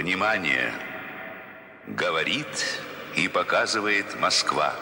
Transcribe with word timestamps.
Внимание! 0.00 0.72
Говорит 1.86 2.46
и 3.18 3.28
показывает 3.28 4.18
Москва. 4.18 4.72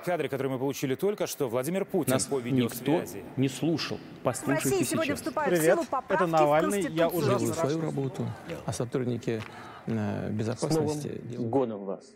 В 0.00 0.06
кадре, 0.06 0.30
который 0.30 0.48
мы 0.48 0.58
получили 0.58 0.94
только 0.94 1.26
что, 1.26 1.50
Владимир 1.50 1.84
Путин 1.84 2.14
Нас 2.14 2.24
по 2.24 2.40
никто 2.40 3.02
не 3.36 3.50
слушал. 3.50 3.98
В 3.98 4.22
Послушайте 4.22 4.86
сегодня 4.86 5.16
сейчас. 5.18 5.34
в 5.34 5.44
Привет, 5.44 5.74
силу 5.74 5.84
поправки 5.84 6.12
это 6.14 6.26
Навальный. 6.26 6.80
в 6.80 6.90
Я 6.94 7.08
уже 7.08 7.38
Делаю 7.38 7.52
свою 7.52 7.80
работу, 7.82 8.26
а 8.64 8.72
сотрудники 8.72 9.42
э, 9.84 10.30
безопасности 10.30 11.20
делают 11.24 11.50
годом 11.50 11.84
вас. 11.84 12.06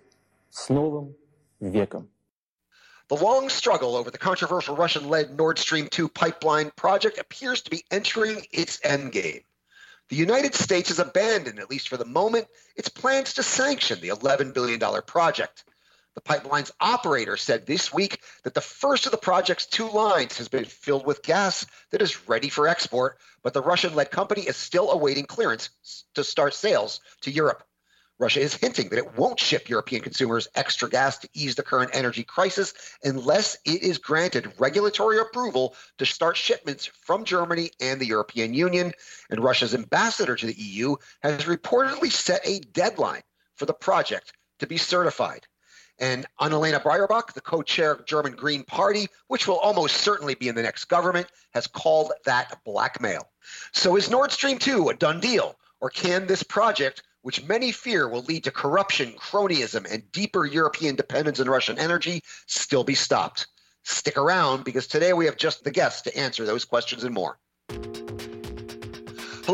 С 0.48 0.70
Новым 0.70 1.14
веком. 1.60 2.08
The 3.10 3.20
long 3.20 3.50
struggle 3.50 3.94
over 3.94 4.10
the 4.10 4.16
controversial 4.16 4.74
Russian 4.74 5.06
led 5.10 5.36
Nord 5.36 5.58
Stream 5.58 5.86
2 5.90 6.08
pipeline 6.08 6.70
project 6.76 7.18
appears 7.18 7.60
to 7.60 7.70
be 7.70 7.84
entering 7.90 8.46
its 8.52 8.80
endgame. 8.86 9.42
The 10.12 10.18
United 10.18 10.54
States 10.54 10.90
has 10.90 10.98
abandoned, 10.98 11.58
at 11.58 11.70
least 11.70 11.88
for 11.88 11.96
the 11.96 12.04
moment, 12.04 12.46
its 12.76 12.90
plans 12.90 13.32
to 13.32 13.42
sanction 13.42 13.98
the 13.98 14.10
$11 14.10 14.52
billion 14.52 14.78
project. 15.06 15.64
The 16.14 16.20
pipeline's 16.20 16.70
operator 16.82 17.38
said 17.38 17.64
this 17.64 17.94
week 17.94 18.20
that 18.44 18.52
the 18.52 18.60
first 18.60 19.06
of 19.06 19.12
the 19.12 19.16
project's 19.16 19.64
two 19.64 19.88
lines 19.88 20.36
has 20.36 20.48
been 20.48 20.66
filled 20.66 21.06
with 21.06 21.22
gas 21.22 21.64
that 21.92 22.02
is 22.02 22.28
ready 22.28 22.50
for 22.50 22.68
export, 22.68 23.16
but 23.42 23.54
the 23.54 23.62
Russian 23.62 23.94
led 23.94 24.10
company 24.10 24.42
is 24.42 24.54
still 24.54 24.90
awaiting 24.90 25.24
clearance 25.24 25.70
to 26.14 26.22
start 26.22 26.52
sales 26.52 27.00
to 27.22 27.30
Europe. 27.30 27.64
Russia 28.18 28.40
is 28.40 28.54
hinting 28.54 28.88
that 28.88 28.98
it 28.98 29.16
won't 29.16 29.40
ship 29.40 29.68
European 29.68 30.02
consumers 30.02 30.48
extra 30.54 30.88
gas 30.88 31.18
to 31.18 31.28
ease 31.34 31.54
the 31.54 31.62
current 31.62 31.90
energy 31.92 32.22
crisis 32.22 32.72
unless 33.02 33.56
it 33.64 33.82
is 33.82 33.98
granted 33.98 34.52
regulatory 34.58 35.18
approval 35.18 35.74
to 35.98 36.06
start 36.06 36.36
shipments 36.36 36.86
from 36.86 37.24
Germany 37.24 37.70
and 37.80 38.00
the 38.00 38.06
European 38.06 38.54
Union. 38.54 38.92
And 39.30 39.42
Russia's 39.42 39.74
ambassador 39.74 40.36
to 40.36 40.46
the 40.46 40.54
EU 40.54 40.96
has 41.22 41.44
reportedly 41.44 42.12
set 42.12 42.46
a 42.46 42.60
deadline 42.60 43.22
for 43.56 43.66
the 43.66 43.74
project 43.74 44.32
to 44.60 44.66
be 44.66 44.76
certified. 44.76 45.46
And 45.98 46.26
Annalena 46.40 46.82
Baerbock, 46.82 47.32
the 47.32 47.40
co-chair 47.40 47.92
of 47.92 48.06
German 48.06 48.32
Green 48.32 48.64
Party, 48.64 49.08
which 49.28 49.46
will 49.46 49.58
almost 49.58 49.98
certainly 49.98 50.34
be 50.34 50.48
in 50.48 50.54
the 50.54 50.62
next 50.62 50.86
government, 50.86 51.28
has 51.54 51.66
called 51.66 52.12
that 52.24 52.58
blackmail. 52.64 53.28
So 53.72 53.96
is 53.96 54.10
Nord 54.10 54.32
Stream 54.32 54.58
2 54.58 54.88
a 54.88 54.94
done 54.94 55.20
deal? 55.20 55.56
Or 55.80 55.90
can 55.90 56.26
this 56.26 56.42
project, 56.42 57.02
which 57.22 57.44
many 57.44 57.72
fear 57.72 58.08
will 58.08 58.22
lead 58.22 58.44
to 58.44 58.50
corruption, 58.50 59.12
cronyism, 59.12 59.90
and 59.90 60.10
deeper 60.12 60.44
European 60.44 60.94
dependence 60.94 61.40
on 61.40 61.48
Russian 61.48 61.78
energy, 61.78 62.22
still 62.46 62.84
be 62.84 62.94
stopped? 62.94 63.46
Stick 63.84 64.16
around 64.16 64.64
because 64.64 64.86
today 64.86 65.12
we 65.12 65.26
have 65.26 65.36
just 65.36 65.64
the 65.64 65.70
guests 65.70 66.02
to 66.02 66.16
answer 66.16 66.44
those 66.44 66.64
questions 66.64 67.04
and 67.04 67.14
more. 67.14 67.38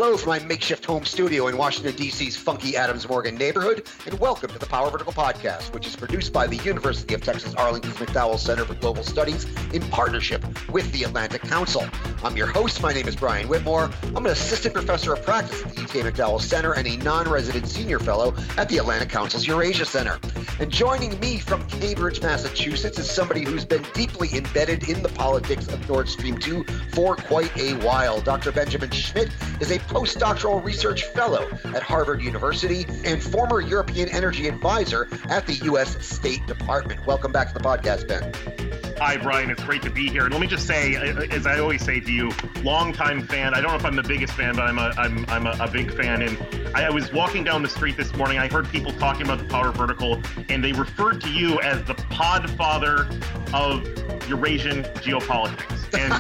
Hello 0.01 0.17
from 0.17 0.29
my 0.29 0.39
makeshift 0.39 0.85
home 0.85 1.05
studio 1.05 1.49
in 1.49 1.57
Washington, 1.57 1.93
D.C.'s 1.97 2.37
funky 2.37 2.77
Adams 2.77 3.09
Morgan 3.09 3.35
neighborhood, 3.35 3.89
and 4.07 4.17
welcome 4.21 4.49
to 4.49 4.57
the 4.57 4.65
Power 4.65 4.93
Vertical 4.93 5.13
Podcast, 5.13 5.75
which 5.75 5.89
is 5.89 5.97
produced 5.97 6.33
by 6.33 6.47
the 6.47 6.55
University 6.59 7.15
of 7.15 7.21
Texas 7.21 7.53
Arlington's 7.57 7.97
McDowell 7.97 8.39
Center 8.39 8.65
for 8.65 8.75
Global 8.75 9.03
Studies 9.03 9.45
in 9.75 9.83
partnership 9.89 10.45
with 10.71 10.89
the 10.93 11.03
Atlantic 11.03 11.43
Council. 11.43 11.85
I'm 12.23 12.37
your 12.37 12.47
host. 12.47 12.81
My 12.81 12.93
name 12.93 13.09
is 13.09 13.17
Brian 13.17 13.49
Whitmore. 13.49 13.91
I'm 14.15 14.25
an 14.25 14.31
assistant 14.31 14.73
professor 14.73 15.15
of 15.15 15.25
practice 15.25 15.65
at 15.65 15.75
the 15.75 15.83
UT 15.83 16.15
McDowell 16.15 16.41
Center 16.41 16.75
and 16.75 16.87
a 16.87 16.97
non 16.99 17.29
resident 17.29 17.67
senior 17.67 17.99
fellow 17.99 18.37
at 18.57 18.69
the 18.69 18.79
Atlantic 18.79 19.09
Council's 19.09 19.49
Eurasia 19.49 19.85
Center. 19.85 20.21
And 20.61 20.71
joining 20.71 21.19
me 21.19 21.39
from 21.39 21.67
Cambridge, 21.69 22.23
Massachusetts, 22.23 23.01
is 23.01 23.11
somebody 23.11 23.43
who's 23.45 23.65
been 23.65 23.85
deeply 23.95 24.29
embedded 24.33 24.89
in 24.89 25.03
the 25.03 25.09
politics 25.09 25.67
of 25.69 25.89
Nord 25.89 26.09
Stream 26.09 26.39
2 26.39 26.65
for 26.93 27.17
quite 27.17 27.57
a 27.57 27.75
while. 27.85 28.21
Dr. 28.21 28.53
Benjamin 28.53 28.91
Schmitt 28.91 29.31
is 29.61 29.71
a 29.71 29.79
postdoctoral 29.89 30.63
research 30.63 31.05
fellow 31.05 31.49
at 31.75 31.83
Harvard 31.83 32.23
University 32.23 32.87
and 33.05 33.23
former 33.23 33.61
European 33.61 34.09
energy 34.11 34.47
advisor 34.47 35.09
at 35.29 35.47
the 35.47 35.55
U.S. 35.65 36.05
State 36.05 36.47
Department. 36.47 37.05
Welcome 37.07 37.33
back 37.33 37.49
to 37.49 37.55
the 37.55 37.61
podcast, 37.61 38.07
Ben. 38.07 38.59
Hi, 38.99 39.17
Brian. 39.17 39.49
It's 39.49 39.63
great 39.63 39.83
to 39.83 39.91
be 39.91 40.09
here. 40.09 40.25
And 40.25 40.33
let 40.33 40.41
me 40.41 40.49
just 40.49 40.67
say, 40.67 40.97
as 41.31 41.47
I 41.47 41.61
always 41.61 41.85
say 41.85 42.01
to 42.01 42.13
you, 42.13 42.33
longtime 42.63 43.23
fan. 43.23 43.55
I 43.55 43.61
don't 43.61 43.71
know 43.71 43.77
if 43.77 43.85
I'm 43.85 43.95
the 43.95 44.03
biggest 44.03 44.33
fan, 44.33 44.57
but 44.57 44.65
I'm 44.65 44.79
a 44.79 44.93
I'm 44.99 45.25
I'm 45.29 45.47
a, 45.47 45.57
a 45.61 45.71
big 45.71 45.95
fan. 45.95 46.23
And 46.23 46.37
I, 46.75 46.87
I 46.87 46.91
was 46.91 47.13
walking 47.13 47.45
down 47.45 47.63
the 47.63 47.69
street 47.69 47.97
this 47.97 48.13
morning. 48.17 48.39
I 48.39 48.49
heard 48.49 48.69
people 48.69 48.91
talking 48.93 49.23
about 49.23 49.39
the 49.39 49.45
Power 49.45 49.71
Vertical, 49.71 50.21
and 50.49 50.65
they 50.65 50.73
referred 50.73 51.21
to 51.23 51.31
you 51.31 51.61
as 51.61 51.85
the 51.85 51.95
podfather 51.95 53.07
of 53.55 53.85
Eurasian 54.29 54.85
geopolitics. 55.01 55.79
And 55.95 56.13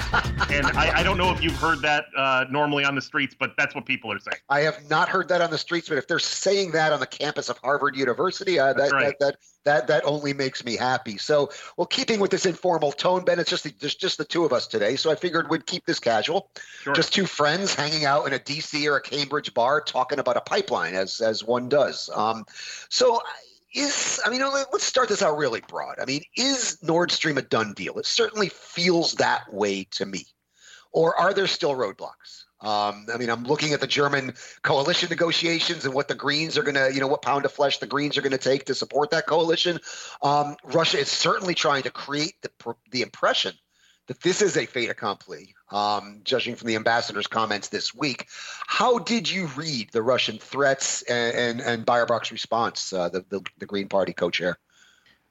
and 0.51 0.67
I, 0.79 1.01
I 1.01 1.03
don't 1.03 1.19
know 1.19 1.31
if 1.31 1.43
you've 1.43 1.57
heard 1.57 1.83
that 1.83 2.07
uh, 2.17 2.47
normally 2.51 2.85
on 2.85 2.95
the 2.95 3.03
streets, 3.03 3.37
but 3.39 3.53
that's 3.59 3.75
what 3.75 3.85
people 3.85 4.11
are 4.11 4.19
saying. 4.19 4.39
I 4.49 4.61
have 4.61 4.89
not 4.89 5.09
heard 5.09 5.29
that 5.29 5.43
on 5.43 5.51
the 5.51 5.59
streets, 5.59 5.89
but 5.89 5.99
if 5.99 6.07
they're 6.07 6.19
saying 6.19 6.73
that 6.73 6.93
on 6.93 7.01
the 7.01 7.07
campus 7.07 7.51
of 7.51 7.59
Harvard 7.59 7.95
University, 7.97 8.59
uh, 8.59 8.73
that, 8.73 8.93
right. 8.93 9.19
that 9.19 9.19
that 9.19 9.37
that 9.65 9.87
that 9.89 10.05
only 10.05 10.33
makes 10.33 10.65
me 10.65 10.77
happy. 10.77 11.19
So, 11.19 11.51
well, 11.77 11.87
keeping 11.87 12.19
with 12.19 12.31
this 12.31 12.47
informal 12.47 12.93
tone, 12.93 13.25
Ben, 13.25 13.39
it's 13.39 13.51
just 13.51 13.65
the, 13.65 13.71
just 13.71 14.01
just 14.01 14.17
the 14.17 14.25
two 14.25 14.45
of 14.45 14.53
us 14.53 14.67
today. 14.67 14.97
So 14.97 15.11
I 15.11 15.15
figured 15.15 15.51
we'd 15.51 15.67
keep 15.67 15.85
this 15.85 16.01
casual, 16.01 16.51
Sure. 16.83 16.95
just 16.95 17.13
two 17.13 17.27
friends 17.27 17.75
hanging 17.75 18.07
out 18.07 18.27
in 18.27 18.33
a 18.33 18.39
DC 18.39 18.91
or 18.91 18.97
a 18.97 19.03
Cambridge 19.03 19.53
bar, 19.53 19.83
talking 19.83 20.19
about 20.19 20.37
a 20.37 20.41
pipeline, 20.41 20.95
as 20.95 21.21
as 21.21 21.45
one 21.45 21.69
does. 21.69 22.09
Um, 22.15 22.47
so. 22.89 23.21
Is 23.79 24.21
I 24.25 24.31
mean, 24.31 24.41
let- 24.41 24.73
let's 24.73 24.85
start 24.85 25.09
this 25.09 25.23
out 25.23 25.37
really 25.37 25.61
broad. 25.61 26.01
I 26.01 26.05
mean, 26.05 26.25
is 26.37 26.83
Nord 26.83 27.13
Stream 27.13 27.39
a 27.39 27.43
done 27.43 27.75
deal? 27.75 27.99
It 27.99 28.07
certainly 28.07 28.49
feels 28.49 29.15
that 29.15 29.53
way 29.53 29.85
to 29.93 30.07
me. 30.07 30.27
Or 30.91 31.19
are 31.19 31.33
there 31.33 31.47
still 31.47 31.75
roadblocks? 31.75 32.45
Um, 32.61 33.07
I 33.13 33.19
mean, 33.19 33.31
I'm 33.31 33.45
looking 33.45 33.73
at 33.73 33.81
the 33.81 33.87
German 33.87 34.35
coalition 34.63 35.09
negotiations 35.11 35.85
and 35.85 35.95
what 35.95 36.09
the 36.09 36.17
Greens 36.17 36.59
are 36.59 36.65
going 36.65 36.75
to, 36.75 36.93
you 36.93 36.99
know, 36.99 37.07
what 37.07 37.23
pound 37.23 37.45
of 37.45 37.53
flesh 37.53 37.79
the 37.79 37.87
Greens 37.87 38.19
are 38.19 38.21
going 38.21 38.33
to 38.33 38.39
take 38.39 38.65
to 38.65 38.75
support 38.75 39.11
that 39.11 39.29
coalition. 39.29 39.79
Um, 40.23 40.57
Russia 40.65 40.99
is 40.99 41.09
certainly 41.09 41.55
trying 41.55 41.85
to 41.85 41.91
create 41.91 42.35
the 42.43 42.75
the 42.91 43.03
impression 43.03 43.55
that 44.09 44.21
this 44.23 44.43
is 44.43 44.57
a 44.57 44.67
fait 44.67 44.89
accompli, 44.89 45.55
um, 45.71 46.21
judging 46.25 46.55
from 46.55 46.69
the 46.69 46.77
ambassador's 46.77 47.27
comments 47.27 47.69
this 47.69 47.95
week. 47.95 48.27
How 48.67 48.99
did 48.99 49.31
you 49.31 49.47
read 49.57 49.91
the 49.93 50.03
Russian 50.03 50.39
threats 50.39 51.03
and 51.03 51.37
and, 51.37 51.61
and 51.61 51.87
Baerbock's 51.87 52.33
response, 52.33 52.93
uh, 52.93 53.09
the, 53.09 53.25
the 53.29 53.45
the 53.59 53.67
Green 53.67 53.89
Party 53.89 54.13
co-chair? 54.13 54.59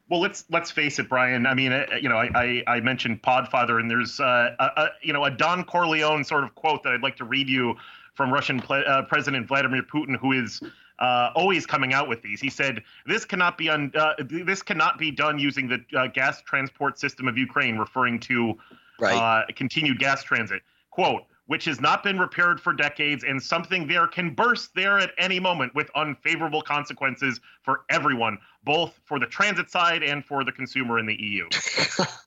Well, 0.09 0.21
let's 0.21 0.45
let's 0.49 0.71
face 0.71 0.99
it, 0.99 1.09
Brian. 1.09 1.45
I 1.45 1.53
mean, 1.53 1.73
uh, 1.73 1.85
you 2.01 2.07
know, 2.07 2.17
I 2.17 2.29
I, 2.33 2.75
I 2.75 2.79
mentioned 2.79 3.21
Podfather, 3.21 3.79
and 3.79 3.91
there's 3.91 4.19
uh, 4.19 4.55
a, 4.59 4.63
a 4.63 4.89
you 5.01 5.11
know 5.11 5.25
a 5.25 5.31
Don 5.31 5.63
Corleone 5.63 6.23
sort 6.23 6.43
of 6.43 6.55
quote 6.55 6.83
that 6.83 6.93
I'd 6.93 7.01
like 7.01 7.17
to 7.17 7.25
read 7.25 7.49
you 7.49 7.75
from 8.13 8.33
Russian 8.33 8.61
ple- 8.61 8.83
uh, 8.87 9.03
President 9.03 9.47
Vladimir 9.47 9.83
Putin, 9.83 10.17
who 10.17 10.31
is 10.31 10.61
uh, 10.99 11.31
always 11.35 11.65
coming 11.65 11.93
out 11.93 12.07
with 12.07 12.21
these. 12.21 12.39
He 12.39 12.49
said, 12.49 12.83
"This 13.05 13.25
cannot 13.25 13.57
be 13.57 13.69
un- 13.69 13.91
uh, 13.95 14.13
this 14.19 14.63
cannot 14.63 14.97
be 14.97 15.11
done 15.11 15.39
using 15.39 15.67
the 15.67 15.83
uh, 15.97 16.07
gas 16.07 16.41
transport 16.41 16.97
system 16.97 17.27
of 17.27 17.37
Ukraine," 17.37 17.77
referring 17.77 18.19
to 18.21 18.57
Right. 18.99 19.15
uh, 19.15 19.45
continued 19.55 19.99
gas 19.99 20.23
transit. 20.23 20.61
Quote, 20.89 21.23
which 21.45 21.63
has 21.65 21.79
not 21.79 22.03
been 22.03 22.19
repaired 22.19 22.59
for 22.59 22.73
decades, 22.73 23.23
and 23.23 23.41
something 23.41 23.87
there 23.87 24.05
can 24.07 24.33
burst 24.33 24.75
there 24.75 24.99
at 24.99 25.11
any 25.17 25.39
moment 25.39 25.73
with 25.75 25.89
unfavorable 25.95 26.61
consequences 26.61 27.39
for 27.63 27.81
everyone, 27.89 28.37
both 28.65 28.99
for 29.05 29.17
the 29.17 29.25
transit 29.27 29.69
side 29.71 30.03
and 30.03 30.25
for 30.25 30.43
the 30.43 30.51
consumer 30.51 30.99
in 30.99 31.05
the 31.05 31.15
EU. 31.21 31.47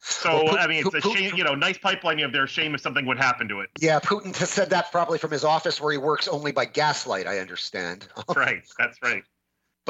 So, 0.02 0.44
Well, 0.44 0.48
Pu- 0.54 0.58
I 0.58 0.66
mean, 0.66 0.84
it's 0.86 0.94
a 0.94 1.00
Pu- 1.00 1.16
shame, 1.16 1.34
you 1.34 1.44
know, 1.44 1.54
nice 1.54 1.78
pipeline 1.78 2.18
you 2.18 2.24
have 2.24 2.32
there. 2.32 2.46
Shame 2.46 2.74
if 2.74 2.82
something 2.82 3.06
would 3.06 3.16
happen 3.16 3.48
to 3.48 3.60
it. 3.60 3.70
Yeah, 3.78 4.00
Putin 4.00 4.36
has 4.36 4.50
said 4.50 4.68
that 4.68 4.90
probably 4.92 5.16
from 5.16 5.30
his 5.30 5.44
office 5.44 5.80
where 5.80 5.92
he 5.92 5.98
works 5.98 6.28
only 6.28 6.52
by 6.52 6.66
gaslight. 6.66 7.26
I 7.26 7.38
understand. 7.38 8.06
That's 8.16 8.36
right. 8.36 8.62
That's 8.78 9.00
right. 9.02 9.22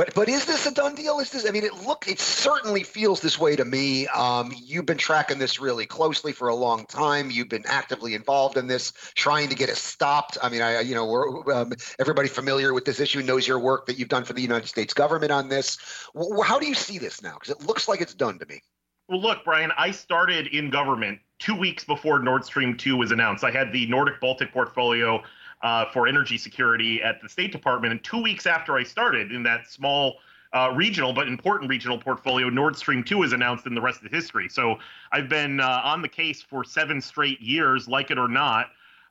But 0.01 0.15
but 0.15 0.31
is 0.31 0.47
this 0.47 0.65
a 0.65 0.73
done 0.73 0.95
deal? 0.95 1.19
Is 1.19 1.29
this? 1.29 1.47
I 1.47 1.51
mean, 1.51 1.63
it 1.63 1.75
look 1.85 2.09
it 2.09 2.19
certainly 2.19 2.85
feels 2.85 3.21
this 3.21 3.39
way 3.39 3.55
to 3.55 3.67
me. 3.67 4.07
Um, 4.07 4.51
you've 4.57 4.87
been 4.87 4.97
tracking 4.97 5.39
this 5.39 5.61
really 5.61 5.85
closely 5.85 6.33
for 6.33 6.49
a 6.49 6.55
long 6.55 6.87
time. 6.87 7.31
You've 7.31 7.51
been 7.51 7.67
actively 7.67 8.15
involved 8.15 8.57
in 8.57 8.67
this, 8.67 8.95
trying 9.15 9.51
to 9.51 9.55
get 9.55 9.69
it 9.69 9.77
stopped. 9.77 10.39
I 10.43 10.49
mean, 10.49 10.63
I 10.63 10.81
you 10.81 10.95
know 10.95 11.45
um, 11.53 11.75
everybody 11.99 12.29
familiar 12.29 12.73
with 12.73 12.87
this 12.87 12.99
issue 12.99 13.21
knows 13.21 13.47
your 13.47 13.59
work 13.59 13.85
that 13.89 13.99
you've 13.99 14.09
done 14.09 14.25
for 14.25 14.33
the 14.33 14.41
United 14.41 14.69
States 14.69 14.95
government 14.95 15.33
on 15.33 15.51
this. 15.51 15.77
W- 16.15 16.41
how 16.41 16.59
do 16.59 16.67
you 16.67 16.75
see 16.75 16.97
this 16.97 17.21
now? 17.21 17.35
Because 17.35 17.61
it 17.61 17.67
looks 17.67 17.87
like 17.87 18.01
it's 18.01 18.15
done 18.15 18.39
to 18.39 18.47
me. 18.47 18.63
Well, 19.11 19.21
look, 19.21 19.45
Brian, 19.45 19.71
I 19.77 19.91
started 19.91 20.47
in 20.47 20.71
government 20.71 21.19
two 21.41 21.55
weeks 21.55 21.85
before 21.85 22.21
Nord 22.21 22.47
Stream 22.47 22.75
2 22.75 22.97
was 22.97 23.11
announced. 23.11 23.45
I 23.45 23.51
had 23.51 23.71
the 23.71 23.85
Nordic 23.85 24.19
Baltic 24.19 24.51
portfolio 24.51 25.23
uh, 25.63 25.87
for 25.93 26.09
energy 26.09 26.39
security 26.39 27.03
at 27.03 27.21
the 27.21 27.29
State 27.29 27.53
Department. 27.53 27.93
And 27.93 28.03
two 28.03 28.23
weeks 28.23 28.47
after 28.47 28.77
I 28.77 28.83
started 28.83 29.33
in 29.33 29.43
that 29.45 29.69
small 29.69 30.17
uh, 30.53 30.73
regional 30.75 31.13
but 31.13 31.29
important 31.29 31.71
regional 31.71 31.99
portfolio, 31.99 32.49
Nord 32.49 32.77
Stream 32.77 33.05
2 33.05 33.23
is 33.23 33.33
announced 33.33 33.67
in 33.67 33.75
the 33.75 33.81
rest 33.81 34.03
of 34.03 34.11
the 34.11 34.17
history. 34.17 34.49
So 34.49 34.79
I've 35.13 35.29
been 35.29 35.61
uh, 35.61 35.83
on 35.85 36.03
the 36.03 36.09
case 36.09 36.43
for 36.43 36.65
seven 36.65 37.01
straight 37.01 37.41
years, 37.41 37.89
like 37.89 38.11
it 38.11 38.19
or 38.19 38.29
not. 38.29 38.67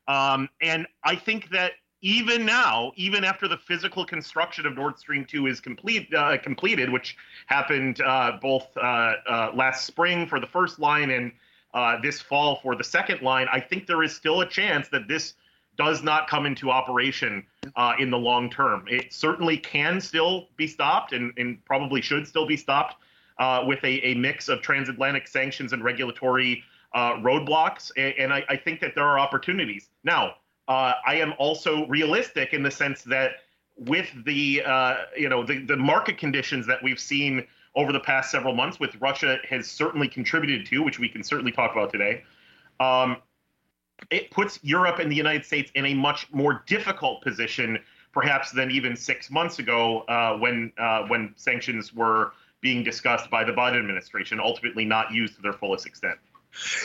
Um, 0.07 0.50
and 0.62 0.88
I 1.04 1.16
think 1.16 1.50
that 1.51 1.74
even 2.01 2.46
now, 2.46 2.92
even 2.95 3.24
after 3.24 3.48
the 3.48 3.57
physical 3.57 4.06
construction 4.06 4.66
of 4.66 4.75
Nord 4.75 4.98
Stream 4.98 5.25
2 5.25 5.48
is 5.48 5.60
complete, 5.60 6.13
uh, 6.13 6.38
completed, 6.38 6.90
which 6.90 7.16
happened 7.48 8.02
uh, 8.02 8.38
both 8.42 8.68
uh, 8.78 9.13
uh, 9.30 9.52
last 9.54 9.86
spring 9.86 10.25
for 10.25 10.40
the 10.40 10.48
first 10.48 10.80
line 10.80 11.12
and 11.12 11.31
this 12.02 12.19
fall 12.19 12.60
for 12.63 12.75
the 12.75 12.84
second 12.84 13.22
line, 13.22 13.48
I 13.52 13.60
think 13.60 13.86
there 13.86 14.02
is 14.02 14.16
still 14.16 14.42
a 14.42 14.48
chance 14.48 14.88
that 14.90 15.07
this 15.07 15.36
does 15.80 16.04
not 16.04 16.28
come 16.28 16.46
into 16.46 16.70
operation 16.70 17.44
uh, 17.78 17.94
in 17.98 18.12
the 18.12 18.18
long 18.18 18.50
term. 18.50 18.86
It 18.88 19.14
certainly 19.14 19.58
can 19.58 20.00
still 20.02 20.50
be 20.58 20.68
stopped 20.68 21.14
and, 21.14 21.34
and 21.38 21.64
probably 21.66 22.02
should 22.02 22.28
still 22.28 22.46
be 22.46 22.58
stopped 22.58 22.96
uh, 23.40 23.64
with 23.66 23.81
a, 23.84 24.06
a, 24.06 24.14
mix 24.16 24.50
of 24.50 24.62
transatlantic 24.62 25.26
sanctions 25.26 25.72
and 25.72 25.81
regulatory 25.81 26.62
uh, 26.94 27.14
roadblocks. 27.14 27.92
And, 27.96 28.14
and 28.20 28.34
I, 28.34 28.44
I, 28.50 28.58
think 28.58 28.81
that 28.81 28.94
there 28.94 29.06
are 29.06 29.18
opportunities. 29.18 29.88
Now, 30.04 30.36
uh, 30.68 30.94
I 31.08 31.16
am 31.16 31.34
also 31.38 31.88
realistic 31.88 32.54
in 32.54 32.62
the 32.62 32.72
sense 32.72 33.02
that 33.04 33.31
with 33.78 34.10
the 34.26 34.62
uh, 34.66 34.96
you 35.16 35.30
know 35.30 35.46
the, 35.46 35.60
the 35.60 35.78
market 35.78 36.18
conditions 36.18 36.68
that 36.68 36.84
we've 36.84 37.00
seen 37.00 37.48
over 37.76 37.94
the 37.94 38.02
past 38.02 38.30
several 38.30 38.54
months, 38.54 38.80
with 38.80 38.94
Russia 39.00 39.38
has 39.50 39.72
certainly 39.72 40.10
contributed 40.10 40.66
to, 40.66 40.84
which 40.84 41.00
we 41.00 41.08
can 41.08 41.24
certainly 41.24 41.54
talk 41.54 41.72
about 41.72 41.92
today. 41.92 42.24
Um, 42.81 43.18
it 44.10 44.31
puts 44.31 44.60
Europe 44.63 45.00
and 45.00 45.12
the 45.12 45.16
United 45.16 45.46
States 45.46 45.72
in 45.75 45.86
a 45.86 45.94
much 45.94 46.28
more 46.31 46.63
difficult 46.68 47.22
position, 47.22 47.80
perhaps 48.13 48.51
than 48.51 48.72
even 48.72 48.96
six 48.96 49.30
months 49.30 49.60
ago, 49.60 50.01
uh, 50.01 50.38
when 50.38 50.72
uh, 50.78 51.04
when 51.07 51.34
sanctions 51.36 51.94
were 51.94 52.34
being 52.62 52.84
discussed 52.84 53.30
by 53.30 53.44
the 53.44 53.54
Biden 53.54 53.80
administration, 53.80 54.40
ultimately 54.40 54.86
not 54.86 55.12
used 55.13 55.36
to 55.36 55.42
their 55.42 55.54
fullest 55.54 55.86
extent. 55.86 56.18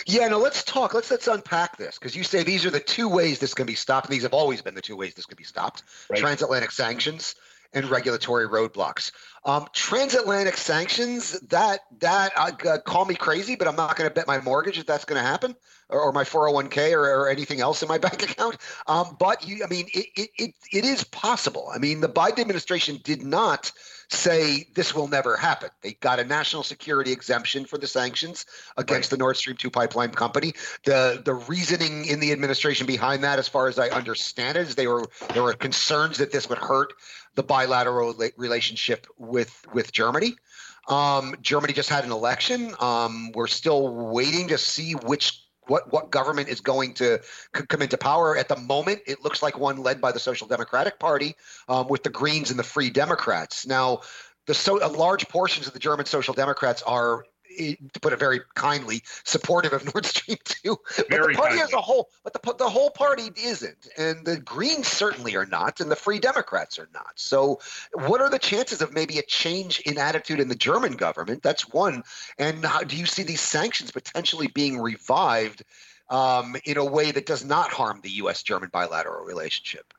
Yeah, 0.06 0.28
no, 0.28 0.38
let's 0.38 0.62
talk. 0.62 0.93
Let's 0.94 1.11
let's 1.11 1.26
unpack 1.26 1.78
this 1.78 1.99
because 1.99 2.14
you 2.14 2.22
say 2.22 2.43
these 2.43 2.66
are 2.66 2.70
the 2.70 2.81
two 2.81 3.08
ways 3.08 3.38
this 3.38 3.55
can 3.55 3.67
be 3.67 3.75
stopped. 3.75 4.10
These 4.10 4.22
have 4.22 4.34
always 4.34 4.60
been 4.60 4.75
the 4.75 4.82
two 4.82 4.96
ways 4.96 5.14
this 5.14 5.26
can 5.26 5.37
be 5.37 5.44
stopped: 5.44 5.82
right. 6.10 6.20
transatlantic 6.20 6.70
sanctions 6.70 7.34
and 7.74 7.90
regulatory 7.90 8.48
roadblocks. 8.48 9.10
Um, 9.44 9.66
transatlantic 9.74 10.56
sanctions 10.56 11.38
that 11.48 11.80
that 11.98 12.32
uh, 12.36 12.78
call 12.78 13.04
me 13.04 13.14
crazy, 13.14 13.56
but 13.56 13.68
I'm 13.68 13.76
not 13.76 13.94
going 13.96 14.08
to 14.08 14.14
bet 14.14 14.26
my 14.26 14.40
mortgage 14.40 14.78
that 14.78 14.86
that's 14.86 15.04
going 15.04 15.20
to 15.20 15.26
happen, 15.26 15.54
or, 15.90 16.00
or, 16.00 16.12
my 16.12 16.24
401k, 16.24 16.92
or, 16.92 17.02
or, 17.02 17.28
anything 17.28 17.60
else 17.60 17.82
in 17.82 17.88
my 17.88 17.98
bank 18.06 18.22
account. 18.22 18.56
Um, 18.86 19.16
but 19.18 19.46
you, 19.46 19.62
I 19.62 19.68
mean, 19.68 19.86
it, 19.92 20.06
it 20.16 20.30
it 20.38 20.54
it 20.72 20.84
is 20.86 21.04
possible. 21.04 21.68
I 21.74 21.78
mean, 21.78 22.00
the 22.00 22.08
Biden 22.08 22.38
administration 22.38 23.00
did 23.04 23.22
not 23.22 23.70
say 24.08 24.66
this 24.74 24.94
will 24.94 25.08
never 25.08 25.36
happen. 25.36 25.70
They 25.82 25.92
got 25.92 26.18
a 26.20 26.24
national 26.24 26.62
security 26.62 27.12
exemption 27.12 27.64
for 27.64 27.78
the 27.78 27.86
sanctions 27.86 28.46
against 28.76 29.10
right. 29.12 29.18
the 29.18 29.22
Nord 29.22 29.36
Stream 29.36 29.56
2 29.56 29.70
pipeline 29.70 30.10
company. 30.10 30.54
The 30.84 31.22
the 31.24 31.34
reasoning 31.34 32.06
in 32.06 32.20
the 32.20 32.32
administration 32.32 32.86
behind 32.86 33.24
that 33.24 33.38
as 33.38 33.48
far 33.48 33.68
as 33.68 33.78
I 33.78 33.88
understand 33.88 34.56
it 34.56 34.68
is 34.68 34.74
they 34.74 34.86
were 34.86 35.04
there 35.32 35.42
were 35.42 35.54
concerns 35.54 36.18
that 36.18 36.32
this 36.32 36.48
would 36.48 36.58
hurt 36.58 36.94
the 37.34 37.42
bilateral 37.42 38.14
relationship 38.36 39.06
with 39.19 39.66
with 39.72 39.92
Germany. 39.92 40.34
Um, 40.88 41.34
Germany 41.40 41.72
just 41.72 41.88
had 41.88 42.04
an 42.04 42.12
election. 42.12 42.75
Um, 42.78 43.32
we're 43.32 43.46
still 43.46 43.88
waiting 44.12 44.48
to 44.48 44.58
see 44.58 44.92
which 44.92 45.40
what 45.66 45.92
what 45.92 46.10
government 46.10 46.48
is 46.48 46.60
going 46.60 46.94
to 46.94 47.20
c- 47.56 47.66
come 47.66 47.82
into 47.82 47.96
power. 47.96 48.36
At 48.36 48.48
the 48.48 48.56
moment, 48.56 49.00
it 49.06 49.22
looks 49.22 49.42
like 49.42 49.58
one 49.58 49.78
led 49.78 50.00
by 50.00 50.12
the 50.12 50.20
Social 50.20 50.46
Democratic 50.46 50.98
Party 50.98 51.34
um, 51.69 51.88
with 51.88 52.02
the 52.02 52.10
Greens 52.10 52.50
and 52.50 52.58
the 52.58 52.64
Free 52.64 52.90
Democrats. 52.90 53.66
Now, 53.66 54.00
the 54.46 54.54
so 54.54 54.75
large 54.75 55.26
portions 55.28 55.66
of 55.66 55.72
the 55.72 55.78
German 55.78 56.06
Social 56.06 56.34
Democrats 56.34 56.82
are 56.82 57.25
to 57.56 58.00
put 58.00 58.12
it 58.12 58.18
very 58.18 58.40
kindly, 58.54 59.02
supportive 59.24 59.72
of 59.72 59.84
Nord 59.94 60.06
Stream 60.06 60.38
2. 60.44 60.76
But 60.96 61.08
very 61.08 61.34
the 61.34 61.38
party 61.38 61.56
kindly. 61.56 61.62
as 61.62 61.72
a 61.72 61.80
whole, 61.80 62.10
but 62.22 62.32
the, 62.32 62.54
the 62.54 62.68
whole 62.68 62.90
party 62.90 63.30
isn't. 63.36 63.88
And 63.96 64.24
the 64.24 64.38
Greens 64.38 64.88
certainly 64.88 65.36
are 65.36 65.46
not, 65.46 65.80
and 65.80 65.90
the 65.90 65.96
Free 65.96 66.18
Democrats 66.18 66.78
are 66.78 66.88
not. 66.92 67.12
So, 67.14 67.60
what 67.92 68.20
are 68.20 68.30
the 68.30 68.38
chances 68.38 68.82
of 68.82 68.92
maybe 68.92 69.18
a 69.18 69.22
change 69.22 69.80
in 69.80 69.98
attitude 69.98 70.40
in 70.40 70.48
the 70.48 70.54
German 70.54 70.92
government? 70.92 71.42
That's 71.42 71.68
one. 71.68 72.02
And 72.38 72.64
how 72.64 72.82
do 72.82 72.96
you 72.96 73.06
see 73.06 73.22
these 73.22 73.40
sanctions 73.40 73.90
potentially 73.90 74.48
being 74.48 74.80
revived 74.80 75.64
um, 76.10 76.56
in 76.64 76.76
a 76.76 76.84
way 76.84 77.10
that 77.10 77.26
does 77.26 77.44
not 77.44 77.70
harm 77.70 78.00
the 78.02 78.10
U.S. 78.10 78.42
German 78.42 78.70
bilateral 78.72 79.24
relationship? 79.24 79.94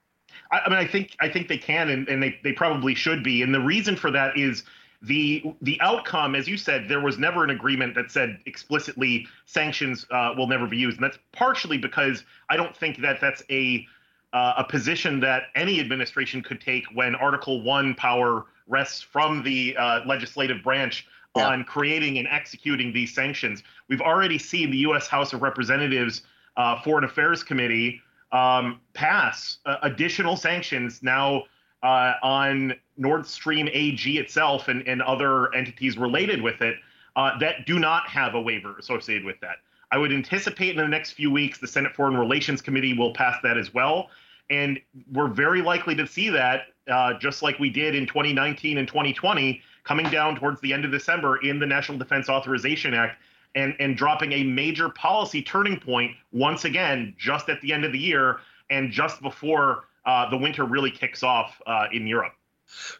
I, 0.51 0.69
mean, 0.69 0.77
I 0.77 0.87
think 0.87 1.15
I 1.19 1.29
think 1.29 1.47
they 1.47 1.57
can, 1.57 1.89
and, 1.89 2.07
and 2.07 2.21
they, 2.21 2.39
they 2.43 2.53
probably 2.53 2.95
should 2.95 3.23
be. 3.23 3.41
And 3.41 3.53
the 3.53 3.59
reason 3.59 3.95
for 3.95 4.11
that 4.11 4.37
is 4.37 4.63
the 5.01 5.43
the 5.61 5.79
outcome, 5.81 6.35
as 6.35 6.47
you 6.47 6.57
said, 6.57 6.87
there 6.87 7.01
was 7.01 7.17
never 7.17 7.43
an 7.43 7.49
agreement 7.49 7.95
that 7.95 8.11
said 8.11 8.39
explicitly 8.45 9.27
sanctions 9.45 10.05
uh, 10.11 10.33
will 10.37 10.47
never 10.47 10.67
be 10.67 10.77
used, 10.77 10.97
and 10.97 11.03
that's 11.03 11.19
partially 11.31 11.77
because 11.77 12.23
I 12.49 12.57
don't 12.57 12.75
think 12.75 13.01
that 13.01 13.19
that's 13.21 13.43
a 13.49 13.85
uh, 14.33 14.53
a 14.57 14.63
position 14.63 15.19
that 15.21 15.43
any 15.55 15.79
administration 15.79 16.41
could 16.41 16.59
take 16.59 16.85
when 16.93 17.15
Article 17.15 17.61
One 17.61 17.95
power 17.95 18.45
rests 18.67 19.01
from 19.01 19.43
the 19.43 19.75
uh, 19.77 20.01
legislative 20.05 20.63
branch 20.63 21.07
yeah. 21.35 21.47
on 21.47 21.63
creating 21.63 22.17
and 22.17 22.27
executing 22.27 22.91
these 22.91 23.13
sanctions. 23.13 23.63
We've 23.87 24.01
already 24.01 24.37
seen 24.37 24.71
the 24.71 24.77
U.S. 24.79 25.07
House 25.07 25.33
of 25.33 25.41
Representatives 25.41 26.21
uh, 26.57 26.81
Foreign 26.81 27.03
Affairs 27.03 27.43
Committee 27.43 28.01
um, 28.31 28.81
pass 28.93 29.57
uh, 29.65 29.77
additional 29.83 30.35
sanctions 30.35 31.03
now 31.03 31.43
uh, 31.85 32.15
on 32.23 32.73
Nord 32.97 33.27
Stream 33.27 33.69
AG 33.71 34.17
itself 34.17 34.67
and, 34.69 34.85
and 34.87 35.03
other 35.03 35.53
entities 35.53 35.97
related 35.97 36.41
with 36.41 36.61
it 36.61 36.77
uh, 37.15 37.37
that 37.37 37.67
do 37.67 37.77
not 37.77 38.07
have 38.07 38.33
a 38.33 38.41
waiver 38.41 38.75
associated 38.79 39.23
with 39.23 39.39
that. 39.41 39.57
I 39.91 39.99
would 39.99 40.11
anticipate 40.11 40.71
in 40.71 40.77
the 40.77 40.87
next 40.87 41.11
few 41.11 41.29
weeks 41.29 41.59
the 41.59 41.67
Senate 41.67 41.93
Foreign 41.95 42.17
Relations 42.17 42.59
Committee 42.59 42.97
will 42.97 43.13
pass 43.13 43.37
that 43.43 43.55
as 43.55 43.71
well. 43.71 44.09
And 44.49 44.79
we're 45.13 45.27
very 45.27 45.61
likely 45.61 45.95
to 45.95 46.07
see 46.07 46.29
that, 46.29 46.63
uh, 46.87 47.13
just 47.19 47.43
like 47.43 47.59
we 47.59 47.69
did 47.69 47.93
in 47.93 48.07
2019 48.07 48.79
and 48.79 48.87
2020, 48.87 49.61
coming 49.83 50.09
down 50.09 50.35
towards 50.35 50.59
the 50.61 50.73
end 50.73 50.85
of 50.85 50.91
December 50.91 51.37
in 51.37 51.59
the 51.59 51.67
National 51.67 51.99
Defense 51.99 52.29
Authorization 52.29 52.95
Act 52.95 53.21
and, 53.53 53.75
and 53.79 53.95
dropping 53.95 54.31
a 54.31 54.43
major 54.43 54.89
policy 54.89 55.43
turning 55.43 55.79
point 55.79 56.11
once 56.33 56.65
again, 56.65 57.13
just 57.19 57.47
at 57.47 57.61
the 57.61 57.71
end 57.71 57.85
of 57.85 57.91
the 57.91 57.99
year 57.99 58.39
and 58.71 58.91
just 58.91 59.21
before 59.21 59.83
uh, 60.05 60.29
the 60.29 60.37
winter 60.37 60.65
really 60.65 60.91
kicks 60.91 61.23
off 61.23 61.61
uh, 61.65 61.87
in 61.91 62.07
Europe. 62.07 62.33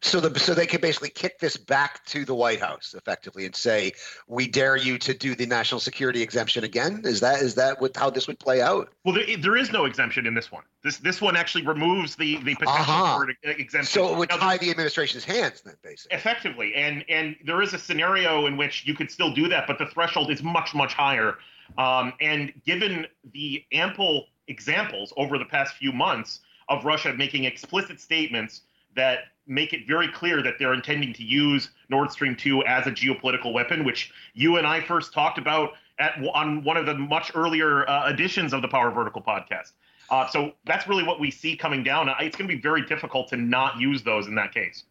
So 0.02 0.19
the 0.19 0.40
so 0.40 0.54
they 0.54 0.68
could 0.68 0.81
basically 0.81 1.10
kick 1.10 1.40
this 1.40 1.57
back 1.57 2.06
to 2.07 2.24
the 2.24 2.36
White 2.36 2.60
House 2.60 2.94
effectively 2.96 3.46
and 3.46 3.56
say, 3.56 3.94
"We 4.28 4.48
dare 4.48 4.78
you 4.78 4.98
to 5.00 5.13
do 5.13 5.34
the 5.34 5.48
national 5.48 5.80
security 5.80 6.22
exemption 6.22 6.63
again." 6.63 7.02
Is 7.04 7.19
that 7.22 7.42
is 7.42 7.56
that 7.56 7.81
what, 7.81 7.96
how 7.98 8.12
this 8.12 8.28
would 8.28 8.40
play 8.40 8.62
out? 8.62 8.90
Well, 9.04 9.16
there, 9.16 9.38
there 9.38 9.57
is 9.57 9.72
no 9.72 9.86
exemption 9.86 10.28
in 10.28 10.36
this 10.36 10.52
one. 10.52 10.63
This 10.84 10.98
this 10.98 11.19
one 11.19 11.36
actually 11.36 11.66
removes 11.66 12.16
the 12.16 12.36
the 12.38 12.56
potential 12.56 12.94
uh-huh. 12.94 13.18
for 13.18 13.50
exemption. 13.50 13.92
So 13.92 14.13
it 14.13 14.18
would 14.18 14.30
now, 14.30 14.38
tie 14.38 14.58
the 14.58 14.69
administration's 14.69 15.24
hands 15.24 15.62
then, 15.62 15.75
basically. 15.81 16.16
Effectively, 16.16 16.75
and 16.75 17.04
and 17.10 17.36
there 17.44 17.62
is 17.63 17.74
a 17.74 17.80
scenario 17.80 18.46
in 18.46 18.58
which 18.58 18.86
you 18.86 18.94
could 18.94 19.10
still 19.10 19.34
do 19.34 19.48
that, 19.50 19.66
but 19.66 19.80
the 19.80 19.88
threshold 19.88 20.30
is 20.30 20.44
much 20.44 20.75
much 20.75 20.94
higher. 20.94 21.38
Um, 21.80 22.13
and 22.22 22.54
given 22.66 23.08
the 23.34 23.66
ample 23.72 24.28
examples 24.48 25.12
over 25.18 25.40
the 25.40 25.46
past 25.46 25.74
few 25.75 25.92
months 25.92 26.42
of 26.70 26.86
Russia 26.86 27.14
making 27.14 27.46
explicit 27.46 28.00
statements 28.00 28.62
that 28.96 29.26
make 29.48 29.74
it 29.74 29.88
very 29.88 30.08
clear 30.08 30.42
that 30.42 30.56
they're 30.58 30.74
intending 30.74 31.14
to 31.14 31.24
use 31.24 31.70
Nord 31.89 32.12
Stream 32.12 32.36
2 32.36 32.66
as 32.66 32.88
a 32.88 32.92
geopolitical 32.92 33.54
weapon, 33.54 33.84
which 33.84 34.12
you 34.34 34.58
and 34.58 34.66
I 34.66 34.82
first 34.82 35.13
talked 35.13 35.38
about 35.38 35.74
at, 36.00 36.18
on 36.34 36.63
one 36.63 36.78
of 36.78 36.86
the 36.86 36.96
much 36.96 37.32
earlier 37.36 37.88
uh, 37.89 38.10
editions 38.10 38.54
of 38.54 38.62
the 38.62 38.68
Power 38.68 38.92
Vertical 38.92 39.22
podcast. 39.22 39.72
Uh, 40.10 40.28
so 40.28 40.54
that's 40.66 40.88
really 40.88 41.04
what 41.04 41.20
we 41.20 41.32
see 41.32 41.56
coming 41.56 41.84
down. 41.84 42.10
It's 42.20 42.36
going 42.36 42.50
to 42.50 42.56
be 42.56 42.62
very 42.62 42.86
difficult 42.86 43.28
to 43.30 43.38
not 43.38 43.80
use 43.80 44.04
those 44.04 44.28
in 44.28 44.36
that 44.36 44.54
case. 44.54 44.84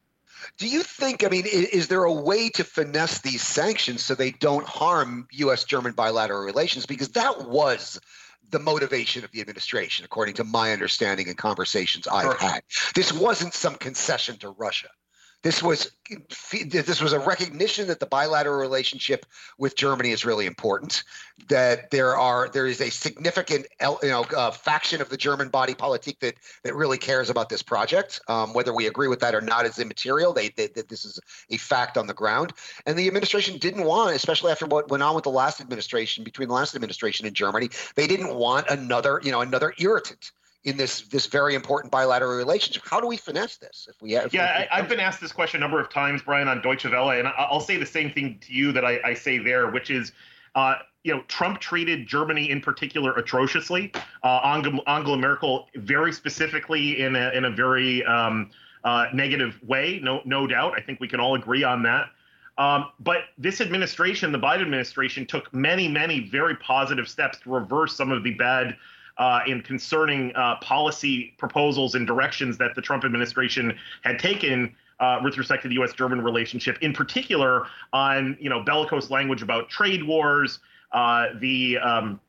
Do 0.59 0.69
you 0.69 0.83
think, 0.83 1.25
I 1.25 1.29
mean, 1.29 1.47
is, 1.47 1.67
is, 1.69 1.89
there 1.89 2.05
a 2.05 2.13
way 2.13 2.49
to 2.51 2.65
finesse 2.65 3.21
these 3.21 3.43
sanctions 3.43 4.03
so 4.03 4.15
they 4.15 4.33
don't 4.33 4.67
harm 4.67 5.29
U.S. 5.33 5.65
German 5.65 5.93
bilateral 5.93 6.45
relations? 6.45 6.87
Because 6.87 7.11
that 7.11 7.49
was 7.49 8.01
the 8.51 8.59
motivation 8.59 9.25
of 9.25 9.31
the 9.33 9.41
administration, 9.41 10.05
according 10.05 10.35
to 10.35 10.45
my 10.45 10.73
understanding 10.73 11.29
and 11.29 11.37
conversations 11.37 12.07
I've 12.07 12.39
had. 12.39 12.63
This 12.95 13.13
wasn't 13.13 13.55
some 13.55 13.75
concession 13.77 14.37
to 14.39 14.51
Russia. 14.51 14.89
This 15.45 15.63
was 15.63 15.93
this 16.51 17.03
was 17.03 17.13
a 17.13 17.21
recognition 17.21 17.87
that 17.89 18.01
the 18.01 18.07
bilateral 18.07 18.59
relationship 18.59 19.27
with 19.59 19.77
Germany 19.77 20.11
is 20.11 20.25
really 20.25 20.47
important. 20.47 21.05
That 21.51 21.91
there 21.91 22.17
are 22.17 22.49
there 22.49 22.67
is 22.67 22.81
a 22.81 22.91
significant 22.91 23.67
you 23.83 24.09
know 24.09 24.25
uh, 24.35 24.53
faction 24.53 25.03
of 25.03 25.11
the 25.11 25.19
German 25.19 25.51
body 25.51 25.75
politic 25.75 26.19
that 26.21 26.37
that 26.63 26.75
really 26.75 26.97
cares 26.97 27.29
about 27.29 27.51
this 27.51 27.63
project. 27.63 28.23
Um, 28.27 28.55
whether 28.55 28.73
we 28.73 28.87
agree 28.87 29.09
with 29.09 29.21
that 29.21 29.35
or 29.35 29.43
not 29.43 29.67
is 29.67 29.79
immaterial. 29.79 30.33
They, 30.33 30.49
they, 30.49 30.69
this 30.69 31.05
is 31.05 31.21
a 31.51 31.59
fact 31.59 31.99
on 31.99 32.07
the 32.07 32.15
ground, 32.15 32.55
and 32.87 32.99
the 32.99 33.07
administration 33.07 33.59
didn't 33.59 33.85
want, 33.85 34.17
especially 34.17 34.51
after 34.51 34.65
what 34.65 34.89
went 34.89 35.03
on 35.03 35.15
with 35.15 35.25
the 35.25 35.31
last 35.31 35.61
administration 35.61 36.25
between 36.25 36.49
the 36.49 36.55
last 36.55 36.75
administration 36.75 37.27
and 37.27 37.37
Germany, 37.37 37.69
they 37.97 38.07
didn't 38.07 38.35
want 38.35 38.67
another 38.71 39.21
you 39.23 39.31
know 39.31 39.43
another 39.43 39.75
irritant 39.79 40.33
in 40.65 40.77
this 40.77 41.03
this 41.03 41.27
very 41.27 41.55
important 41.55 41.93
bilateral 41.93 42.37
relationship. 42.37 42.83
How 42.87 43.01
do 43.01 43.07
we 43.07 43.17
finesse 43.17 43.57
this? 43.59 43.87
If 43.89 44.01
we 44.01 44.13
have, 44.13 44.33
yeah, 44.33 44.67
I, 44.71 44.77
have 44.77 44.89
been 44.89 45.01
asked 45.01 45.21
this 45.21 45.33
question 45.33 45.61
a 45.61 45.65
number 45.65 45.81
of 45.81 45.91
times, 45.91 46.23
Brian, 46.23 46.49
on 46.49 46.63
Deutsche 46.63 46.87
Welle, 46.87 47.11
and 47.11 47.29
I'll 47.29 47.61
say 47.61 47.77
the 47.77 47.87
same 47.87 48.11
thing 48.11 48.39
to 48.47 48.53
you 48.53 48.73
that 48.73 48.85
I, 48.85 49.01
I 49.05 49.15
say 49.15 49.39
there, 49.39 49.71
which 49.71 49.91
is. 49.91 50.13
Uh, 50.55 50.77
you 51.03 51.13
know, 51.13 51.21
Trump 51.29 51.61
treated 51.61 52.07
Germany 52.07 52.51
in 52.51 52.63
particular 52.63 53.13
atrociously. 53.13 53.93
Uh, 54.23 54.41
Angela, 54.43 54.81
Angela 54.87 55.19
Merkel, 55.19 55.69
very 55.75 56.13
specifically, 56.13 57.03
in 57.03 57.15
a 57.15 57.31
in 57.33 57.45
a 57.45 57.51
very 57.51 58.03
um, 58.05 58.51
uh, 58.85 59.07
negative 59.13 59.59
way. 59.67 60.01
No, 60.03 60.23
no 60.25 60.47
doubt. 60.47 60.73
I 60.79 60.81
think 60.81 61.01
we 61.01 61.09
can 61.09 61.21
all 61.21 61.35
agree 61.35 61.65
on 61.65 61.83
that. 61.83 62.09
Um, 62.57 62.91
but 63.01 63.25
this 63.37 63.61
administration, 63.61 64.31
the 64.33 64.39
Biden 64.39 64.63
administration, 64.63 65.27
took 65.27 65.53
many, 65.53 65.89
many 65.89 66.21
very 66.21 66.55
positive 66.57 67.09
steps 67.09 67.39
to 67.41 67.51
reverse 67.51 67.97
some 67.97 68.13
of 68.13 68.23
the 68.23 68.33
bad 68.35 68.77
uh, 69.19 69.41
in 69.47 69.63
concerning 69.63 70.35
uh, 70.35 70.57
policy 70.57 71.35
proposals 71.39 71.95
and 71.95 72.07
directions 72.07 72.59
that 72.59 72.75
the 72.75 72.83
Trump 72.83 73.05
administration 73.05 73.77
had 74.03 74.19
taken 74.19 74.75
uh, 75.01 75.21
with 75.23 75.37
respect 75.39 75.63
to 75.63 75.69
the 75.69 75.75
U.S.-German 75.75 76.23
relationship, 76.23 76.79
in 76.81 76.93
particular 76.93 77.67
on 77.93 78.37
you 78.41 78.49
know 78.49 78.63
bellicose 78.63 79.11
language 79.11 79.43
about 79.43 79.69
trade 79.69 80.05
wars, 80.05 80.61
uh, 80.93 81.27
the 81.41 81.79
um, 81.79 82.21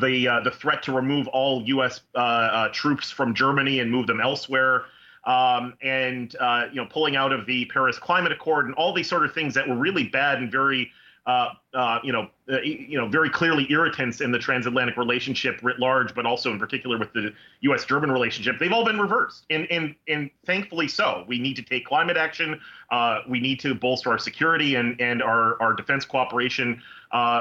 the 0.00 0.28
uh, 0.28 0.40
the 0.40 0.50
threat 0.50 0.82
to 0.84 0.92
remove 0.92 1.28
all 1.28 1.62
U.S. 1.62 2.00
Uh, 2.14 2.68
troops 2.72 3.10
from 3.10 3.34
Germany 3.34 3.80
and 3.80 3.90
move 3.90 4.06
them 4.06 4.20
elsewhere, 4.20 4.84
um, 5.24 5.74
and 5.82 6.34
you 6.72 6.76
know 6.76 6.86
pulling 6.90 7.16
out 7.16 7.32
of 7.32 7.46
the 7.46 7.64
Paris 7.66 7.98
Climate 7.98 8.32
Accord 8.32 8.66
and 8.66 8.74
all 8.74 8.92
these 8.92 9.08
sort 9.08 9.24
of 9.24 9.32
things 9.32 9.54
that 9.54 9.68
were 9.68 9.76
really 9.76 10.04
bad 10.04 10.38
and 10.38 10.50
very 10.50 10.90
uh, 11.26 11.48
uh, 11.72 11.98
you 12.04 12.12
know, 12.12 12.28
uh, 12.52 12.60
you 12.60 12.98
know, 12.98 13.08
very 13.08 13.30
clearly 13.30 13.66
irritants 13.70 14.20
in 14.20 14.30
the 14.30 14.38
transatlantic 14.38 14.96
relationship 14.98 15.58
writ 15.62 15.78
large, 15.78 16.14
but 16.14 16.26
also 16.26 16.52
in 16.52 16.58
particular 16.58 16.98
with 16.98 17.12
the 17.14 17.32
U.S.-German 17.62 18.12
relationship. 18.12 18.58
They've 18.58 18.72
all 18.72 18.84
been 18.84 19.00
reversed, 19.00 19.46
and 19.48 19.66
and 19.70 19.94
and 20.06 20.28
thankfully 20.44 20.86
so. 20.86 21.24
We 21.26 21.38
need 21.38 21.56
to 21.56 21.62
take 21.62 21.86
climate 21.86 22.18
action. 22.18 22.60
Uh, 22.90 23.20
we 23.26 23.40
need 23.40 23.58
to 23.60 23.74
bolster 23.74 24.10
our 24.10 24.18
security 24.18 24.74
and 24.74 25.00
and 25.00 25.22
our 25.22 25.60
our 25.62 25.72
defense 25.72 26.04
cooperation 26.04 26.82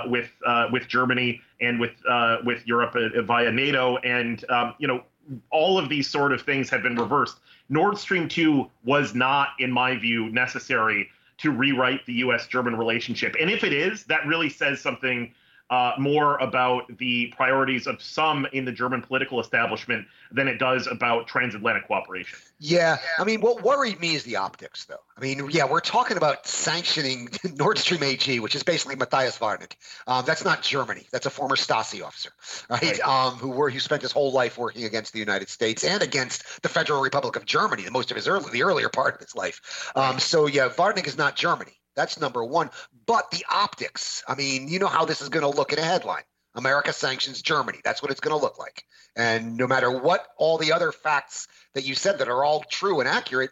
with 0.05 0.29
with 0.71 0.87
Germany 0.87 1.41
and 1.59 1.77
with 1.79 2.01
with 2.45 2.65
Europe 2.65 2.95
via 3.25 3.51
NATO. 3.51 3.97
And 3.97 4.49
um, 4.49 4.75
you 4.79 4.87
know, 4.87 5.03
all 5.49 5.77
of 5.77 5.89
these 5.89 6.09
sort 6.09 6.31
of 6.31 6.41
things 6.41 6.69
have 6.69 6.83
been 6.83 6.95
reversed. 6.95 7.39
Nord 7.67 7.97
Stream 7.97 8.29
two 8.29 8.69
was 8.85 9.13
not, 9.13 9.49
in 9.59 9.71
my 9.71 9.97
view, 9.97 10.29
necessary 10.29 11.09
to 11.43 11.51
rewrite 11.51 12.05
the 12.05 12.13
U.S. 12.13 12.47
German 12.47 12.75
relationship. 12.75 13.35
And 13.39 13.51
if 13.51 13.63
it 13.63 13.73
is, 13.73 14.05
that 14.05 14.25
really 14.25 14.49
says 14.49 14.81
something 14.81 15.33
uh, 15.69 15.93
more 15.97 16.37
about 16.37 16.97
the 16.97 17.33
priorities 17.35 17.87
of 17.87 18.01
some 18.01 18.45
in 18.53 18.65
the 18.65 18.71
German 18.71 19.01
political 19.01 19.39
establishment 19.39 20.05
than 20.31 20.47
it 20.47 20.59
does 20.59 20.87
about 20.87 21.27
transatlantic 21.27 21.87
cooperation. 21.87 22.37
Yeah, 22.59 22.97
I 23.17 23.23
mean, 23.23 23.41
what 23.41 23.63
worried 23.63 23.99
me 23.99 24.15
is 24.15 24.23
the 24.23 24.35
optics, 24.35 24.85
though. 24.85 24.99
I 25.17 25.21
mean, 25.21 25.49
yeah, 25.51 25.65
we're 25.65 25.79
talking 25.79 26.17
about 26.17 26.45
sanctioning 26.45 27.29
Nord 27.55 27.77
Stream 27.77 28.03
AG, 28.03 28.39
which 28.39 28.55
is 28.55 28.63
basically 28.63 28.95
Matthias 28.95 29.39
Warnig. 29.39 29.73
Um, 30.05 30.23
that's 30.25 30.43
not 30.43 30.61
Germany. 30.61 31.07
That's 31.11 31.25
a 31.25 31.29
former 31.29 31.55
Stasi 31.55 32.05
officer, 32.05 32.31
right? 32.69 32.81
right. 32.81 32.99
Um, 33.01 33.35
who 33.35 33.49
were 33.49 33.69
who 33.69 33.79
spent 33.79 34.01
his 34.01 34.11
whole 34.11 34.31
life 34.31 34.57
working 34.57 34.83
against 34.83 35.13
the 35.13 35.19
United 35.19 35.49
States 35.49 35.83
and 35.83 36.03
against 36.03 36.61
the 36.61 36.69
Federal 36.69 37.01
Republic 37.01 37.35
of 37.35 37.45
Germany, 37.45 37.83
the 37.83 37.91
most 37.91 38.11
of 38.11 38.17
his 38.17 38.27
early, 38.27 38.51
the 38.51 38.63
earlier 38.63 38.89
part 38.89 39.15
of 39.15 39.21
his 39.21 39.35
life. 39.35 39.91
Um, 39.95 40.19
so 40.19 40.47
yeah, 40.47 40.69
Warnig 40.69 41.07
is 41.07 41.17
not 41.17 41.35
Germany. 41.35 41.73
That's 41.95 42.19
number 42.19 42.43
one. 42.43 42.69
But 43.05 43.31
the 43.31 43.45
optics, 43.49 44.23
I 44.27 44.35
mean, 44.35 44.67
you 44.67 44.79
know 44.79 44.87
how 44.87 45.05
this 45.05 45.21
is 45.21 45.29
going 45.29 45.43
to 45.43 45.57
look 45.57 45.73
in 45.73 45.79
a 45.79 45.83
headline. 45.83 46.23
America 46.55 46.93
sanctions 46.93 47.41
Germany. 47.41 47.79
That's 47.83 48.01
what 48.01 48.11
it's 48.11 48.19
going 48.19 48.37
to 48.37 48.41
look 48.41 48.59
like. 48.59 48.85
And 49.15 49.57
no 49.57 49.67
matter 49.67 49.91
what 49.91 50.27
all 50.37 50.57
the 50.57 50.71
other 50.71 50.91
facts 50.91 51.47
that 51.73 51.83
you 51.83 51.95
said 51.95 52.19
that 52.19 52.27
are 52.27 52.43
all 52.43 52.63
true 52.69 52.99
and 52.99 53.09
accurate, 53.09 53.51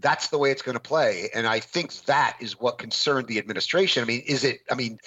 that's 0.00 0.28
the 0.28 0.38
way 0.38 0.50
it's 0.50 0.62
going 0.62 0.74
to 0.74 0.80
play. 0.80 1.28
And 1.34 1.46
I 1.46 1.60
think 1.60 1.94
that 2.04 2.36
is 2.40 2.58
what 2.58 2.78
concerned 2.78 3.26
the 3.28 3.38
administration. 3.38 4.02
I 4.02 4.06
mean, 4.06 4.22
is 4.26 4.44
it? 4.44 4.60
I 4.70 4.74
mean, 4.74 4.98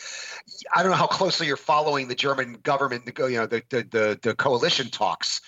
I 0.74 0.84
don't 0.84 0.92
know 0.92 0.98
how 0.98 1.08
closely 1.08 1.48
you're 1.48 1.58
following 1.58 2.08
the 2.08 2.16
German 2.16 2.54
government, 2.64 3.04
you 3.06 3.38
know, 3.38 3.48
the 3.48 3.64
the 3.70 3.88
the, 3.90 4.20
the 4.22 4.36
coalition 4.36 4.90
talks, 4.90 5.42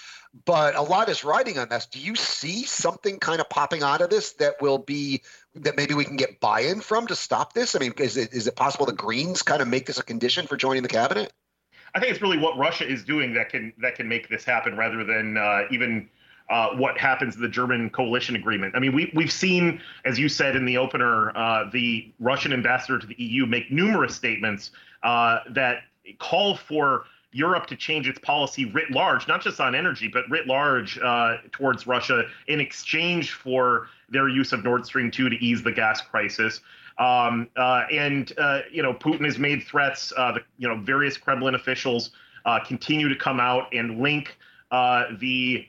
but 0.46 0.76
a 0.76 0.82
lot 0.82 1.10
is 1.10 1.24
riding 1.24 1.58
on 1.58 1.70
this. 1.70 1.86
Do 1.86 2.00
you 2.00 2.16
see 2.16 2.64
something 2.64 3.20
kind 3.20 3.40
of 3.40 3.50
popping 3.50 3.84
out 3.84 4.02
of 4.02 4.10
this 4.10 4.34
that 4.34 4.62
will 4.62 4.78
be 4.78 5.22
that 5.56 5.78
maybe 5.78 5.94
we 5.94 6.06
can 6.06 6.18
get 6.18 6.40
buy-in 6.40 6.82
from 6.82 7.08
to 7.08 7.16
stop 7.16 7.54
this? 7.54 7.76
I 7.76 7.80
mean, 7.80 7.94
is 7.98 8.18
it 8.18 8.34
is 8.34 8.48
it 8.48 8.56
possible 8.56 8.86
the 8.86 8.94
Greens 8.94 9.42
kind 9.42 9.62
of 9.62 9.68
make 9.68 9.86
this 9.86 10.00
a 10.00 10.04
condition 10.04 10.48
for 10.48 10.58
joining 10.58 10.84
the 10.84 10.90
cabinet? 10.90 11.34
I 11.96 12.00
think 12.00 12.12
it's 12.12 12.22
really 12.22 12.38
what 12.38 12.58
Russia 12.58 12.88
is 12.88 13.04
doing 13.04 13.34
that 13.34 13.50
can 13.50 13.74
that 13.80 13.96
can 13.96 14.08
make 14.08 14.30
this 14.30 14.44
happen, 14.44 14.78
rather 14.78 15.04
than 15.04 15.38
uh, 15.38 15.62
even 15.72 16.10
uh, 16.50 16.70
what 16.76 16.98
happens 16.98 17.36
in 17.36 17.42
the 17.42 17.50
German 17.50 17.90
coalition 17.90 18.36
agreement. 18.36 18.76
I 18.76 18.80
mean, 18.80 18.94
we 18.94 19.12
we've 19.16 19.32
seen, 19.32 19.82
as 20.06 20.20
you 20.20 20.30
said 20.30 20.56
in 20.56 20.66
the 20.66 20.78
opener, 20.78 21.36
uh, 21.36 21.70
the 21.72 22.12
Russian 22.20 22.54
ambassador 22.54 23.00
to 23.00 23.08
the 23.08 23.16
EU 23.18 23.46
make 23.46 23.72
numerous 23.72 24.16
statements 24.16 24.72
uh, 25.04 25.40
that 25.52 25.84
call 26.20 26.56
for 26.56 27.06
Europe 27.38 27.68
to 27.68 27.76
change 27.76 28.08
its 28.08 28.18
policy 28.20 28.66
writ 28.66 28.90
large, 28.90 29.28
not 29.28 29.42
just 29.42 29.60
on 29.60 29.76
energy, 29.76 30.08
but 30.08 30.28
writ 30.30 30.48
large 30.48 30.98
uh, 30.98 31.38
towards 31.52 31.86
Russia 31.86 32.24
in 32.48 32.60
exchange 32.60 33.34
for 33.34 33.90
their 34.10 34.28
use 34.28 34.54
of 34.54 34.64
Nord 34.64 34.86
Stream 34.86 35.12
2 35.12 35.30
to 35.30 35.36
ease 35.36 35.62
the 35.62 35.72
gas 35.72 36.02
crisis. 36.02 36.62
Um, 36.98 37.48
uh, 37.56 37.84
and, 37.92 38.34
uh, 38.40 38.62
you 38.72 38.82
know, 38.82 38.92
Putin 38.92 39.24
has 39.26 39.38
made 39.38 39.64
threats. 39.64 40.12
Uh, 40.18 40.32
the, 40.32 40.40
you 40.58 40.68
know, 40.68 40.78
various 40.78 41.16
Kremlin 41.16 41.54
officials 41.54 42.10
uh, 42.46 42.60
continue 42.66 43.08
to 43.08 43.16
come 43.16 43.40
out 43.40 43.72
and 43.72 44.00
link 44.00 44.36
uh, 44.72 45.04
the, 45.20 45.68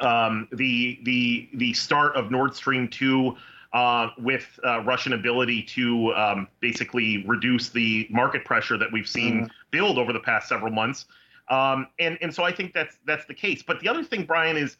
um, 0.00 0.48
the, 0.52 0.98
the, 1.04 1.48
the 1.54 1.72
start 1.72 2.16
of 2.16 2.32
Nord 2.32 2.56
Stream 2.56 2.88
2 2.88 3.36
uh, 3.72 4.08
with 4.18 4.58
uh, 4.64 4.80
Russian 4.82 5.12
ability 5.12 5.62
to 5.62 6.12
um, 6.14 6.48
basically 6.60 7.24
reduce 7.26 7.68
the 7.68 8.06
market 8.10 8.44
pressure 8.44 8.76
that 8.76 8.90
we've 8.90 9.08
seen 9.08 9.44
mm. 9.44 9.50
build 9.70 9.98
over 9.98 10.12
the 10.12 10.20
past 10.20 10.48
several 10.48 10.72
months. 10.72 11.06
Um, 11.48 11.88
and 11.98 12.18
and 12.20 12.34
so 12.34 12.44
I 12.44 12.52
think 12.52 12.72
that's 12.72 12.96
that's 13.06 13.26
the 13.26 13.34
case. 13.34 13.62
But 13.62 13.80
the 13.80 13.88
other 13.88 14.04
thing, 14.04 14.24
Brian, 14.24 14.56
is 14.56 14.76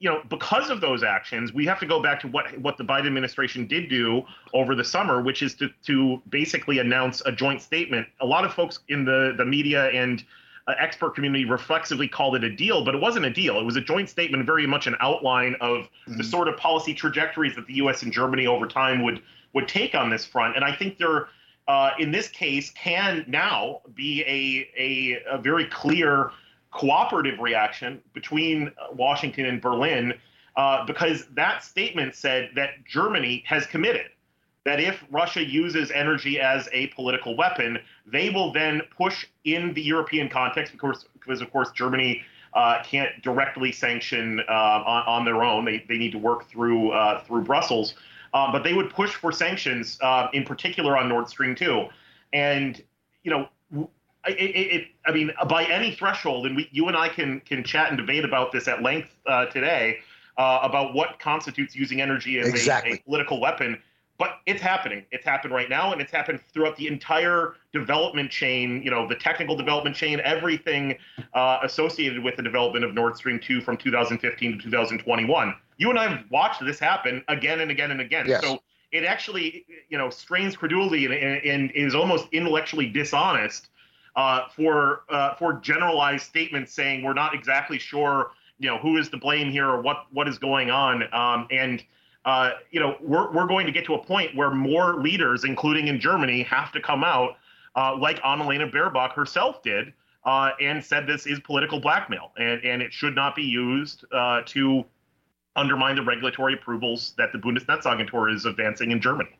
you 0.00 0.08
know 0.08 0.22
because 0.28 0.70
of 0.70 0.80
those 0.80 1.02
actions, 1.02 1.52
we 1.52 1.64
have 1.66 1.80
to 1.80 1.86
go 1.86 2.02
back 2.02 2.20
to 2.20 2.28
what 2.28 2.58
what 2.58 2.76
the 2.76 2.84
Biden 2.84 3.06
administration 3.06 3.66
did 3.66 3.88
do 3.88 4.22
over 4.52 4.74
the 4.74 4.84
summer, 4.84 5.22
which 5.22 5.42
is 5.42 5.54
to 5.56 5.68
to 5.86 6.20
basically 6.28 6.78
announce 6.78 7.22
a 7.24 7.32
joint 7.32 7.62
statement. 7.62 8.06
A 8.20 8.26
lot 8.26 8.44
of 8.44 8.52
folks 8.52 8.80
in 8.88 9.04
the 9.04 9.34
the 9.36 9.44
media 9.44 9.86
and 9.90 10.24
expert 10.78 11.14
community 11.14 11.44
reflexively 11.44 12.08
called 12.08 12.36
it 12.36 12.44
a 12.44 12.50
deal, 12.50 12.84
but 12.84 12.94
it 12.94 13.00
wasn't 13.00 13.24
a 13.24 13.30
deal. 13.30 13.58
It 13.58 13.64
was 13.64 13.76
a 13.76 13.80
joint 13.80 14.08
statement, 14.08 14.44
very 14.44 14.66
much 14.66 14.86
an 14.86 14.96
outline 15.00 15.56
of 15.60 15.84
mm-hmm. 15.84 16.16
the 16.18 16.24
sort 16.24 16.48
of 16.48 16.56
policy 16.56 16.94
trajectories 16.94 17.54
that 17.56 17.66
the 17.66 17.74
U.S. 17.74 18.02
and 18.02 18.12
Germany 18.12 18.46
over 18.46 18.66
time 18.66 19.02
would 19.02 19.22
would 19.54 19.66
take 19.66 19.94
on 19.94 20.10
this 20.10 20.26
front. 20.26 20.56
And 20.56 20.64
I 20.64 20.74
think 20.74 20.98
there, 20.98 21.28
uh, 21.68 21.90
in 21.98 22.10
this 22.10 22.28
case, 22.28 22.70
can 22.70 23.24
now 23.26 23.80
be 23.94 24.22
a, 24.22 24.68
a, 24.78 25.36
a 25.36 25.38
very 25.38 25.64
clear 25.66 26.32
cooperative 26.70 27.38
reaction 27.38 28.02
between 28.12 28.70
Washington 28.92 29.46
and 29.46 29.60
Berlin, 29.60 30.12
uh, 30.56 30.84
because 30.84 31.26
that 31.28 31.64
statement 31.64 32.14
said 32.14 32.50
that 32.56 32.84
Germany 32.84 33.42
has 33.46 33.66
committed 33.66 34.10
that 34.68 34.80
if 34.80 35.02
Russia 35.10 35.42
uses 35.42 35.90
energy 35.90 36.38
as 36.38 36.68
a 36.72 36.88
political 36.88 37.34
weapon, 37.34 37.78
they 38.06 38.28
will 38.28 38.52
then 38.52 38.82
push 38.94 39.26
in 39.44 39.72
the 39.72 39.80
European 39.80 40.28
context, 40.28 40.72
because, 40.72 41.06
because 41.14 41.40
of 41.40 41.50
course 41.50 41.70
Germany 41.70 42.22
uh, 42.52 42.82
can't 42.84 43.10
directly 43.22 43.72
sanction 43.72 44.40
uh, 44.40 44.52
on, 44.52 45.02
on, 45.06 45.24
their 45.24 45.42
own. 45.42 45.64
They, 45.64 45.86
they 45.88 45.96
need 45.96 46.12
to 46.12 46.18
work 46.18 46.50
through 46.50 46.90
uh, 46.90 47.22
through 47.24 47.44
Brussels, 47.44 47.94
uh, 48.34 48.52
but 48.52 48.62
they 48.62 48.74
would 48.74 48.90
push 48.90 49.14
for 49.14 49.32
sanctions, 49.32 49.98
uh, 50.02 50.28
in 50.34 50.44
particular 50.44 50.98
on 50.98 51.08
Nord 51.08 51.30
Stream 51.30 51.54
two, 51.54 51.86
and 52.32 52.82
you 53.22 53.30
know. 53.30 53.48
It, 54.26 54.36
it, 54.36 54.72
it, 54.74 54.86
I 55.06 55.12
mean, 55.12 55.30
by 55.48 55.64
any 55.64 55.94
threshold, 55.94 56.44
and 56.44 56.56
we, 56.56 56.68
you 56.70 56.88
and 56.88 56.96
I 56.96 57.08
can 57.08 57.40
can 57.40 57.64
chat 57.64 57.88
and 57.88 57.96
debate 57.96 58.24
about 58.26 58.52
this 58.52 58.68
at 58.68 58.82
length 58.82 59.08
uh, 59.26 59.46
today 59.46 60.00
about 60.36 60.92
what 60.92 61.18
constitutes 61.18 61.74
using 61.74 62.00
energy 62.00 62.38
as 62.38 62.48
exactly. 62.48 62.92
a, 62.92 62.94
a 62.96 62.98
political 62.98 63.40
weapon 63.40 63.80
but 64.18 64.40
it's 64.46 64.60
happening. 64.60 65.04
It's 65.12 65.24
happened 65.24 65.54
right 65.54 65.70
now, 65.70 65.92
and 65.92 66.00
it's 66.00 66.10
happened 66.10 66.40
throughout 66.52 66.76
the 66.76 66.88
entire 66.88 67.54
development 67.72 68.30
chain. 68.30 68.82
You 68.82 68.90
know, 68.90 69.06
the 69.06 69.14
technical 69.14 69.56
development 69.56 69.94
chain, 69.94 70.20
everything 70.24 70.96
uh, 71.34 71.60
associated 71.62 72.22
with 72.22 72.36
the 72.36 72.42
development 72.42 72.84
of 72.84 72.94
Nord 72.94 73.16
Stream 73.16 73.38
2 73.38 73.60
from 73.60 73.76
2015 73.76 74.52
to 74.52 74.64
2021. 74.64 75.54
You 75.76 75.90
and 75.90 75.98
I 75.98 76.08
have 76.08 76.24
watched 76.30 76.64
this 76.64 76.80
happen 76.80 77.22
again 77.28 77.60
and 77.60 77.70
again 77.70 77.92
and 77.92 78.00
again. 78.00 78.26
Yes. 78.26 78.42
So 78.42 78.58
it 78.90 79.04
actually, 79.04 79.64
you 79.88 79.96
know, 79.96 80.10
strains 80.10 80.56
credulity 80.56 81.06
and, 81.06 81.14
and 81.14 81.70
is 81.72 81.94
almost 81.94 82.26
intellectually 82.32 82.86
dishonest 82.86 83.68
uh, 84.16 84.48
for 84.56 85.02
uh, 85.10 85.34
for 85.36 85.54
generalized 85.54 86.24
statements 86.24 86.72
saying 86.72 87.04
we're 87.04 87.14
not 87.14 87.34
exactly 87.34 87.78
sure, 87.78 88.32
you 88.58 88.68
know, 88.68 88.78
who 88.78 88.96
is 88.96 89.08
to 89.10 89.16
blame 89.16 89.52
here 89.52 89.68
or 89.68 89.80
what 89.80 90.06
what 90.10 90.26
is 90.26 90.38
going 90.38 90.72
on. 90.72 91.02
Um, 91.14 91.46
and 91.52 91.84
uh, 92.28 92.50
you 92.70 92.78
know, 92.78 92.94
we're, 93.00 93.32
we're 93.32 93.46
going 93.46 93.64
to 93.64 93.72
get 93.72 93.86
to 93.86 93.94
a 93.94 94.04
point 94.04 94.36
where 94.36 94.50
more 94.50 95.00
leaders, 95.00 95.44
including 95.44 95.88
in 95.88 95.98
Germany, 95.98 96.42
have 96.42 96.70
to 96.72 96.80
come 96.80 97.02
out, 97.02 97.38
uh, 97.74 97.96
like 97.96 98.20
Annalena 98.20 98.70
Baerbock 98.70 99.14
herself 99.14 99.62
did, 99.62 99.94
uh, 100.26 100.50
and 100.60 100.84
said 100.84 101.06
this 101.06 101.26
is 101.26 101.40
political 101.40 101.80
blackmail 101.80 102.32
and, 102.36 102.62
and 102.64 102.82
it 102.82 102.92
should 102.92 103.14
not 103.14 103.34
be 103.34 103.44
used 103.44 104.04
uh, 104.12 104.42
to 104.44 104.84
undermine 105.56 105.96
the 105.96 106.02
regulatory 106.02 106.52
approvals 106.52 107.14
that 107.16 107.32
the 107.32 107.38
Bundesnetzagentur 107.38 108.34
is 108.34 108.44
advancing 108.44 108.90
in 108.90 109.00
Germany. 109.00 109.30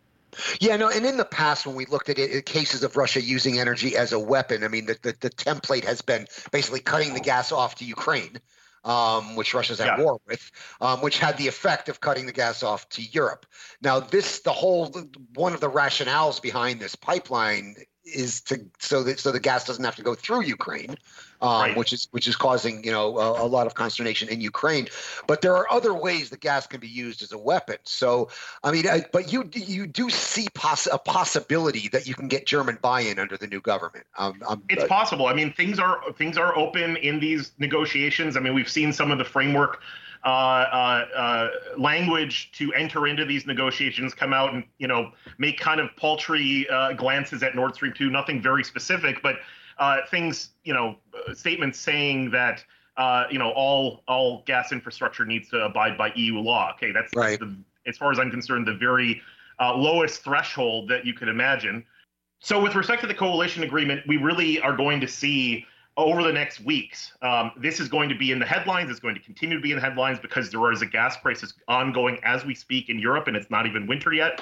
Yeah, 0.59 0.77
no, 0.77 0.89
and 0.89 1.05
in 1.05 1.19
the 1.19 1.27
past, 1.27 1.67
when 1.67 1.77
we 1.77 1.85
looked 1.85 2.09
at 2.09 2.19
it, 2.19 2.47
cases 2.47 2.83
of 2.83 2.97
Russia 2.97 3.21
using 3.21 3.59
energy 3.59 3.99
as 3.99 4.13
a 4.13 4.19
weapon, 4.19 4.65
I 4.65 4.69
mean, 4.69 4.87
the, 4.87 4.97
the, 5.03 5.15
the 5.21 5.31
template 5.31 5.85
has 5.85 6.01
been 6.01 6.27
basically 6.53 6.81
cutting 6.81 7.13
the 7.13 7.21
gas 7.21 7.53
off 7.53 7.75
to 7.77 7.85
Ukraine 7.85 8.39
um, 8.85 9.37
which 9.37 9.55
Russia's 9.55 9.81
at 9.81 9.99
yeah. 9.99 10.03
war 10.03 10.21
with, 10.27 10.51
um, 10.81 11.01
which 11.01 11.19
had 11.19 11.37
the 11.37 11.49
effect 11.49 11.89
of 11.89 12.01
cutting 12.01 12.27
the 12.27 12.33
gas 12.33 12.63
off 12.63 12.89
to 12.91 13.03
Europe. 13.03 13.47
Now, 13.83 14.01
this 14.01 14.41
the 14.41 14.53
whole 14.53 14.95
one 15.35 15.55
of 15.55 15.61
the 15.61 15.71
rationales 15.71 16.41
behind 16.41 16.81
this 16.81 16.95
pipeline 16.95 17.77
is 18.05 18.41
to 18.43 18.61
so 18.79 19.03
that 19.03 19.21
so 19.21 19.33
the 19.33 19.41
gas 19.41 19.65
doesn't 19.65 19.85
have 19.85 19.97
to 19.97 20.03
go 20.03 20.15
through 20.15 20.43
Ukraine, 20.43 20.97
um, 21.41 21.61
Right. 21.61 21.77
which 21.77 21.93
is 21.93 22.09
which 22.11 22.27
is 22.29 22.37
causing 22.37 22.85
you 22.85 22.91
know 22.91 23.19
a, 23.19 23.43
a 23.45 23.47
lot 23.47 23.67
of 23.67 23.75
consternation 23.75 24.29
in 24.29 24.41
Ukraine. 24.41 24.89
But 25.27 25.41
there 25.41 25.57
are 25.57 25.71
other 25.71 25.95
ways 25.95 26.31
that 26.31 26.41
gas 26.41 26.67
can 26.67 26.81
be 26.81 26.89
used 26.89 27.23
as 27.23 27.33
a 27.33 27.39
weapon. 27.39 27.77
So 27.85 28.31
I 28.63 28.71
mean, 28.73 28.89
I, 28.89 29.05
but 29.13 29.33
you 29.33 29.49
you 29.53 29.87
do 29.87 30.11
see 30.11 30.49
poss- 30.55 30.89
a 30.91 30.99
possibility 30.99 31.89
that 31.89 32.07
you 32.07 32.15
can 32.15 32.29
get 32.29 32.47
German 32.47 32.79
buy-in 32.81 33.19
under 33.19 33.37
the 33.37 33.47
new 33.47 33.61
government. 33.61 34.05
Um, 34.17 34.43
um, 34.47 34.63
It's 34.69 34.85
uh, 34.85 34.89
possible. 34.89 35.27
I 35.27 35.35
mean, 35.35 35.53
things 35.53 35.79
are 35.79 36.01
things 36.13 36.37
are 36.39 36.57
open 36.57 36.97
in 36.97 37.21
these 37.21 37.53
negotiations. 37.59 38.37
I 38.37 38.41
mean, 38.41 38.55
we've 38.55 38.69
seen 38.69 38.93
some 38.93 39.11
of 39.11 39.19
the 39.19 39.25
framework 39.25 39.81
uh, 40.25 40.29
uh, 40.29 41.07
uh, 41.17 41.49
language 41.77 42.51
to 42.53 42.73
enter 42.75 43.07
into 43.07 43.25
these 43.25 43.47
negotiations 43.47 44.15
come 44.15 44.33
out 44.33 44.53
and 44.53 44.65
you 44.79 44.89
know 44.89 45.13
make 45.39 45.59
kind 45.61 45.81
of 45.81 45.95
paltry 45.97 46.69
uh, 46.69 46.93
glances 46.95 47.43
at 47.43 47.55
Nord 47.55 47.75
Stream 47.75 47.93
two. 47.97 48.11
Nothing 48.11 48.43
very 48.43 48.65
specific, 48.65 49.23
but 49.23 49.37
uh, 49.79 49.99
things 50.11 50.51
you 50.65 50.75
know 50.75 50.97
uh, 51.29 51.35
statements 51.35 51.79
saying 51.79 52.31
that. 52.31 52.65
Uh, 52.97 53.29
you 53.31 53.39
know, 53.39 53.53
all 53.53 54.03
all 54.09 54.43
gas 54.45 54.73
infrastructure 54.73 55.25
needs 55.25 55.49
to 55.49 55.57
abide 55.57 55.97
by 55.97 56.13
EU 56.17 56.37
law. 56.41 56.73
Okay, 56.75 56.91
that's, 56.91 57.15
that's 57.15 57.17
Right. 57.17 57.39
the, 57.39 57.57
as 57.87 57.97
far 57.97 58.11
as 58.11 58.19
I'm 58.19 58.29
concerned, 58.29 58.67
the 58.67 58.75
very 58.75 59.23
uh, 59.61 59.75
lowest 59.75 60.23
threshold 60.23 60.89
that 60.89 61.05
you 61.07 61.15
could 61.15 61.29
imagine. 61.29 61.85
So, 62.41 62.63
with 62.63 62.75
respect 62.75 63.01
to 63.03 63.09
the 63.09 63.15
coalition 63.15 63.63
agreement, 63.63 64.07
we 64.07 64.17
really 64.17 64.61
are 64.61 64.77
going 64.77 65.01
to 65.01 65.09
see 65.09 65.65
over 65.97 66.23
the 66.23 66.33
next 66.33 66.61
weeks. 66.61 67.13
Um, 67.23 67.51
this 67.57 67.81
is 67.81 67.89
going 67.89 68.09
to 68.09 68.15
be 68.15 68.31
in 68.31 68.39
the 68.39 68.47
headlines. 68.47 68.91
It's 68.91 69.01
going 69.01 69.17
to 69.17 69.21
continue 69.21 69.57
to 69.57 69.63
be 69.63 69.73
in 69.73 69.77
the 69.77 69.83
headlines 69.83 70.21
because 70.21 70.49
there 70.51 70.71
is 70.71 70.81
a 70.81 70.87
gas 70.87 71.17
crisis 71.17 71.53
ongoing 71.67 72.21
as 72.23 72.45
we 72.45 72.55
speak 72.55 72.89
in 72.89 73.01
Europe, 73.01 73.27
and 73.27 73.37
it's 73.37 73.51
not 73.51 73.67
even 73.67 73.87
winter 73.89 74.13
yet. 74.13 74.41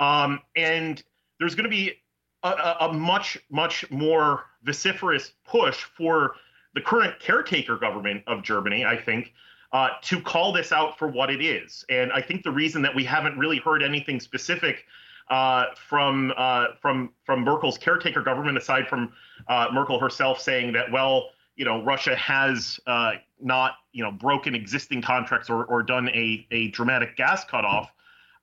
Um, 0.00 0.40
and 0.56 1.00
there's 1.38 1.54
going 1.54 1.64
to 1.64 1.70
be 1.70 1.94
a, 2.42 2.76
a, 2.80 2.92
much, 2.92 3.38
much 3.50 3.90
more 3.90 4.44
vociferous 4.62 5.32
push 5.44 5.84
for 5.96 6.34
the 6.74 6.80
current 6.80 7.18
caretaker 7.20 7.76
government 7.76 8.22
of 8.26 8.42
Germany, 8.42 8.84
I 8.84 8.96
think, 8.96 9.32
uh, 9.72 9.90
to 10.02 10.20
call 10.20 10.52
this 10.52 10.72
out 10.72 10.98
for 10.98 11.08
what 11.08 11.30
it 11.30 11.42
is. 11.42 11.84
And 11.88 12.12
I 12.12 12.22
think 12.22 12.42
the 12.42 12.50
reason 12.50 12.82
that 12.82 12.94
we 12.94 13.04
haven't 13.04 13.36
really 13.38 13.58
heard 13.58 13.82
anything 13.82 14.20
specific 14.20 14.84
uh, 15.30 15.66
from 15.76 16.32
uh, 16.36 16.68
from 16.80 17.10
from 17.26 17.40
Merkel's 17.40 17.76
caretaker 17.76 18.22
government, 18.22 18.56
aside 18.56 18.88
from 18.88 19.12
uh, 19.46 19.68
Merkel 19.72 19.98
herself 19.98 20.40
saying 20.40 20.72
that, 20.72 20.90
well, 20.90 21.30
you 21.56 21.64
know, 21.64 21.82
Russia 21.82 22.16
has 22.16 22.80
uh, 22.86 23.12
not, 23.40 23.74
you 23.92 24.02
know, 24.02 24.12
broken 24.12 24.54
existing 24.54 25.02
contracts 25.02 25.50
or, 25.50 25.64
or 25.66 25.82
done 25.82 26.08
a, 26.10 26.46
a 26.50 26.68
dramatic 26.68 27.16
gas 27.16 27.44
cutoff. 27.44 27.92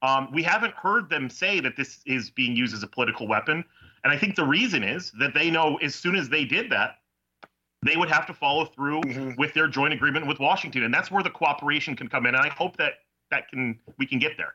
Um, 0.02 0.30
we 0.32 0.44
haven't 0.44 0.74
heard 0.74 1.10
them 1.10 1.30
say 1.30 1.60
that 1.62 1.76
this 1.76 2.02
is 2.06 2.30
being 2.30 2.56
used 2.56 2.76
as 2.76 2.84
a 2.84 2.88
political 2.88 3.28
weapon. 3.28 3.64
And 4.06 4.14
I 4.14 4.20
think 4.20 4.36
the 4.36 4.46
reason 4.46 4.84
is 4.84 5.12
that 5.20 5.34
they 5.34 5.50
know 5.50 5.78
as 5.78 5.96
soon 5.96 6.16
as 6.16 6.30
they 6.30 6.46
did 6.46 6.70
that, 6.70 7.00
they 7.84 7.98
would 7.98 8.10
have 8.10 8.28
to 8.28 8.36
follow 8.36 8.66
through 8.66 9.02
Mhm. 9.02 9.36
with 9.36 9.56
their 9.56 9.68
joint 9.68 9.94
agreement 9.94 10.28
with 10.28 10.40
Washington. 10.40 10.84
And 10.84 10.94
that's 10.94 11.10
where 11.10 11.24
the 11.24 11.32
cooperation 11.32 11.96
can 11.96 12.08
come 12.08 12.28
in. 12.28 12.36
And 12.36 12.46
I 12.46 12.50
hope 12.50 12.78
that 12.78 13.00
that 13.32 13.50
can 13.50 13.80
we 13.98 14.06
can 14.06 14.20
get 14.20 14.38
there. 14.38 14.54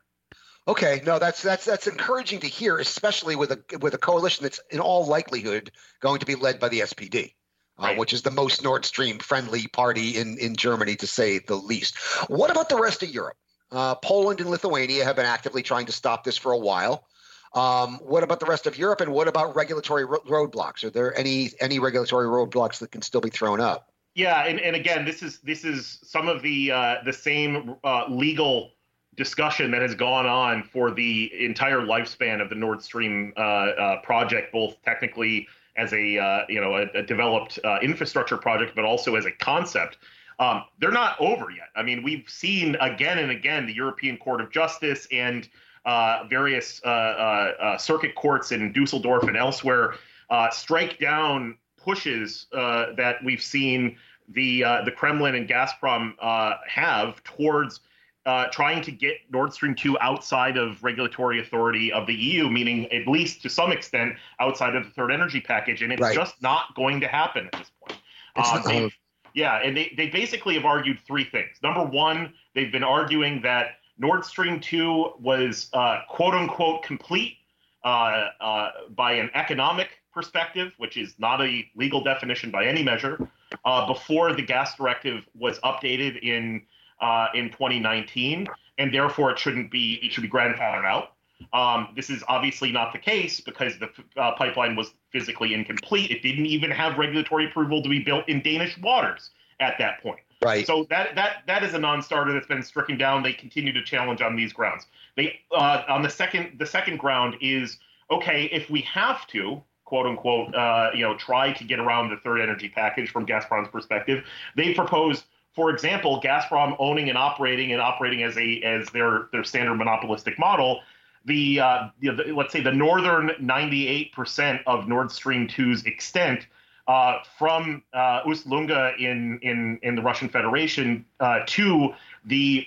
Okay, 0.68 1.02
no, 1.04 1.18
that's 1.18 1.42
that's 1.42 1.64
that's 1.64 1.88
encouraging 1.88 2.38
to 2.40 2.46
hear, 2.46 2.78
especially 2.78 3.34
with 3.34 3.50
a 3.50 3.78
with 3.78 3.94
a 3.94 3.98
coalition 3.98 4.44
that's 4.44 4.60
in 4.70 4.78
all 4.78 5.04
likelihood 5.04 5.72
going 5.98 6.20
to 6.20 6.26
be 6.26 6.36
led 6.36 6.60
by 6.60 6.68
the 6.68 6.82
SPD, 6.82 7.34
uh, 7.76 7.94
which 7.94 8.12
is 8.12 8.22
the 8.22 8.30
most 8.30 8.62
Nord 8.62 8.84
Stream 8.84 9.18
friendly 9.18 9.66
party 9.66 10.16
in 10.16 10.38
in 10.38 10.54
Germany, 10.54 10.94
to 10.94 11.08
say 11.08 11.40
the 11.40 11.56
least. 11.56 11.98
What 12.28 12.52
about 12.52 12.68
the 12.68 12.80
rest 12.80 13.02
of 13.02 13.08
Europe? 13.08 13.36
Uh, 13.72 13.96
Poland 13.96 14.40
and 14.40 14.48
Lithuania 14.48 15.04
have 15.04 15.16
been 15.16 15.26
actively 15.26 15.62
trying 15.62 15.86
to 15.86 15.92
stop 15.92 16.22
this 16.22 16.36
for 16.36 16.52
a 16.52 16.58
while. 16.58 17.08
Um, 17.54 17.98
what 18.02 18.22
about 18.22 18.38
the 18.38 18.46
rest 18.46 18.66
of 18.66 18.78
Europe, 18.78 19.00
and 19.00 19.12
what 19.12 19.26
about 19.26 19.56
regulatory 19.56 20.04
ro- 20.04 20.22
roadblocks? 20.26 20.84
Are 20.84 20.90
there 20.90 21.16
any 21.18 21.50
any 21.60 21.78
regulatory 21.78 22.26
roadblocks 22.26 22.78
that 22.78 22.92
can 22.92 23.02
still 23.02 23.20
be 23.20 23.30
thrown 23.30 23.60
up? 23.60 23.92
Yeah, 24.14 24.44
and, 24.44 24.60
and 24.60 24.76
again, 24.76 25.04
this 25.04 25.22
is 25.22 25.38
this 25.40 25.64
is 25.64 25.98
some 26.02 26.28
of 26.28 26.42
the 26.42 26.70
uh, 26.70 26.96
the 27.04 27.12
same 27.12 27.76
uh, 27.82 28.04
legal 28.08 28.70
discussion 29.16 29.70
that 29.72 29.82
has 29.82 29.94
gone 29.94 30.26
on 30.26 30.62
for 30.62 30.90
the 30.90 31.30
entire 31.44 31.80
lifespan 31.80 32.40
of 32.40 32.48
the 32.48 32.54
Nord 32.54 32.82
Stream 32.82 33.32
uh, 33.36 33.40
uh, 33.40 34.00
project, 34.02 34.52
both 34.52 34.80
technically 34.82 35.48
as 35.76 35.92
a 35.92 36.18
uh, 36.18 36.44
you 36.48 36.60
know 36.60 36.76
a, 36.76 36.98
a 36.98 37.02
developed 37.02 37.58
uh, 37.64 37.78
infrastructure 37.82 38.36
project, 38.36 38.74
but 38.76 38.84
also 38.84 39.16
as 39.16 39.26
a 39.26 39.32
concept. 39.32 39.98
Um, 40.38 40.64
they're 40.78 40.90
not 40.90 41.20
over 41.20 41.50
yet. 41.50 41.68
I 41.76 41.82
mean, 41.82 42.02
we've 42.02 42.28
seen 42.28 42.76
again 42.76 43.18
and 43.18 43.30
again 43.30 43.66
the 43.66 43.74
European 43.74 44.16
Court 44.16 44.40
of 44.40 44.50
Justice 44.50 45.06
and 45.12 45.48
uh, 45.84 46.24
various 46.28 46.80
uh, 46.84 46.88
uh, 46.88 47.52
uh, 47.60 47.78
circuit 47.78 48.14
courts 48.14 48.52
in 48.52 48.72
Dusseldorf 48.72 49.24
and 49.24 49.36
elsewhere 49.36 49.94
uh, 50.30 50.50
strike 50.50 50.98
down 50.98 51.56
pushes 51.76 52.46
uh, 52.52 52.92
that 52.96 53.16
we've 53.24 53.42
seen 53.42 53.96
the 54.28 54.62
uh, 54.62 54.84
the 54.84 54.92
Kremlin 54.92 55.34
and 55.34 55.48
Gazprom 55.48 56.12
uh, 56.20 56.54
have 56.68 57.22
towards 57.24 57.80
uh, 58.26 58.46
trying 58.52 58.82
to 58.82 58.92
get 58.92 59.16
Nord 59.30 59.52
Stream 59.52 59.74
2 59.74 59.98
outside 60.00 60.58
of 60.58 60.84
regulatory 60.84 61.40
authority 61.40 61.90
of 61.90 62.06
the 62.06 62.14
EU, 62.14 62.50
meaning 62.50 62.86
at 62.92 63.08
least 63.08 63.40
to 63.42 63.48
some 63.48 63.72
extent 63.72 64.14
outside 64.38 64.76
of 64.76 64.84
the 64.84 64.90
third 64.90 65.10
energy 65.10 65.40
package, 65.40 65.80
and 65.82 65.90
it's 65.90 66.02
Right. 66.02 66.14
just 66.14 66.40
not 66.42 66.74
going 66.74 67.00
to 67.00 67.08
happen 67.08 67.46
at 67.46 67.52
this 67.58 67.70
point. 67.82 67.98
Not- 68.36 68.64
they've- 68.66 68.96
yeah, 69.32 69.56
and 69.64 69.76
they, 69.76 69.92
they 69.96 70.08
basically 70.08 70.54
have 70.54 70.64
argued 70.64 70.98
three 71.06 71.24
things. 71.24 71.58
Number 71.62 71.82
one, 71.84 72.34
they've 72.54 72.70
been 72.70 72.84
arguing 72.84 73.40
that 73.42 73.76
Nord 74.00 74.24
Stream 74.24 74.60
2 74.60 75.12
was 75.20 75.68
uh, 75.74 76.00
quote 76.08 76.34
unquote 76.34 76.82
complete 76.82 77.36
uh, 77.84 78.28
uh, 78.40 78.70
by 78.96 79.12
an 79.12 79.30
economic 79.34 79.88
perspective, 80.12 80.72
which 80.78 80.96
is 80.96 81.14
not 81.18 81.40
a 81.42 81.66
legal 81.76 82.02
definition 82.02 82.50
by 82.50 82.64
any 82.64 82.82
measure, 82.82 83.28
uh, 83.64 83.86
before 83.86 84.32
the 84.34 84.42
gas 84.42 84.74
directive 84.76 85.28
was 85.38 85.58
updated 85.60 86.18
in 86.22 86.62
uh, 87.02 87.26
in 87.34 87.50
2019, 87.50 88.46
and 88.78 88.92
therefore 88.92 89.30
it 89.32 89.38
shouldn't 89.38 89.70
be 89.70 90.00
it 90.02 90.12
should 90.12 90.22
be 90.22 90.30
grandfathered 90.30 90.86
out. 90.86 91.12
Um, 91.52 91.92
this 91.94 92.08
is 92.10 92.22
obviously 92.26 92.72
not 92.72 92.92
the 92.92 92.98
case 92.98 93.40
because 93.40 93.78
the 93.78 93.90
uh, 94.16 94.32
pipeline 94.32 94.76
was 94.76 94.92
physically 95.10 95.52
incomplete. 95.52 96.10
It 96.10 96.22
didn't 96.22 96.46
even 96.46 96.70
have 96.70 96.98
regulatory 96.98 97.46
approval 97.46 97.82
to 97.82 97.88
be 97.88 98.00
built 98.00 98.28
in 98.28 98.42
Danish 98.42 98.78
waters 98.78 99.30
at 99.60 99.76
that 99.78 100.02
point. 100.02 100.20
Right. 100.42 100.66
So 100.66 100.86
that 100.88 101.14
that 101.16 101.42
that 101.46 101.62
is 101.62 101.74
a 101.74 101.78
non-starter 101.78 102.32
that's 102.32 102.46
been 102.46 102.62
stricken 102.62 102.96
down. 102.96 103.22
They 103.22 103.34
continue 103.34 103.72
to 103.72 103.84
challenge 103.84 104.22
on 104.22 104.36
these 104.36 104.52
grounds. 104.52 104.86
They 105.16 105.40
uh, 105.52 105.82
on 105.88 106.02
the 106.02 106.08
second 106.08 106.58
the 106.58 106.66
second 106.66 106.98
ground 106.98 107.36
is 107.42 107.78
okay 108.10 108.44
if 108.46 108.70
we 108.70 108.80
have 108.82 109.26
to 109.28 109.62
quote 109.84 110.06
unquote 110.06 110.54
uh, 110.54 110.90
you 110.94 111.02
know 111.02 111.14
try 111.16 111.52
to 111.52 111.64
get 111.64 111.78
around 111.78 112.08
the 112.08 112.16
third 112.16 112.40
energy 112.40 112.70
package 112.70 113.10
from 113.10 113.26
Gazprom's 113.26 113.68
perspective. 113.68 114.24
They 114.56 114.72
proposed, 114.72 115.24
for 115.54 115.70
example, 115.70 116.22
Gazprom 116.22 116.74
owning 116.78 117.10
and 117.10 117.18
operating 117.18 117.72
and 117.72 117.82
operating 117.82 118.22
as 118.22 118.38
a 118.38 118.62
as 118.62 118.88
their 118.90 119.28
their 119.32 119.44
standard 119.44 119.74
monopolistic 119.74 120.38
model. 120.38 120.80
The, 121.26 121.60
uh, 121.60 121.88
the, 122.00 122.12
the 122.12 122.32
let's 122.32 122.50
say 122.50 122.62
the 122.62 122.72
northern 122.72 123.28
98% 123.42 124.60
of 124.66 124.88
Nord 124.88 125.12
Stream 125.12 125.46
2's 125.46 125.84
extent 125.84 126.46
uh, 126.90 127.22
from 127.38 127.84
uh, 127.94 128.20
Ust-Luga 128.26 128.94
in, 128.98 129.38
in, 129.42 129.78
in 129.84 129.94
the 129.94 130.02
Russian 130.02 130.28
Federation 130.28 131.04
uh, 131.20 131.38
to 131.46 131.94
the 132.24 132.66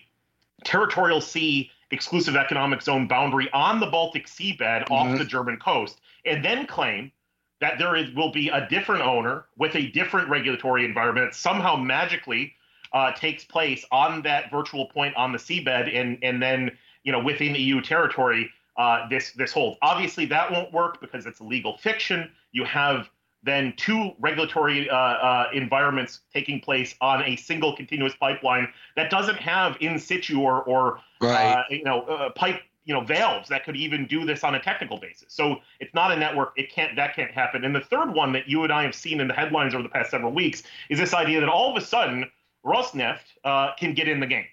territorial 0.64 1.20
sea 1.20 1.70
exclusive 1.92 2.38
economic 2.38 2.82
zone 2.82 3.06
boundary 3.06 3.50
on 3.52 3.82
the 3.82 3.86
Baltic 3.86 4.28
seabed 4.28 4.90
off 4.90 5.08
Mhm. 5.08 5.18
the 5.18 5.26
German 5.26 5.58
coast, 5.58 6.00
and 6.26 6.44
then 6.44 6.66
claim 6.66 7.12
that 7.60 7.78
there 7.78 7.98
is, 7.98 8.14
will 8.16 8.32
be 8.32 8.48
a 8.48 8.66
different 8.70 9.02
owner 9.02 9.44
with 9.58 9.76
a 9.76 9.88
different 9.88 10.30
regulatory 10.30 10.86
environment 10.86 11.32
that 11.32 11.36
somehow 11.36 11.76
magically 11.76 12.56
uh, 12.94 13.12
takes 13.12 13.44
place 13.44 13.84
on 13.92 14.22
that 14.22 14.50
virtual 14.50 14.86
point 14.86 15.14
on 15.18 15.34
the 15.34 15.38
seabed, 15.38 15.94
and 15.94 16.18
and 16.24 16.42
then 16.42 16.72
you 17.04 17.12
know 17.12 17.20
within 17.20 17.56
EU 17.56 17.82
territory 17.82 18.50
uh, 18.78 19.06
this 19.10 19.34
this 19.34 19.52
holds. 19.52 19.78
Obviously, 19.82 20.26
that 20.28 20.50
won't 20.50 20.72
work 20.72 21.02
because 21.02 21.26
it's 21.26 21.42
a 21.42 21.44
legal 21.44 21.78
fiction. 21.78 22.32
You 22.54 22.64
have 22.64 23.10
then 23.44 23.74
two 23.78 24.12
regulatory 24.20 24.90
uh, 24.90 24.96
uh, 24.96 25.50
environments 25.54 26.22
taking 26.34 26.60
place 26.60 26.96
on 27.02 27.22
a 27.24 27.36
single 27.36 27.76
continuous 27.76 28.16
pipeline 28.16 28.68
that 28.96 29.10
doesn't 29.10 29.38
have 29.38 29.78
in 29.82 30.00
situ 30.00 30.40
or, 30.42 30.64
or 30.64 31.00
Right. 31.22 31.54
uh, 31.54 31.64
you 31.70 31.84
know 31.84 32.02
uh, 32.04 32.30
pipe 32.32 32.62
you 32.86 32.94
know 32.94 33.02
valves 33.02 33.48
that 33.50 33.64
could 33.64 33.76
even 33.78 34.06
do 34.08 34.26
this 34.26 34.44
on 34.44 34.56
a 34.56 34.60
technical 34.62 34.98
basis. 35.00 35.34
So 35.34 35.58
it's 35.80 35.94
not 35.94 36.12
a 36.12 36.18
network. 36.18 36.54
It 36.58 36.72
can't 36.72 36.96
that 36.96 37.16
can't 37.16 37.32
happen. 37.32 37.64
And 37.64 37.74
the 37.76 37.82
third 37.82 38.14
one 38.14 38.34
that 38.34 38.48
you 38.48 38.64
and 38.64 38.74
I 38.74 38.84
have 38.84 38.96
seen 38.96 39.22
in 39.22 39.28
the 39.28 39.34
headlines 39.34 39.74
over 39.74 39.84
the 39.84 39.90
past 39.90 40.12
several 40.12 40.34
weeks 40.34 40.64
is 40.90 41.00
this 41.00 41.14
idea 41.14 41.40
that 41.40 41.50
all 41.50 41.72
of 41.76 41.82
a 41.82 41.86
sudden 41.86 42.30
Rosneft 42.66 43.20
uh, 43.44 43.72
can 43.78 43.94
get 43.94 44.08
in 44.08 44.20
the 44.20 44.28
game, 44.28 44.46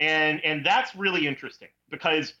and 0.00 0.42
and 0.44 0.64
that's 0.64 0.94
really 0.94 1.26
interesting 1.26 1.68
because 1.90 2.34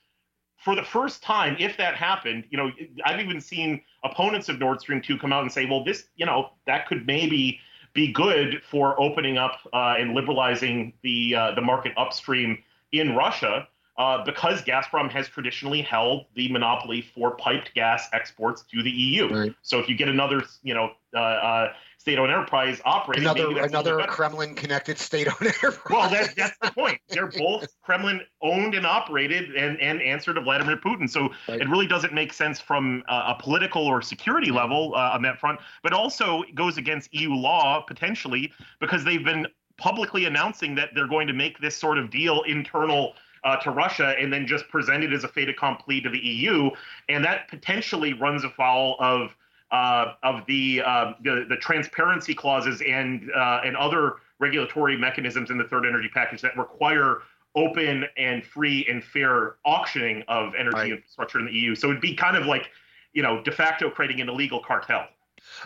for 0.56 0.74
the 0.74 0.82
first 0.82 1.22
time, 1.22 1.56
if 1.58 1.76
that 1.76 1.94
happened, 1.94 2.44
you 2.50 2.58
know, 2.58 2.70
I've 3.04 3.20
even 3.20 3.40
seen 3.40 3.80
opponents 4.04 4.48
of 4.48 4.58
Nord 4.58 4.80
Stream 4.80 5.00
2 5.00 5.18
come 5.18 5.32
out 5.32 5.42
and 5.42 5.52
say, 5.52 5.66
well, 5.66 5.84
this, 5.84 6.06
you 6.16 6.26
know, 6.26 6.50
that 6.66 6.86
could 6.88 7.06
maybe 7.06 7.60
be 7.94 8.12
good 8.12 8.62
for 8.68 9.00
opening 9.00 9.38
up 9.38 9.60
uh, 9.72 9.94
and 9.98 10.14
liberalizing 10.14 10.92
the 11.02 11.34
uh, 11.34 11.54
the 11.54 11.62
market 11.62 11.92
upstream 11.96 12.58
in 12.92 13.14
Russia 13.14 13.66
uh, 13.98 14.22
because 14.24 14.62
Gazprom 14.62 15.10
has 15.10 15.28
traditionally 15.28 15.82
held 15.82 16.26
the 16.34 16.50
monopoly 16.52 17.02
for 17.14 17.36
piped 17.36 17.74
gas 17.74 18.08
exports 18.12 18.62
to 18.70 18.82
the 18.82 18.90
EU. 18.90 19.28
Right. 19.28 19.54
So 19.62 19.78
if 19.78 19.88
you 19.88 19.96
get 19.96 20.08
another, 20.08 20.42
you 20.62 20.74
know, 20.74 20.92
uh, 21.14 21.18
uh, 21.18 21.72
state-owned 22.06 22.30
enterprise 22.30 22.80
operating. 22.84 23.24
Another 23.24 23.64
another 23.64 23.98
Kremlin-connected 24.06 24.96
state-owned 24.96 25.40
enterprise. 25.42 25.90
Well, 25.90 26.08
that, 26.08 26.36
that's 26.36 26.56
the 26.62 26.70
point. 26.70 27.00
They're 27.08 27.26
both 27.26 27.66
Kremlin-owned 27.82 28.76
and 28.76 28.86
operated, 28.86 29.56
and 29.56 29.80
and 29.80 30.00
answer 30.00 30.32
to 30.32 30.40
Vladimir 30.40 30.76
Putin. 30.76 31.10
So 31.10 31.30
right. 31.48 31.60
it 31.60 31.68
really 31.68 31.88
doesn't 31.88 32.14
make 32.14 32.32
sense 32.32 32.60
from 32.60 33.02
a, 33.08 33.12
a 33.12 33.38
political 33.40 33.84
or 33.84 34.02
security 34.02 34.52
level 34.52 34.92
uh, 34.94 35.14
on 35.14 35.22
that 35.22 35.40
front, 35.40 35.58
but 35.82 35.92
also 35.92 36.44
goes 36.54 36.78
against 36.78 37.12
EU 37.12 37.32
law 37.32 37.80
potentially 37.80 38.52
because 38.78 39.02
they've 39.02 39.24
been 39.24 39.48
publicly 39.76 40.26
announcing 40.26 40.76
that 40.76 40.90
they're 40.94 41.08
going 41.08 41.26
to 41.26 41.32
make 41.32 41.58
this 41.58 41.76
sort 41.76 41.98
of 41.98 42.08
deal 42.10 42.42
internal 42.42 43.14
uh, 43.42 43.56
to 43.56 43.72
Russia 43.72 44.14
and 44.16 44.32
then 44.32 44.46
just 44.46 44.68
present 44.68 45.02
it 45.02 45.12
as 45.12 45.24
a 45.24 45.28
fait 45.28 45.48
accompli 45.48 46.00
to 46.00 46.08
the 46.08 46.18
EU, 46.18 46.70
and 47.08 47.24
that 47.24 47.48
potentially 47.48 48.12
runs 48.12 48.44
afoul 48.44 48.94
of 49.00 49.34
uh, 49.70 50.12
of 50.22 50.46
the, 50.46 50.82
uh, 50.84 51.12
the, 51.22 51.46
the 51.48 51.56
transparency 51.56 52.34
clauses 52.34 52.82
and 52.86 53.30
uh, 53.36 53.60
and 53.64 53.76
other 53.76 54.16
regulatory 54.38 54.96
mechanisms 54.96 55.50
in 55.50 55.58
the 55.58 55.64
third 55.64 55.84
energy 55.86 56.10
package 56.12 56.40
that 56.42 56.56
require 56.56 57.22
open 57.54 58.04
and 58.18 58.44
free 58.44 58.86
and 58.88 59.02
fair 59.02 59.56
auctioning 59.64 60.22
of 60.28 60.54
energy 60.54 60.76
right. 60.76 60.92
infrastructure 60.92 61.38
in 61.38 61.46
the 61.46 61.52
EU. 61.52 61.74
So 61.74 61.88
it'd 61.88 62.02
be 62.02 62.14
kind 62.14 62.36
of 62.36 62.46
like 62.46 62.70
you 63.12 63.22
know 63.22 63.42
de 63.42 63.50
facto 63.50 63.90
creating 63.90 64.20
an 64.20 64.28
illegal 64.28 64.60
cartel. 64.60 65.06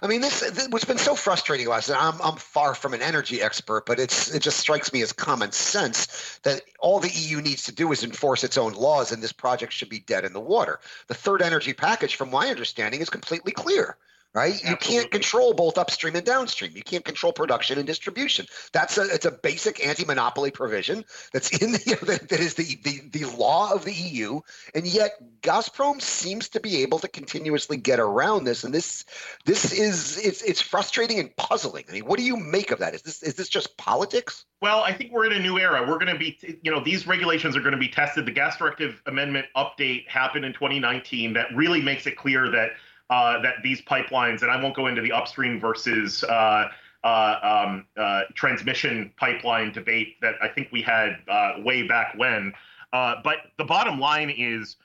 I 0.03 0.07
mean, 0.07 0.21
this, 0.21 0.41
this, 0.41 0.69
what's 0.69 0.85
been 0.85 0.99
so 0.99 1.15
frustrating 1.15 1.67
about 1.67 1.89
it. 1.89 1.97
I'm 1.99 2.21
I'm 2.23 2.37
far 2.37 2.75
from 2.75 2.95
an 2.95 3.03
energy 3.03 3.43
expert, 3.43 3.87
but 3.87 3.99
it's 3.99 4.35
it 4.35 4.43
just 4.43 4.59
strikes 4.59 4.93
me 4.93 5.03
as 5.03 5.13
common 5.13 5.53
sense 5.53 6.39
that 6.43 6.63
all 6.79 7.01
the 7.01 7.11
EU 7.11 7.41
needs 7.41 7.65
to 7.65 7.73
do 7.73 7.91
is 7.93 8.05
enforce 8.05 8.45
its 8.45 8.57
own 8.59 8.73
laws, 8.73 9.13
and 9.13 9.23
this 9.23 9.33
project 9.33 9.73
should 9.73 9.89
be 9.89 10.01
dead 10.01 10.25
in 10.25 10.33
the 10.33 10.41
water. 10.41 10.81
The 11.09 11.15
third 11.15 11.43
energy 11.43 11.73
package, 11.73 12.17
from 12.17 12.31
my 12.31 12.49
understanding, 12.49 13.01
is 13.01 13.11
completely 13.11 13.53
clear 13.53 13.97
right? 14.33 14.53
Absolutely. 14.53 14.71
You 14.71 14.77
can't 14.77 15.11
control 15.11 15.55
both 15.55 15.77
upstream 15.79 16.15
and 16.15 16.25
downstream. 16.25 16.73
You 16.75 16.83
can't 16.83 17.05
control 17.05 17.33
production 17.33 17.79
and 17.79 17.87
distribution. 17.87 18.47
That's 18.73 18.97
a 18.99 19.03
it's 19.03 19.27
a 19.27 19.31
basic 19.31 19.85
anti-monopoly 19.85 20.53
provision 20.53 21.05
that's 21.33 21.51
in 21.63 21.73
the 21.73 21.99
that, 22.03 22.29
that 22.29 22.41
is 22.41 22.55
the, 22.55 22.79
the 22.85 23.19
the 23.19 23.37
law 23.37 23.73
of 23.73 23.85
the 23.85 23.93
EU, 23.93 24.41
and 24.75 24.87
yet 24.87 25.13
Gazprom 25.43 26.01
seems 26.01 26.49
to 26.51 26.61
be 26.61 26.83
able 26.83 26.99
to 27.01 27.09
continuously 27.09 27.77
get 27.77 27.99
around 27.99 28.45
this. 28.45 28.65
And 28.65 28.73
this 28.73 29.05
this 29.45 29.73
is 29.73 30.19
it's 30.19 30.43
it's 30.43 30.61
frustrating 30.61 31.19
and 31.19 31.35
puzzling. 31.37 31.85
I 31.89 31.93
mean, 31.93 32.07
what 32.07 32.19
do 32.19 32.25
you 32.25 32.37
make 32.37 32.71
of 32.71 32.79
that? 32.79 32.95
Is 32.95 33.03
this 33.03 33.23
is 33.23 33.35
this 33.35 33.49
just 33.49 33.77
politics? 33.77 34.45
Well, 34.63 34.83
I 34.83 34.93
think 34.93 35.11
we're 35.11 35.25
in 35.25 35.33
a 35.33 35.39
new 35.39 35.59
era. 35.59 35.81
We're 35.89 35.99
going 35.99 36.13
to 36.13 36.19
be, 36.19 36.39
you 36.63 36.71
know, 36.71 36.85
these 36.85 37.07
regulations 37.07 37.57
are 37.57 37.61
going 37.61 37.73
to 37.73 37.79
be 37.79 37.89
tested. 37.89 38.27
The 38.27 38.31
gas 38.31 38.59
directive 38.59 39.03
amendment 39.07 39.47
update 39.57 40.07
happened 40.07 40.45
in 40.45 40.53
2019 40.53 41.33
that 41.33 41.47
really 41.55 41.81
makes 41.81 42.07
it 42.07 42.19
clear 42.19 42.51
that 42.51 42.73
uh, 43.11 43.43
that 43.43 43.57
these 43.63 43.83
pipelines, 43.83 44.43
and 44.43 44.51
I 44.51 44.63
won't 44.63 44.75
go 44.75 44.87
into 44.87 45.03
the 45.03 45.13
upstream 45.13 45.61
versus 45.61 46.25
uh, 46.25 46.69
uh, 47.03 47.65
um, 47.67 47.87
uh, 47.97 48.23
transmission 48.35 49.13
pipeline 49.17 49.73
debate 49.73 50.21
that 50.23 50.37
I 50.41 50.49
think 50.49 50.69
we 50.71 50.81
had 50.81 51.17
uh, 51.29 51.55
way 51.59 51.87
back 51.87 52.15
when. 52.17 52.53
Uh, 52.93 53.17
but 53.23 53.39
the 53.59 53.65
bottom 53.65 53.99
line 53.99 54.31
is, 54.31 54.77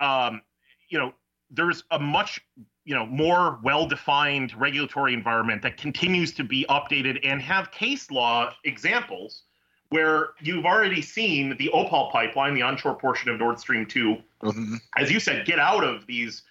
um, 0.00 0.40
you 0.88 0.98
know, 0.98 1.12
there's 1.50 1.84
a 1.90 1.98
much 1.98 2.40
you 2.84 2.94
know 2.94 3.04
more 3.06 3.60
well-defined 3.62 4.58
regulatory 4.58 5.12
environment 5.12 5.60
that 5.62 5.76
continues 5.76 6.32
to 6.32 6.44
be 6.44 6.64
updated 6.70 7.20
and 7.24 7.42
have 7.42 7.70
case 7.70 8.10
law 8.10 8.50
examples 8.64 9.42
where 9.90 10.30
you've 10.40 10.64
already 10.64 11.02
seen 11.02 11.56
the 11.58 11.68
Opal 11.70 12.10
pipeline, 12.12 12.54
the 12.54 12.62
onshore 12.62 12.94
portion 12.94 13.28
of 13.28 13.38
Nord 13.40 13.58
Stream 13.58 13.84
2, 13.84 14.16
mm-hmm. 14.44 14.74
as 14.96 15.10
you 15.10 15.18
said, 15.18 15.44
get 15.44 15.58
out 15.58 15.82
of 15.82 16.06
these 16.06 16.44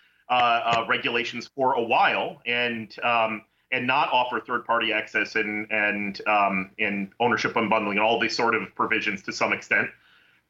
regulations 0.88 1.50
for 1.56 1.74
a 1.74 1.82
while 1.82 2.42
and 2.46 2.96
um, 3.04 3.44
and 3.72 3.86
not 3.86 4.12
offer 4.12 4.40
third 4.40 4.66
party 4.66 4.92
access 4.92 5.36
and 5.36 5.68
and 5.72 6.22
um, 6.28 6.72
and 6.80 7.12
ownership 7.20 7.54
unbundling 7.54 7.92
and 7.92 8.00
all 8.00 8.20
these 8.20 8.36
sort 8.36 8.56
of 8.56 8.74
provisions 8.76 9.22
to 9.24 9.34
some 9.34 9.54
extent. 9.54 9.90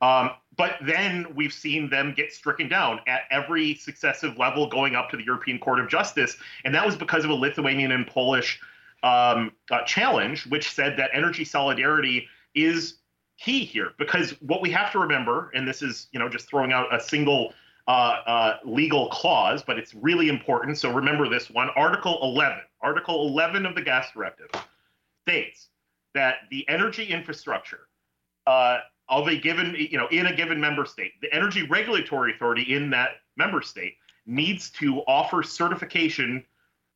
Um, 0.01 0.31
but 0.55 0.75
then 0.81 1.27
we've 1.35 1.51
seen 1.51 1.89
them 1.89 2.13
get 2.15 2.31
stricken 2.31 2.69
down 2.69 3.01
at 3.07 3.21
every 3.31 3.75
successive 3.75 4.37
level, 4.37 4.67
going 4.67 4.95
up 4.95 5.09
to 5.09 5.17
the 5.17 5.23
European 5.23 5.59
Court 5.59 5.79
of 5.79 5.89
Justice, 5.89 6.37
and 6.63 6.73
that 6.73 6.85
was 6.85 6.95
because 6.95 7.25
of 7.25 7.31
a 7.31 7.33
Lithuanian 7.33 7.91
and 7.91 8.07
Polish 8.07 8.61
um, 9.03 9.51
uh, 9.71 9.83
challenge, 9.83 10.45
which 10.47 10.71
said 10.71 10.95
that 10.97 11.09
energy 11.13 11.43
solidarity 11.43 12.27
is 12.55 12.95
key 13.37 13.65
here. 13.65 13.91
Because 13.97 14.31
what 14.41 14.61
we 14.61 14.71
have 14.71 14.91
to 14.93 14.99
remember, 14.99 15.51
and 15.53 15.67
this 15.67 15.81
is 15.81 16.07
you 16.11 16.19
know 16.19 16.29
just 16.29 16.49
throwing 16.49 16.71
out 16.71 16.93
a 16.93 16.99
single 17.01 17.47
uh, 17.47 17.51
uh, 17.51 17.53
legal 18.65 19.09
clause, 19.09 19.63
but 19.65 19.77
it's 19.79 19.93
really 19.93 20.29
important. 20.29 20.77
So 20.77 20.91
remember 20.91 21.27
this 21.27 21.49
one. 21.49 21.69
Article 21.75 22.19
11, 22.21 22.59
Article 22.81 23.27
11 23.27 23.65
of 23.65 23.75
the 23.75 23.81
Gas 23.81 24.11
Directive 24.13 24.49
states 25.23 25.69
that 26.13 26.37
the 26.49 26.67
energy 26.69 27.05
infrastructure 27.05 27.87
uh, 28.47 28.79
of 29.09 29.27
a 29.27 29.37
given, 29.37 29.75
you 29.77 29.97
know, 29.97 30.07
in 30.09 30.27
a 30.27 30.35
given 30.35 30.59
member 30.59 30.85
state, 30.85 31.13
the 31.21 31.33
energy 31.33 31.63
regulatory 31.67 32.33
authority 32.33 32.73
in 32.73 32.89
that 32.91 33.21
member 33.37 33.61
state 33.61 33.95
needs 34.25 34.69
to 34.69 34.99
offer 35.07 35.41
certification 35.41 36.43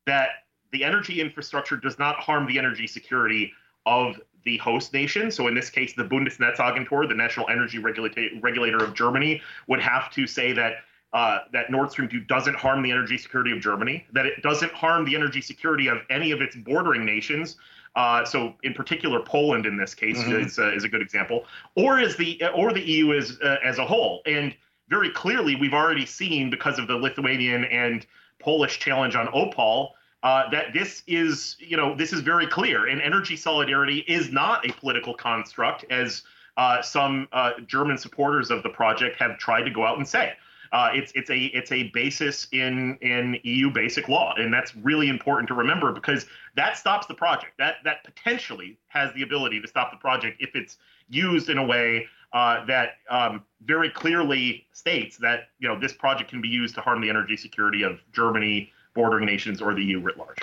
that 0.06 0.30
the 0.72 0.84
energy 0.84 1.22
infrastructure 1.22 1.78
does 1.78 1.98
not 1.98 2.18
harm 2.18 2.46
the 2.48 2.58
energy 2.58 2.86
security 2.86 3.52
of 3.86 4.20
the 4.46 4.58
host 4.58 4.94
nation. 4.94 5.32
So 5.32 5.48
in 5.48 5.56
this 5.56 5.70
case, 5.70 5.94
the 5.94 6.04
Bundesnetzagentur, 6.04 7.08
the 7.08 7.16
national 7.16 7.50
energy 7.50 7.80
regulator, 7.80 8.28
regulator 8.42 8.84
of 8.84 8.94
Germany, 8.94 9.42
would 9.68 9.80
have 9.80 10.12
to 10.12 10.28
say 10.28 10.54
that 10.54 10.78
uh, 11.14 11.40
that 11.52 11.70
Nord 11.70 11.92
Stream 11.92 12.10
2 12.10 12.22
doesn't 12.22 12.56
harm 12.56 12.82
the 12.82 12.92
energy 12.92 13.20
security 13.20 13.52
of 13.52 13.60
Germany, 13.60 14.04
that 14.14 14.26
it 14.26 14.42
doesn't 14.42 14.72
harm 14.72 15.06
the 15.06 15.16
energy 15.16 15.42
security 15.42 15.88
of 15.88 16.00
any 16.10 16.32
of 16.32 16.42
its 16.42 16.56
bordering 16.56 17.06
nations. 17.06 17.56
Uh, 17.96 18.26
so, 18.26 18.56
in 18.64 18.74
particular, 18.74 19.22
Poland 19.22 19.68
in 19.68 19.78
this 19.78 19.94
case 19.94 20.18
mm-hmm. 20.18 20.48
is, 20.48 20.58
uh, 20.58 20.74
is 20.74 20.84
a 20.84 20.90
good 20.90 21.04
example, 21.04 21.46
or 21.76 22.00
is 22.00 22.16
the 22.16 22.42
or 22.56 22.74
the 22.74 22.82
EU 22.82 23.14
as 23.14 23.38
uh, 23.44 23.58
as 23.64 23.78
a 23.78 23.86
whole. 23.86 24.24
And 24.26 24.56
very 24.90 25.12
clearly, 25.12 25.56
we've 25.56 25.74
already 25.74 26.06
seen 26.06 26.50
because 26.50 26.80
of 26.80 26.88
the 26.88 26.96
Lithuanian 26.96 27.66
and 27.66 28.06
Polish 28.40 28.80
challenge 28.80 29.16
on 29.16 29.30
Opal 29.34 29.94
uh, 30.24 30.50
that 30.50 30.74
this 30.74 31.04
is, 31.06 31.56
you 31.60 31.78
know, 31.78 31.96
this 31.96 32.14
is 32.14 32.22
very 32.22 32.48
clear. 32.48 32.88
And 32.88 33.02
energy 33.02 33.36
solidarity 33.36 34.00
is 34.08 34.32
not 34.32 34.68
a 34.68 34.74
political 34.74 35.14
construct, 35.14 35.86
as 35.92 36.24
uh, 36.58 36.82
some 36.82 37.28
uh, 37.34 37.52
German 37.68 37.98
supporters 37.98 38.50
of 38.50 38.64
the 38.64 38.70
project 38.70 39.20
have 39.20 39.38
tried 39.38 39.64
to 39.64 39.72
go 39.72 39.86
out 39.86 39.98
and 39.98 40.08
say. 40.08 40.34
Uh, 40.72 40.90
it's 40.92 41.12
it's 41.14 41.30
a 41.30 41.38
it's 41.38 41.72
a 41.72 41.84
basis 41.94 42.48
in 42.52 42.98
in 43.02 43.38
EU 43.44 43.70
basic 43.70 44.10
law, 44.10 44.34
and 44.38 44.52
that's 44.52 44.76
really 44.78 45.08
important 45.08 45.48
to 45.48 45.54
remember 45.54 45.92
because 45.92 46.26
that 46.56 46.76
stops 46.76 47.06
the 47.06 47.14
project. 47.14 47.54
That 47.60 47.76
that 47.84 48.04
potentially 48.04 48.80
has 48.88 49.14
the 49.14 49.22
ability 49.22 49.62
to 49.62 49.68
stop 49.68 49.92
the 49.92 49.98
project 49.98 50.38
if 50.40 50.56
it's 50.56 50.78
used 51.10 51.50
in 51.50 51.60
a 51.60 51.64
way 51.64 52.08
uh, 52.34 52.66
that 52.66 52.96
um, 53.12 53.44
very 53.64 53.92
clearly 53.92 54.66
states 54.74 55.16
that 55.18 55.50
you 55.60 55.68
know 55.68 55.80
this 55.80 55.94
project 55.94 56.32
can 56.32 56.42
be 56.42 56.48
used 56.48 56.74
to 56.74 56.82
harm 56.82 57.02
the 57.02 57.10
energy 57.10 57.38
security 57.38 57.84
of 57.84 58.00
Germany, 58.12 58.72
bordering 58.94 59.26
nations 59.26 59.62
or 59.62 59.74
the 59.74 59.84
EU 59.84 60.00
writ 60.00 60.18
large. 60.18 60.38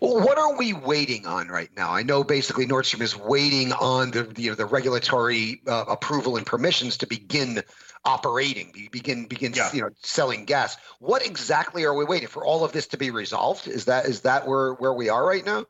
Well, 0.00 0.20
what 0.20 0.38
are 0.38 0.56
we 0.56 0.72
waiting 0.72 1.26
on 1.26 1.48
right 1.48 1.70
now? 1.76 1.90
I 1.90 2.02
know 2.02 2.24
basically 2.24 2.66
Nord 2.66 2.86
Stream 2.86 3.02
is 3.02 3.16
waiting 3.16 3.72
on 3.72 4.10
the 4.10 4.32
you 4.36 4.50
know, 4.50 4.56
the 4.56 4.66
regulatory 4.66 5.60
uh, 5.66 5.84
approval 5.88 6.36
and 6.36 6.46
permissions 6.46 6.96
to 6.98 7.06
begin 7.06 7.62
operating, 8.04 8.72
begin 8.92 9.26
begin 9.26 9.52
yeah. 9.54 9.70
you 9.72 9.82
know 9.82 9.90
selling 10.02 10.44
gas. 10.44 10.76
What 11.00 11.26
exactly 11.26 11.84
are 11.84 11.94
we 11.94 12.04
waiting 12.04 12.28
for? 12.28 12.44
All 12.44 12.64
of 12.64 12.72
this 12.72 12.86
to 12.88 12.96
be 12.96 13.10
resolved? 13.10 13.68
Is 13.68 13.86
that 13.86 14.06
is 14.06 14.20
that 14.22 14.46
where 14.46 14.74
where 14.74 14.92
we 14.92 15.08
are 15.08 15.26
right 15.26 15.44
now? 15.44 15.66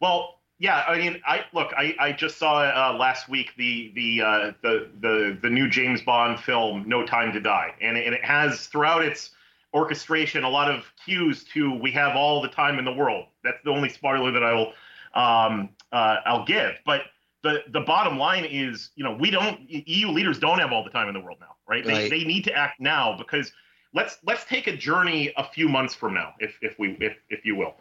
Well, 0.00 0.40
yeah, 0.62 0.84
I 0.86 0.96
mean, 0.96 1.20
I 1.26 1.44
look, 1.52 1.72
I, 1.76 1.96
I 1.98 2.12
just 2.12 2.38
saw 2.38 2.62
uh, 2.62 2.96
last 2.96 3.28
week 3.28 3.52
the 3.56 3.90
the, 3.96 4.22
uh, 4.22 4.52
the 4.62 4.88
the 5.00 5.38
the 5.42 5.50
new 5.50 5.68
James 5.68 6.02
Bond 6.02 6.38
film, 6.38 6.84
No 6.86 7.04
Time 7.04 7.32
to 7.32 7.40
Die, 7.40 7.74
and 7.80 7.96
and 7.96 8.14
it 8.14 8.24
has 8.24 8.68
throughout 8.68 9.04
its 9.04 9.30
orchestration 9.74 10.44
a 10.44 10.48
lot 10.48 10.70
of 10.70 10.84
cues 11.04 11.44
to 11.44 11.74
we 11.74 11.90
have 11.92 12.16
all 12.16 12.42
the 12.42 12.48
time 12.48 12.78
in 12.78 12.84
the 12.84 12.92
world. 12.92 13.26
That's 13.42 13.58
the 13.64 13.70
only 13.70 13.88
spoiler 13.88 14.30
that 14.32 14.42
I 14.42 14.52
will 14.52 14.72
um, 15.14 15.70
uh, 15.92 16.16
I'll 16.26 16.44
give. 16.44 16.72
But 16.84 17.02
the 17.42 17.60
the 17.72 17.80
bottom 17.80 18.18
line 18.18 18.44
is, 18.44 18.90
you 18.94 19.04
know, 19.04 19.16
we 19.18 19.30
don't 19.30 19.60
EU 19.68 20.08
leaders 20.08 20.38
don't 20.38 20.58
have 20.58 20.72
all 20.72 20.84
the 20.84 20.90
time 20.90 21.08
in 21.08 21.14
the 21.14 21.20
world 21.20 21.38
now, 21.40 21.56
right? 21.68 21.84
right. 21.86 22.10
They 22.10 22.20
they 22.20 22.24
need 22.24 22.44
to 22.44 22.54
act 22.54 22.80
now 22.80 23.16
because 23.16 23.52
let's 23.94 24.18
let's 24.24 24.44
take 24.44 24.66
a 24.66 24.76
journey 24.76 25.32
a 25.36 25.44
few 25.44 25.68
months 25.68 25.94
from 25.94 26.14
now, 26.14 26.34
if 26.38 26.56
if 26.62 26.78
we 26.78 26.96
if 27.00 27.16
if 27.30 27.44
you 27.44 27.56
will. 27.56 27.74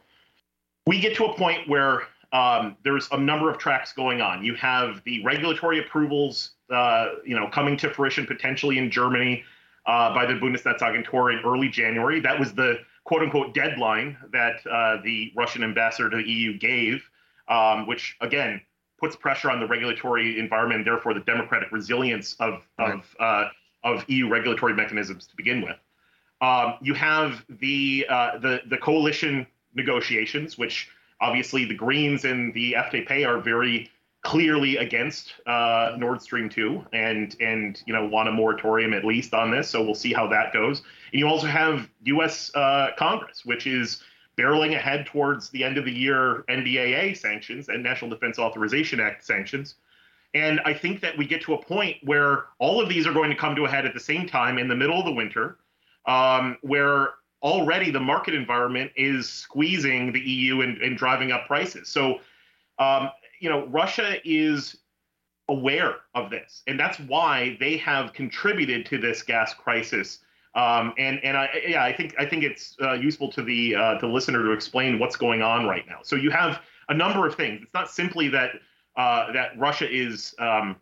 We 0.88 1.00
get 1.00 1.16
to 1.18 1.26
a 1.26 1.38
point 1.38 1.70
where 1.70 2.04
um, 2.34 2.78
there's 2.84 3.08
a 3.12 3.18
number 3.18 3.52
of 3.52 3.58
tracks 3.58 3.94
going 3.94 4.22
on. 4.22 4.44
You 4.44 4.56
have 4.56 5.04
the 5.04 5.24
regulatory 5.24 5.80
approvals, 5.80 6.52
uh, 6.72 7.10
you 7.26 7.36
know, 7.36 7.48
coming 7.50 7.78
to 7.78 7.90
fruition 7.92 8.26
potentially 8.26 8.78
in 8.78 8.90
Germany 8.90 9.44
uh, 9.86 10.14
by 10.14 10.26
the 10.26 10.34
Bundesnetzagentur 10.34 11.34
in 11.38 11.46
early 11.46 11.70
January. 11.70 12.20
That 12.20 12.40
was 12.40 12.54
the 12.54 12.80
quote 13.04 13.22
unquote 13.22 13.54
deadline 13.54 14.18
that 14.32 14.66
uh, 14.68 15.02
the 15.04 15.32
Russian 15.36 15.64
ambassador 15.64 16.10
to 16.10 16.18
the 16.18 16.30
EU 16.30 16.58
gave, 16.58 17.04
um, 17.48 17.88
which 17.88 18.16
again 18.22 18.62
puts 19.00 19.16
pressure 19.16 19.50
on 19.50 19.60
the 19.60 19.68
regulatory 19.68 20.40
environment 20.40 20.80
and 20.80 20.88
therefore 20.88 21.14
the 21.14 21.22
democratic 21.22 21.72
resilience 21.72 22.36
of, 22.40 22.62
right. 22.78 22.94
of, 22.94 23.16
uh, 23.20 23.46
of 23.84 24.06
EU 24.08 24.30
regulatory 24.30 24.74
mechanisms 24.76 25.26
to 25.26 25.36
begin 25.36 25.62
with. 25.62 25.78
Um, 26.42 26.76
you 26.82 26.94
have 26.94 27.44
the, 27.50 28.06
uh, 28.10 28.38
the, 28.38 28.62
the 28.70 28.78
coalition 28.78 29.48
negotiations, 29.74 30.58
which 30.58 30.90
Obviously, 31.22 31.66
the 31.66 31.76
Greens 31.76 32.26
and 32.26 32.52
the 32.54 32.74
FDP 32.74 33.28
are 33.28 33.40
very 33.40 33.90
clearly 34.24 34.78
against 34.78 35.34
uh, 35.48 35.96
Nord 35.98 36.22
Stream 36.22 36.48
2 36.50 36.86
and 36.94 37.36
and 37.40 37.82
you 37.86 37.94
know 37.94 38.06
want 38.06 38.30
a 38.30 38.32
moratorium 38.32 38.94
at 38.94 39.04
least 39.04 39.34
on 39.34 39.52
this. 39.52 39.70
So 39.70 39.84
we'll 39.84 39.96
see 39.96 40.14
how 40.14 40.28
that 40.28 40.54
goes. 40.54 40.82
And 41.12 41.20
you 41.20 41.28
also 41.28 41.48
have 41.48 41.90
U.S. 42.04 42.52
Uh, 42.54 42.90
Congress, 42.98 43.46
which 43.46 43.68
is 43.68 44.02
barreling 44.38 44.76
ahead 44.76 45.06
towards 45.06 45.50
the 45.50 45.64
end 45.64 45.78
of 45.78 45.86
the 45.86 45.92
year 45.92 46.44
NDAA 46.50 47.18
sanctions 47.18 47.70
and 47.70 47.84
National 47.84 48.10
Defense 48.10 48.40
Authorization 48.40 49.00
Act 49.00 49.26
sanctions. 49.26 49.76
And 50.34 50.62
I 50.64 50.74
think 50.74 51.02
that 51.02 51.18
we 51.18 51.26
get 51.26 51.42
to 51.44 51.54
a 51.56 51.62
point 51.62 51.98
where 52.04 52.46
all 52.58 52.82
of 52.82 52.88
these 52.88 53.06
are 53.06 53.14
going 53.14 53.30
to 53.30 53.36
come 53.36 53.56
to 53.56 53.66
a 53.66 53.70
head 53.70 53.86
at 53.86 53.94
the 53.94 54.00
same 54.00 54.28
time 54.28 54.58
in 54.58 54.70
the 54.70 54.76
middle 54.76 54.98
of 54.98 55.06
the 55.06 55.12
winter, 55.12 55.58
um, 56.06 56.58
where 56.62 57.10
already 57.44 57.92
the 57.92 58.00
market 58.00 58.34
environment 58.34 58.92
is 58.96 59.28
squeezing 59.28 60.14
the 60.14 60.22
EU 60.22 60.62
and, 60.62 60.82
and 60.82 60.98
driving 60.98 61.32
up 61.32 61.48
prices. 61.48 61.90
So, 61.90 62.22
um, 62.80 63.10
you 63.42 63.50
know, 63.50 63.66
Russia 63.66 64.18
is 64.24 64.78
aware 65.50 65.96
of 66.16 66.30
this, 66.30 66.64
and 66.68 66.80
that's 66.80 67.00
why 67.00 67.58
they 67.60 67.76
have 67.78 68.14
contributed 68.14 68.86
to 68.86 68.98
this 68.98 69.24
gas 69.24 69.54
crisis. 69.54 70.20
Um, 70.54 70.94
and 70.98 71.20
and 71.24 71.36
I 71.36 71.50
yeah 71.68 71.84
I 71.84 71.92
think 71.92 72.14
I 72.20 72.26
think 72.26 72.44
it's 72.44 72.76
uh, 72.82 72.94
useful 72.94 73.32
to 73.32 73.42
the 73.42 73.76
uh, 73.76 73.98
the 74.00 74.08
listener 74.08 74.44
to 74.44 74.52
explain 74.52 75.00
what's 75.00 75.16
going 75.16 75.42
on 75.42 75.66
right 75.66 75.86
now. 75.88 76.00
So 76.04 76.16
you 76.16 76.30
have 76.30 76.62
a 76.90 76.94
number 76.94 77.26
of 77.26 77.36
things. 77.36 77.62
It's 77.64 77.74
not 77.74 77.90
simply 77.90 78.28
that 78.30 78.52
uh, 78.96 79.32
that 79.34 79.58
Russia 79.58 79.90
is 79.90 80.36
um, 80.40 80.76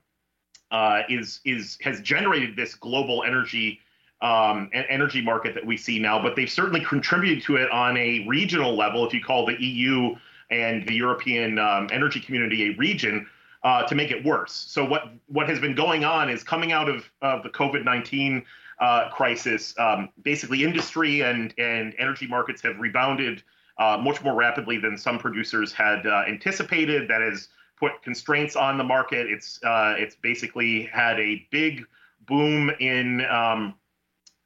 uh, 0.72 1.04
is 1.08 1.40
is 1.46 1.78
has 1.82 2.02
generated 2.02 2.56
this 2.56 2.76
global 2.76 3.24
energy 3.24 3.80
um, 4.22 4.70
energy 4.74 5.22
market 5.22 5.54
that 5.54 5.66
we 5.66 5.78
see 5.78 5.98
now, 5.98 6.22
but 6.22 6.36
they've 6.36 6.52
certainly 6.52 6.84
contributed 6.84 7.42
to 7.46 7.56
it 7.56 7.72
on 7.72 7.96
a 7.96 8.26
regional 8.28 8.76
level. 8.76 9.08
If 9.08 9.14
you 9.14 9.24
call 9.24 9.46
the 9.46 9.56
EU 9.64 10.16
and 10.50 10.88
the 10.88 10.94
European 10.94 11.60
um, 11.60 11.90
energy 11.92 12.20
community 12.20 12.72
a 12.72 12.78
region, 12.78 13.28
uh, 13.64 13.84
to 13.84 13.96
make 13.96 14.12
it 14.12 14.24
worse. 14.24 14.54
So 14.54 14.86
what 14.86 15.12
what 15.28 15.50
has 15.50 15.60
been 15.60 15.76
going 15.76 16.04
on 16.04 16.30
is 16.30 16.44
coming 16.44 16.72
out 16.72 16.90
of, 16.90 17.10
of 17.22 17.44
the 17.44 17.50
COVID 17.50 17.84
nineteen 17.84 18.44
uh, 18.80 19.10
crisis. 19.10 19.76
Um, 19.78 20.10
basically, 20.24 20.64
industry 20.64 21.22
and 21.22 21.54
and 21.58 21.94
energy 21.98 22.28
markets 22.28 22.62
have 22.62 22.80
rebounded 22.80 23.44
uh, 23.78 23.98
much 23.98 24.24
more 24.24 24.36
rapidly 24.36 24.78
than 24.78 24.98
some 24.98 25.20
producers 25.20 25.74
had 25.74 26.06
uh, 26.08 26.24
anticipated. 26.28 27.08
That 27.10 27.22
has 27.22 27.50
put 27.80 28.02
constraints 28.02 28.56
on 28.56 28.78
the 28.78 28.84
market. 28.84 29.30
It's 29.30 29.60
uh, 29.64 29.96
it's 29.98 30.16
basically 30.16 30.84
had 30.92 31.20
a 31.20 31.48
big 31.52 31.86
boom 32.28 32.70
in 32.80 33.26
um, 33.26 33.76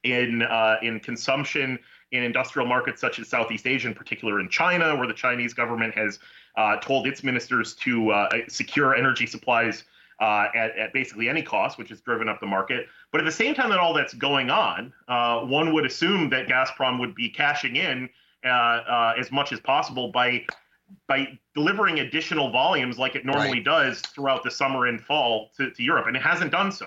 in 0.02 0.42
uh, 0.42 0.76
in 0.82 1.00
consumption 1.00 1.78
in 2.14 2.22
industrial 2.22 2.66
markets 2.66 3.00
such 3.00 3.18
as 3.18 3.28
Southeast 3.28 3.66
Asia, 3.66 3.88
in 3.88 3.94
particular 3.94 4.40
in 4.40 4.48
China, 4.48 4.96
where 4.96 5.06
the 5.06 5.14
Chinese 5.14 5.52
government 5.52 5.94
has 5.94 6.20
uh, 6.56 6.76
told 6.76 7.06
its 7.06 7.24
ministers 7.24 7.74
to 7.74 8.10
uh, 8.10 8.28
secure 8.48 8.94
energy 8.94 9.26
supplies 9.26 9.84
uh, 10.20 10.46
at, 10.54 10.78
at, 10.78 10.92
basically 10.92 11.28
any 11.28 11.42
cost, 11.42 11.76
which 11.76 11.88
has 11.88 12.00
driven 12.00 12.28
up 12.28 12.38
the 12.38 12.46
market. 12.46 12.86
But 13.10 13.20
at 13.20 13.24
the 13.24 13.32
same 13.32 13.52
time 13.52 13.70
that 13.70 13.80
all 13.80 13.92
that's 13.92 14.14
going 14.14 14.48
on, 14.48 14.92
uh, 15.08 15.40
one 15.40 15.74
would 15.74 15.84
assume 15.84 16.30
that 16.30 16.46
Gazprom 16.46 17.00
would 17.00 17.16
be 17.16 17.28
cashing 17.28 17.76
in 17.76 18.08
as 18.44 19.32
much 19.32 19.52
as 19.52 19.58
possible 19.58 20.12
by 20.12 20.44
by 21.08 21.38
delivering 21.54 22.00
additional 22.00 22.50
volumes 22.50 22.98
like 22.98 23.16
it 23.16 23.24
normally 23.24 23.52
right. 23.52 23.64
does 23.64 24.00
throughout 24.00 24.44
the 24.44 24.50
summer 24.50 24.86
and 24.86 25.00
fall 25.00 25.50
to, 25.56 25.70
to 25.70 25.82
Europe, 25.82 26.06
and 26.06 26.16
it 26.16 26.22
hasn't 26.22 26.52
done 26.52 26.70
so. 26.70 26.86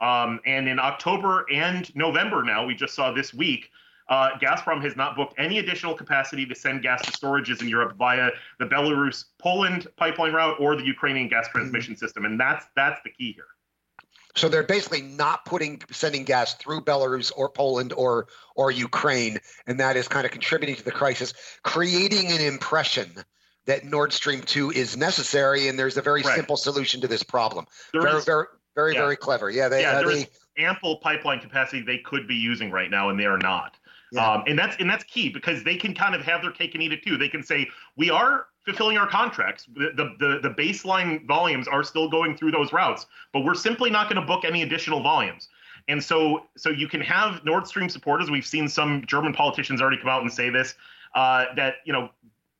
Um, 0.00 0.40
and 0.46 0.68
in 0.68 0.78
October 0.78 1.44
and 1.52 1.94
November 1.94 2.42
now, 2.42 2.64
we 2.64 2.74
just 2.74 2.94
saw 2.94 3.12
this 3.12 3.32
week, 3.32 3.70
uh, 4.08 4.30
Gazprom 4.40 4.82
has 4.82 4.96
not 4.96 5.16
booked 5.16 5.34
any 5.38 5.58
additional 5.58 5.94
capacity 5.94 6.46
to 6.46 6.54
send 6.54 6.82
gas 6.82 7.02
to 7.02 7.12
storages 7.12 7.60
in 7.60 7.68
Europe 7.68 7.96
via 7.96 8.30
the 8.58 8.66
Belarus 8.66 9.24
Poland 9.38 9.86
pipeline 9.96 10.32
route 10.32 10.56
or 10.58 10.76
the 10.76 10.84
Ukrainian 10.84 11.28
gas 11.28 11.46
mm-hmm. 11.46 11.58
transmission 11.58 11.96
system, 11.96 12.24
and 12.24 12.38
that's 12.38 12.66
that's 12.76 13.00
the 13.04 13.10
key 13.10 13.32
here. 13.32 13.46
So 14.34 14.48
they're 14.48 14.62
basically 14.62 15.02
not 15.02 15.44
putting 15.44 15.82
sending 15.90 16.24
gas 16.24 16.54
through 16.54 16.82
Belarus 16.82 17.32
or 17.36 17.48
Poland 17.48 17.92
or 17.92 18.28
or 18.56 18.70
Ukraine, 18.70 19.38
and 19.66 19.78
that 19.80 19.96
is 19.96 20.08
kind 20.08 20.24
of 20.24 20.32
contributing 20.32 20.76
to 20.76 20.84
the 20.84 20.92
crisis, 20.92 21.34
creating 21.62 22.32
an 22.32 22.40
impression 22.40 23.24
that 23.66 23.84
Nord 23.84 24.12
Stream 24.12 24.40
2 24.40 24.72
is 24.72 24.96
necessary 24.96 25.68
and 25.68 25.78
there's 25.78 25.96
a 25.96 26.02
very 26.02 26.22
right. 26.22 26.34
simple 26.34 26.56
solution 26.56 27.00
to 27.00 27.08
this 27.08 27.22
problem. 27.22 27.66
There 27.92 28.02
very, 28.02 28.18
is, 28.18 28.24
very, 28.24 28.46
very, 28.74 28.94
yeah. 28.94 29.00
very 29.00 29.16
clever. 29.16 29.50
Yeah, 29.50 29.68
they, 29.68 29.82
yeah, 29.82 29.92
uh, 29.92 30.02
there's 30.02 30.26
ample 30.58 30.96
pipeline 30.96 31.40
capacity 31.40 31.82
they 31.82 31.98
could 31.98 32.26
be 32.26 32.34
using 32.34 32.70
right 32.70 32.90
now, 32.90 33.08
and 33.10 33.18
they 33.18 33.26
are 33.26 33.38
not. 33.38 33.76
Yeah. 34.12 34.30
Um, 34.30 34.44
and 34.46 34.58
that's 34.58 34.76
and 34.78 34.88
that's 34.88 35.04
key 35.04 35.30
because 35.30 35.64
they 35.64 35.74
can 35.76 35.94
kind 35.94 36.14
of 36.14 36.20
have 36.20 36.42
their 36.42 36.50
cake 36.50 36.74
and 36.74 36.82
eat 36.82 36.92
it 36.92 37.02
too. 37.02 37.16
They 37.16 37.28
can 37.28 37.42
say 37.42 37.66
we 37.96 38.10
are 38.10 38.46
fulfilling 38.64 38.98
our 38.98 39.08
contracts. 39.08 39.66
The, 39.74 40.14
the 40.18 40.38
the 40.42 40.50
baseline 40.50 41.26
volumes 41.26 41.66
are 41.66 41.82
still 41.82 42.10
going 42.10 42.36
through 42.36 42.50
those 42.50 42.74
routes, 42.74 43.06
but 43.32 43.40
we're 43.40 43.54
simply 43.54 43.88
not 43.88 44.10
going 44.10 44.20
to 44.20 44.26
book 44.26 44.44
any 44.44 44.62
additional 44.62 45.02
volumes. 45.02 45.48
And 45.88 46.04
so 46.04 46.44
so 46.58 46.68
you 46.68 46.88
can 46.88 47.00
have 47.00 47.42
Nord 47.46 47.66
Stream 47.66 47.88
supporters. 47.88 48.30
We've 48.30 48.46
seen 48.46 48.68
some 48.68 49.02
German 49.06 49.32
politicians 49.32 49.80
already 49.80 49.96
come 49.96 50.10
out 50.10 50.20
and 50.20 50.30
say 50.30 50.50
this 50.50 50.74
uh, 51.14 51.46
that 51.56 51.76
you 51.86 51.94
know 51.94 52.10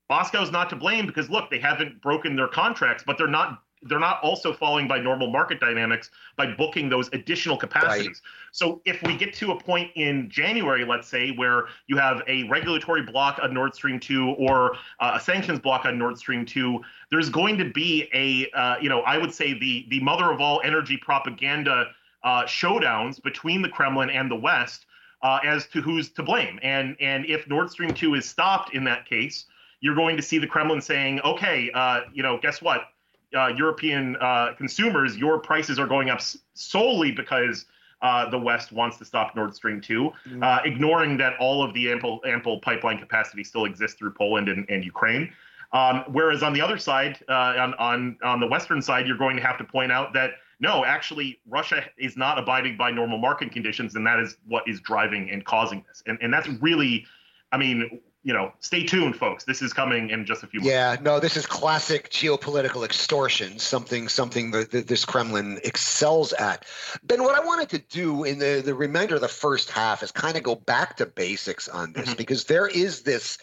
Moscow's 0.08 0.50
not 0.50 0.70
to 0.70 0.76
blame 0.76 1.06
because 1.06 1.28
look, 1.28 1.50
they 1.50 1.58
haven't 1.58 2.00
broken 2.00 2.34
their 2.34 2.48
contracts, 2.48 3.04
but 3.06 3.18
they're 3.18 3.26
not 3.26 3.62
they're 3.82 3.98
not 3.98 4.22
also 4.22 4.52
falling 4.52 4.86
by 4.86 4.98
normal 4.98 5.30
market 5.30 5.60
dynamics 5.60 6.10
by 6.36 6.46
booking 6.46 6.88
those 6.88 7.08
additional 7.12 7.56
capacities. 7.56 8.06
Right. 8.06 8.16
So 8.52 8.80
if 8.84 9.02
we 9.02 9.16
get 9.16 9.34
to 9.34 9.52
a 9.52 9.58
point 9.58 9.90
in 9.94 10.30
January, 10.30 10.84
let's 10.84 11.08
say, 11.08 11.32
where 11.32 11.64
you 11.86 11.96
have 11.96 12.22
a 12.28 12.44
regulatory 12.44 13.02
block 13.02 13.40
on 13.42 13.52
Nord 13.52 13.74
Stream 13.74 13.98
2 13.98 14.34
or 14.38 14.76
uh, 15.00 15.12
a 15.14 15.20
sanctions 15.20 15.58
block 15.58 15.84
on 15.84 15.98
Nord 15.98 16.18
Stream 16.18 16.44
2, 16.44 16.80
there's 17.10 17.28
going 17.28 17.58
to 17.58 17.70
be 17.70 18.08
a, 18.12 18.50
uh, 18.56 18.76
you 18.80 18.88
know, 18.88 19.00
I 19.00 19.18
would 19.18 19.34
say 19.34 19.58
the 19.58 19.86
the 19.90 20.00
mother 20.00 20.30
of 20.30 20.40
all 20.40 20.60
energy 20.64 20.96
propaganda 20.96 21.86
uh, 22.22 22.44
showdowns 22.44 23.22
between 23.22 23.62
the 23.62 23.68
Kremlin 23.68 24.10
and 24.10 24.30
the 24.30 24.36
West 24.36 24.86
uh, 25.22 25.38
as 25.44 25.66
to 25.68 25.80
who's 25.80 26.10
to 26.10 26.22
blame. 26.22 26.58
And 26.62 26.96
and 27.00 27.26
if 27.26 27.48
Nord 27.48 27.70
Stream 27.70 27.92
2 27.92 28.14
is 28.14 28.28
stopped 28.28 28.74
in 28.74 28.84
that 28.84 29.06
case, 29.06 29.46
you're 29.80 29.94
going 29.94 30.16
to 30.16 30.22
see 30.22 30.38
the 30.38 30.46
Kremlin 30.46 30.80
saying, 30.80 31.20
okay, 31.20 31.70
uh, 31.74 32.02
you 32.12 32.22
know, 32.22 32.38
guess 32.38 32.62
what? 32.62 32.91
Uh, 33.36 33.48
European 33.48 34.16
uh, 34.20 34.52
consumers, 34.56 35.16
your 35.16 35.38
prices 35.38 35.78
are 35.78 35.86
going 35.86 36.10
up 36.10 36.20
solely 36.54 37.12
because 37.12 37.66
uh, 38.02 38.28
the 38.28 38.38
West 38.38 38.72
wants 38.72 38.98
to 38.98 39.04
stop 39.04 39.34
Nord 39.36 39.54
Stream 39.54 39.80
2, 39.80 40.02
mm-hmm. 40.02 40.42
Uh, 40.42 40.58
ignoring 40.64 41.16
that 41.18 41.34
all 41.38 41.62
of 41.62 41.72
the 41.72 41.90
ample, 41.90 42.20
ample 42.26 42.58
pipeline 42.60 42.98
capacity 42.98 43.44
still 43.44 43.64
exists 43.64 43.96
through 43.96 44.12
Poland 44.12 44.48
and, 44.48 44.68
and 44.68 44.84
Ukraine. 44.84 45.32
Um, 45.72 46.04
whereas 46.08 46.42
on 46.42 46.52
the 46.52 46.60
other 46.60 46.76
side, 46.76 47.18
uh, 47.28 47.32
on, 47.32 47.74
on, 47.74 48.18
on 48.22 48.40
the 48.40 48.46
Western 48.46 48.82
side, 48.82 49.06
you're 49.06 49.16
going 49.16 49.36
to 49.36 49.42
have 49.42 49.56
to 49.58 49.64
point 49.64 49.90
out 49.90 50.12
that 50.12 50.32
no, 50.60 50.84
actually, 50.84 51.40
Russia 51.48 51.82
is 51.98 52.16
not 52.16 52.38
abiding 52.38 52.76
by 52.76 52.92
normal 52.92 53.18
market 53.18 53.50
conditions, 53.50 53.96
and 53.96 54.06
that 54.06 54.20
is 54.20 54.36
what 54.46 54.62
is 54.68 54.80
driving 54.80 55.28
and 55.30 55.44
causing 55.44 55.84
this. 55.88 56.04
And, 56.06 56.18
and 56.22 56.32
that's 56.32 56.48
really, 56.60 57.04
I 57.50 57.56
mean, 57.56 58.00
you 58.24 58.32
know, 58.32 58.52
stay 58.60 58.84
tuned, 58.84 59.16
folks. 59.16 59.44
This 59.44 59.62
is 59.62 59.72
coming 59.72 60.10
in 60.10 60.24
just 60.24 60.44
a 60.44 60.46
few. 60.46 60.60
Yeah, 60.62 60.90
months. 60.90 61.02
no, 61.02 61.20
this 61.20 61.36
is 61.36 61.44
classic 61.44 62.10
geopolitical 62.10 62.84
extortion. 62.84 63.58
Something, 63.58 64.08
something 64.08 64.52
that, 64.52 64.70
that, 64.70 64.86
this 64.86 65.04
Kremlin 65.04 65.58
excels 65.64 66.32
at. 66.32 66.64
Ben, 67.02 67.22
what 67.22 67.34
I 67.34 67.44
wanted 67.44 67.70
to 67.70 67.78
do 67.78 68.24
in 68.24 68.38
the 68.38 68.62
the 68.64 68.74
remainder 68.74 69.16
of 69.16 69.20
the 69.20 69.28
first 69.28 69.70
half 69.70 70.02
is 70.02 70.12
kind 70.12 70.36
of 70.36 70.42
go 70.44 70.54
back 70.54 70.98
to 70.98 71.06
basics 71.06 71.68
on 71.68 71.92
this 71.92 72.10
mm-hmm. 72.10 72.16
because 72.16 72.44
there 72.44 72.68
is 72.68 73.02
this 73.02 73.38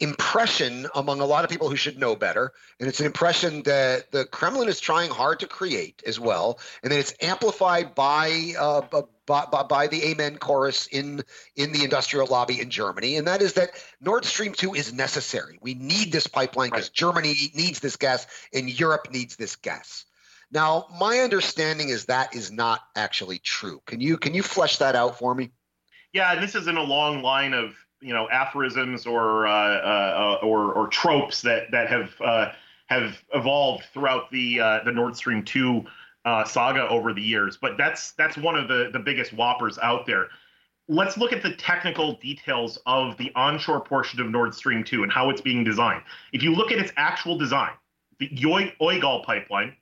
impression 0.00 0.86
among 0.94 1.20
a 1.20 1.26
lot 1.26 1.44
of 1.44 1.50
people 1.50 1.68
who 1.68 1.76
should 1.76 1.98
know 1.98 2.16
better. 2.16 2.52
And 2.78 2.88
it's 2.88 3.00
an 3.00 3.06
impression 3.06 3.62
that 3.64 4.10
the 4.10 4.24
Kremlin 4.24 4.68
is 4.68 4.80
trying 4.80 5.10
hard 5.10 5.40
to 5.40 5.46
create 5.46 6.02
as 6.06 6.18
well. 6.18 6.58
And 6.82 6.90
then 6.90 6.98
it's 6.98 7.14
amplified 7.20 7.94
by, 7.94 8.54
uh, 8.58 8.80
by, 9.26 9.62
by, 9.62 9.86
the 9.86 10.02
Amen 10.06 10.38
chorus 10.38 10.86
in, 10.86 11.22
in 11.54 11.72
the 11.72 11.84
industrial 11.84 12.26
lobby 12.26 12.60
in 12.60 12.70
Germany. 12.70 13.16
And 13.16 13.26
that 13.28 13.42
is 13.42 13.52
that 13.54 13.70
Nord 14.00 14.24
Stream 14.24 14.54
2 14.54 14.74
is 14.74 14.92
necessary. 14.92 15.58
We 15.60 15.74
need 15.74 16.12
this 16.12 16.26
pipeline 16.26 16.70
because 16.70 16.86
right. 16.86 16.94
Germany 16.94 17.34
needs 17.54 17.80
this 17.80 17.96
gas 17.96 18.26
and 18.54 18.68
Europe 18.68 19.08
needs 19.12 19.36
this 19.36 19.56
gas. 19.56 20.06
Now, 20.50 20.86
my 20.98 21.20
understanding 21.20 21.90
is 21.90 22.06
that 22.06 22.34
is 22.34 22.50
not 22.50 22.80
actually 22.96 23.38
true. 23.38 23.80
Can 23.86 24.00
you 24.00 24.16
can 24.16 24.34
you 24.34 24.42
flesh 24.42 24.78
that 24.78 24.96
out 24.96 25.16
for 25.16 25.32
me? 25.32 25.50
Yeah, 26.12 26.40
this 26.40 26.56
is 26.56 26.66
in 26.66 26.76
a 26.76 26.82
long 26.82 27.22
line 27.22 27.54
of 27.54 27.76
you 28.00 28.12
know 28.12 28.28
aphorisms 28.30 29.06
or 29.06 29.46
uh, 29.46 29.52
uh, 29.52 30.38
or, 30.42 30.72
or 30.72 30.88
tropes 30.88 31.42
that 31.42 31.70
that 31.70 31.88
have 31.88 32.10
uh, 32.20 32.52
have 32.86 33.22
evolved 33.34 33.84
throughout 33.92 34.30
the 34.30 34.60
uh, 34.60 34.80
the 34.84 34.92
Nord 34.92 35.16
Stream 35.16 35.44
two 35.44 35.84
uh, 36.24 36.44
saga 36.44 36.88
over 36.88 37.12
the 37.12 37.22
years. 37.22 37.56
But 37.56 37.76
that's 37.76 38.12
that's 38.12 38.36
one 38.36 38.56
of 38.56 38.68
the 38.68 38.90
the 38.92 38.98
biggest 38.98 39.32
whoppers 39.32 39.78
out 39.78 40.06
there. 40.06 40.28
Let's 40.88 41.16
look 41.16 41.32
at 41.32 41.42
the 41.42 41.52
technical 41.52 42.14
details 42.14 42.78
of 42.86 43.16
the 43.16 43.30
onshore 43.36 43.80
portion 43.80 44.20
of 44.20 44.28
Nord 44.28 44.52
Stream 44.52 44.82
2 44.82 45.04
and 45.04 45.12
how 45.12 45.30
it's 45.30 45.40
being 45.40 45.62
designed. 45.62 46.02
If 46.32 46.42
you 46.42 46.52
look 46.52 46.72
at 46.72 46.78
its 46.78 46.90
actual 46.96 47.38
design, 47.38 47.70
the 48.18 48.28
EUGAL 48.28 49.22
pipeline 49.22 49.76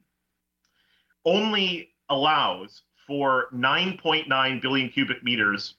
only 1.25 1.93
allows 2.11 2.83
for 3.07 3.49
9.9 3.55 4.61
billion 4.61 4.91
cubic 4.91 5.25
meters 5.25 5.77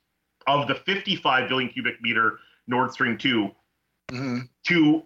of 0.50 0.68
the 0.68 0.76
55 0.76 1.48
billion 1.48 1.70
cubic 1.70 2.02
meter 2.02 2.40
Nord 2.68 2.92
Stream 2.92 3.18
2 3.18 3.52
mm-hmm. 4.12 4.40
to 4.68 5.04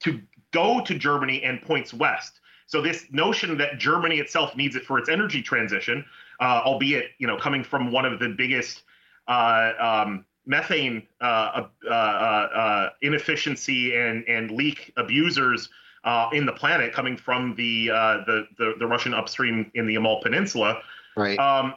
to 0.00 0.20
go 0.52 0.82
to 0.84 0.94
Germany 0.98 1.42
and 1.42 1.62
points 1.62 1.94
west. 1.94 2.40
So 2.66 2.82
this 2.82 3.06
notion 3.10 3.56
that 3.58 3.78
Germany 3.78 4.16
itself 4.16 4.56
needs 4.56 4.76
it 4.76 4.84
for 4.84 4.98
its 4.98 5.08
energy 5.08 5.42
transition, 5.42 6.04
uh, 6.40 6.62
albeit 6.64 7.10
you 7.18 7.26
know 7.26 7.36
coming 7.36 7.64
from 7.64 7.90
one 7.92 8.04
of 8.04 8.18
the 8.18 8.28
biggest 8.28 8.82
uh, 9.28 9.72
um, 9.78 10.24
methane 10.46 11.06
uh, 11.20 11.66
uh, 11.88 11.90
uh, 11.90 12.90
inefficiency 13.02 13.96
and 13.96 14.24
and 14.28 14.50
leak 14.50 14.92
abusers 14.96 15.68
in 16.32 16.46
the 16.46 16.52
planet, 16.52 16.92
coming 16.92 17.16
from 17.16 17.54
the, 17.56 17.86
the, 17.86 18.46
the 18.58 18.74
the 18.78 18.86
Russian 18.86 19.14
upstream 19.14 19.70
in 19.74 19.86
the 19.86 19.94
Yamal 19.94 20.22
Peninsula. 20.22 20.80
Right. 21.16 21.38
Um, 21.38 21.74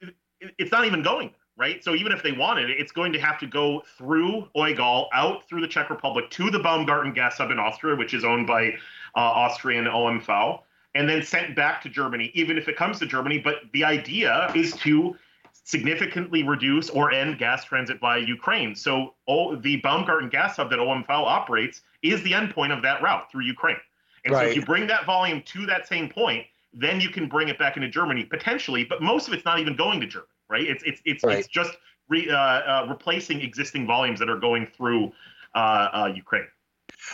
it, 0.00 0.54
it's 0.58 0.72
not 0.72 0.86
even 0.86 1.02
going 1.02 1.32
right? 1.58 1.82
So 1.82 1.94
even 1.94 2.12
if 2.12 2.22
they 2.22 2.32
wanted 2.32 2.70
it, 2.70 2.78
it's 2.78 2.92
going 2.92 3.12
to 3.12 3.18
have 3.18 3.38
to 3.40 3.46
go 3.46 3.82
through 3.98 4.48
EUGAL, 4.56 5.08
out 5.12 5.46
through 5.48 5.60
the 5.60 5.68
Czech 5.68 5.90
Republic 5.90 6.30
to 6.30 6.50
the 6.50 6.58
Baumgarten 6.58 7.12
gas 7.12 7.36
hub 7.36 7.50
in 7.50 7.58
Austria, 7.58 7.96
which 7.96 8.14
is 8.14 8.24
owned 8.24 8.46
by 8.46 8.68
uh, 9.16 9.20
Austrian 9.20 9.84
OMV, 9.84 10.60
and 10.94 11.08
then 11.08 11.22
sent 11.22 11.56
back 11.56 11.82
to 11.82 11.88
Germany, 11.88 12.30
even 12.34 12.56
if 12.56 12.68
it 12.68 12.76
comes 12.76 12.98
to 13.00 13.06
Germany. 13.06 13.38
But 13.38 13.56
the 13.72 13.84
idea 13.84 14.50
is 14.54 14.72
to 14.76 15.16
significantly 15.64 16.44
reduce 16.44 16.88
or 16.88 17.12
end 17.12 17.38
gas 17.38 17.64
transit 17.64 18.00
via 18.00 18.20
Ukraine. 18.20 18.74
So 18.74 19.14
oh, 19.26 19.56
the 19.56 19.76
Baumgarten 19.78 20.28
gas 20.28 20.56
hub 20.56 20.70
that 20.70 20.78
OMV 20.78 21.10
operates 21.10 21.82
is 22.02 22.22
the 22.22 22.32
endpoint 22.32 22.74
of 22.74 22.82
that 22.82 23.02
route 23.02 23.30
through 23.30 23.44
Ukraine. 23.44 23.76
And 24.24 24.32
right. 24.32 24.44
so 24.44 24.50
if 24.50 24.56
you 24.56 24.64
bring 24.64 24.86
that 24.86 25.04
volume 25.04 25.42
to 25.42 25.66
that 25.66 25.88
same 25.88 26.08
point, 26.08 26.46
then 26.72 27.00
you 27.00 27.08
can 27.08 27.28
bring 27.28 27.48
it 27.48 27.58
back 27.58 27.76
into 27.76 27.88
Germany 27.88 28.24
potentially, 28.24 28.84
but 28.84 29.02
most 29.02 29.26
of 29.26 29.34
it's 29.34 29.44
not 29.44 29.58
even 29.58 29.74
going 29.74 30.00
to 30.00 30.06
Germany, 30.06 30.28
right? 30.48 30.66
It's 30.66 30.82
it's 30.84 31.00
it's 31.04 31.24
right. 31.24 31.38
it's 31.38 31.48
just 31.48 31.76
re, 32.08 32.28
uh, 32.28 32.36
uh, 32.36 32.86
replacing 32.88 33.40
existing 33.40 33.86
volumes 33.86 34.18
that 34.20 34.28
are 34.28 34.38
going 34.38 34.66
through 34.66 35.12
uh, 35.54 35.58
uh 35.92 36.12
Ukraine. 36.14 36.46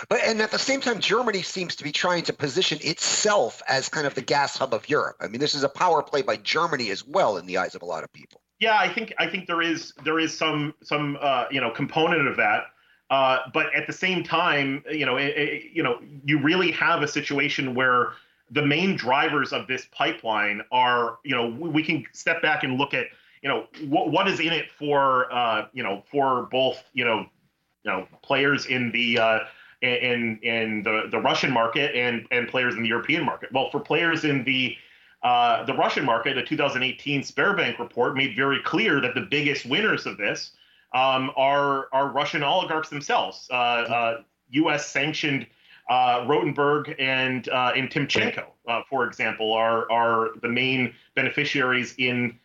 But 0.09 0.21
and 0.25 0.41
at 0.41 0.51
the 0.51 0.59
same 0.59 0.81
time, 0.81 1.01
Germany 1.01 1.43
seems 1.43 1.77
to 1.77 1.85
be 1.85 1.93
trying 1.93 2.23
to 2.25 2.33
position 2.33 2.79
itself 2.83 3.63
as 3.69 3.89
kind 3.89 4.07
of 4.07 4.15
the 4.15 4.23
gas 4.23 4.57
hub 4.57 4.73
of 4.73 4.89
Europe. 4.89 5.17
I 5.21 5.29
mean, 5.29 5.41
this 5.41 5.55
is 5.55 5.63
a 5.63 5.69
power 5.69 6.03
play 6.03 6.23
by 6.23 6.37
Germany 6.37 6.91
as 6.91 7.07
well 7.07 7.37
in 7.37 7.47
the 7.47 7.59
eyes 7.59 7.75
of 7.75 7.83
a 7.83 7.87
lot 7.87 8.05
of 8.05 8.13
people. 8.13 8.41
Yeah, 8.61 8.79
I 8.79 8.89
think 8.93 9.13
I 9.19 9.27
think 9.27 9.47
there 9.47 9.63
is 9.63 9.93
there 10.05 10.19
is 10.19 10.37
some 10.37 10.75
some 10.83 11.19
uh, 11.21 11.47
you 11.51 11.61
know 11.61 11.71
component 11.71 12.29
of 12.29 12.37
that. 12.37 12.67
Uh, 13.11 13.39
but 13.53 13.67
at 13.75 13.87
the 13.87 13.93
same 13.93 14.25
time, 14.25 14.83
you 14.91 15.05
know, 15.05 15.17
it, 15.17 15.37
it, 15.37 15.63
you 15.73 15.83
know, 15.83 16.01
you 16.25 16.41
really 16.41 16.71
have 16.73 17.03
a 17.03 17.09
situation 17.09 17.75
where 17.75 18.13
the 18.51 18.65
main 18.65 18.97
drivers 18.97 19.53
of 19.53 19.67
this 19.67 19.87
pipeline 19.93 20.63
are, 20.73 21.19
you 21.23 21.35
know, 21.35 21.49
we, 21.49 21.69
we 21.69 21.83
can 21.83 22.05
step 22.13 22.41
back 22.41 22.65
and 22.65 22.79
look 22.79 22.95
at, 22.95 23.07
you 23.45 23.51
know, 23.51 23.67
what 23.89 24.11
what 24.11 24.27
is 24.27 24.41
in 24.41 24.55
it 24.55 24.71
for, 24.71 25.31
uh, 25.31 25.67
you 25.75 25.83
know, 25.83 26.03
for 26.11 26.49
both, 26.51 26.83
you 26.95 27.05
know, 27.05 27.27
you 27.85 27.91
know, 27.91 28.09
players 28.23 28.65
in 28.67 28.91
the 28.91 29.19
uh, 29.19 29.39
in 29.83 30.39
in 30.43 30.83
the, 30.83 31.09
the 31.11 31.21
Russian 31.21 31.53
market 31.53 31.95
and 31.95 32.27
and 32.31 32.49
players 32.49 32.75
in 32.75 32.83
the 32.83 32.89
European 32.89 33.23
market. 33.23 33.53
Well, 33.53 33.71
for 33.71 33.81
players 33.81 34.25
in 34.25 34.45
the 34.45 34.75
uh, 35.23 35.63
the 35.65 35.75
Russian 35.75 36.07
market, 36.07 36.37
the 36.37 36.43
2018 36.43 37.21
Sberbank 37.21 37.79
report 37.79 38.17
made 38.17 38.35
very 38.35 38.61
clear 38.63 39.01
that 39.03 39.15
the 39.15 39.27
biggest 39.31 39.67
winners 39.67 40.07
of 40.07 40.17
this 40.17 40.53
um, 40.95 41.31
are 41.37 41.89
are 41.93 42.09
Russian 42.09 42.43
oligarchs 42.43 42.89
themselves. 42.89 43.47
Uh, 43.51 43.55
uh, 43.55 44.23
U.S. 44.53 44.89
sanctioned 44.89 45.47
uh, 45.91 46.21
Rotenberg 46.21 46.95
and 46.99 47.47
uh, 47.51 47.73
and 47.77 47.91
Timchenko, 47.91 48.47
uh, 48.69 48.81
for 48.89 49.07
example, 49.07 49.53
are 49.53 49.91
are 49.93 50.31
the 50.41 50.49
main 50.49 50.95
beneficiaries 51.15 51.95
in 51.99 52.39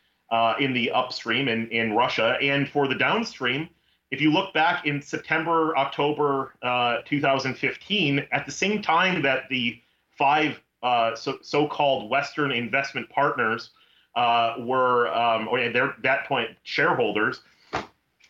in 0.60 0.74
the 0.74 0.92
upstream 0.92 1.48
in 1.48 1.68
in 1.70 1.94
Russia, 1.94 2.38
and 2.42 2.70
for 2.70 2.88
the 2.88 2.96
downstream 2.96 3.70
if 4.12 4.22
you 4.22 4.32
look 4.32 4.54
back 4.54 4.86
in 4.86 5.02
September, 5.02 5.78
October 5.78 6.56
uh, 6.64 6.98
2015, 7.06 8.26
at 8.32 8.46
the 8.46 8.52
same 8.52 8.82
time 8.82 9.22
that 9.22 9.44
the 9.50 9.80
five 10.18 10.60
uh, 10.82 11.16
so, 11.16 11.68
called 11.68 12.10
Western 12.10 12.52
investment 12.52 13.10
partners 13.10 13.72
uh, 14.16 14.56
were, 14.60 15.14
um, 15.14 15.48
or 15.48 15.60
at 15.60 15.74
that 16.02 16.26
point, 16.26 16.50
shareholders, 16.64 17.42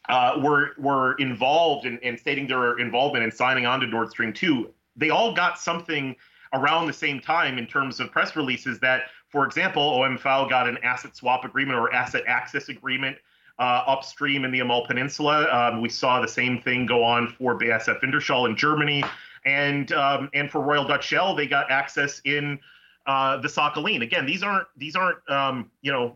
uh, 0.09 0.39
were 0.41 0.71
were 0.79 1.13
involved 1.13 1.85
in, 1.85 1.99
in, 1.99 2.17
stating 2.17 2.47
their 2.47 2.79
involvement 2.79 3.23
in 3.23 3.31
signing 3.31 3.67
on 3.67 3.79
to 3.79 3.85
Nord 3.87 4.09
Stream 4.09 4.33
2, 4.33 4.67
they 4.95 5.11
all 5.11 5.33
got 5.33 5.59
something 5.59 6.15
around 6.53 6.87
the 6.87 6.93
same 6.93 7.19
time 7.19 7.59
in 7.59 7.67
terms 7.67 7.99
of 7.99 8.11
press 8.11 8.35
releases 8.35 8.79
that, 8.79 9.03
for 9.29 9.45
example, 9.45 9.99
OMV 9.99 10.49
got 10.49 10.67
an 10.67 10.77
asset 10.83 11.15
swap 11.15 11.45
agreement 11.45 11.79
or 11.79 11.93
asset 11.93 12.23
access 12.27 12.69
agreement 12.69 13.17
uh, 13.59 13.83
upstream 13.87 14.45
in 14.45 14.51
the 14.51 14.59
Yamal 14.59 14.87
Peninsula. 14.87 15.47
Um, 15.51 15.81
we 15.81 15.89
saw 15.89 16.21
the 16.21 16.27
same 16.27 16.61
thing 16.61 16.85
go 16.85 17.03
on 17.03 17.27
for 17.27 17.57
BASF 17.57 18.01
Wintershall 18.01 18.49
in 18.49 18.55
Germany, 18.55 19.03
and 19.45 19.91
um, 19.91 20.29
and 20.33 20.49
for 20.49 20.61
Royal 20.61 20.85
Dutch 20.85 21.05
Shell, 21.05 21.35
they 21.35 21.45
got 21.45 21.69
access 21.69 22.21
in 22.25 22.59
uh, 23.05 23.37
the 23.37 23.47
Sakhalin. 23.47 24.01
Again, 24.01 24.25
these 24.25 24.43
aren't 24.43 24.67
these 24.77 24.95
aren't 24.95 25.17
um, 25.29 25.69
you 25.81 25.91
know 25.91 26.15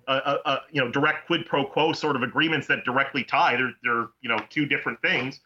you 0.71 0.81
know 0.81 0.89
direct 0.89 1.27
quid 1.27 1.45
pro 1.45 1.65
quo 1.65 1.91
sort 1.91 2.15
of 2.15 2.23
agreements 2.23 2.65
that 2.67 2.85
directly 2.85 3.23
tie. 3.23 3.57
They're 3.57 3.73
they're 3.83 4.07
you 4.21 4.29
know 4.29 4.39
two 4.49 4.65
different 4.65 5.01
things. 5.01 5.39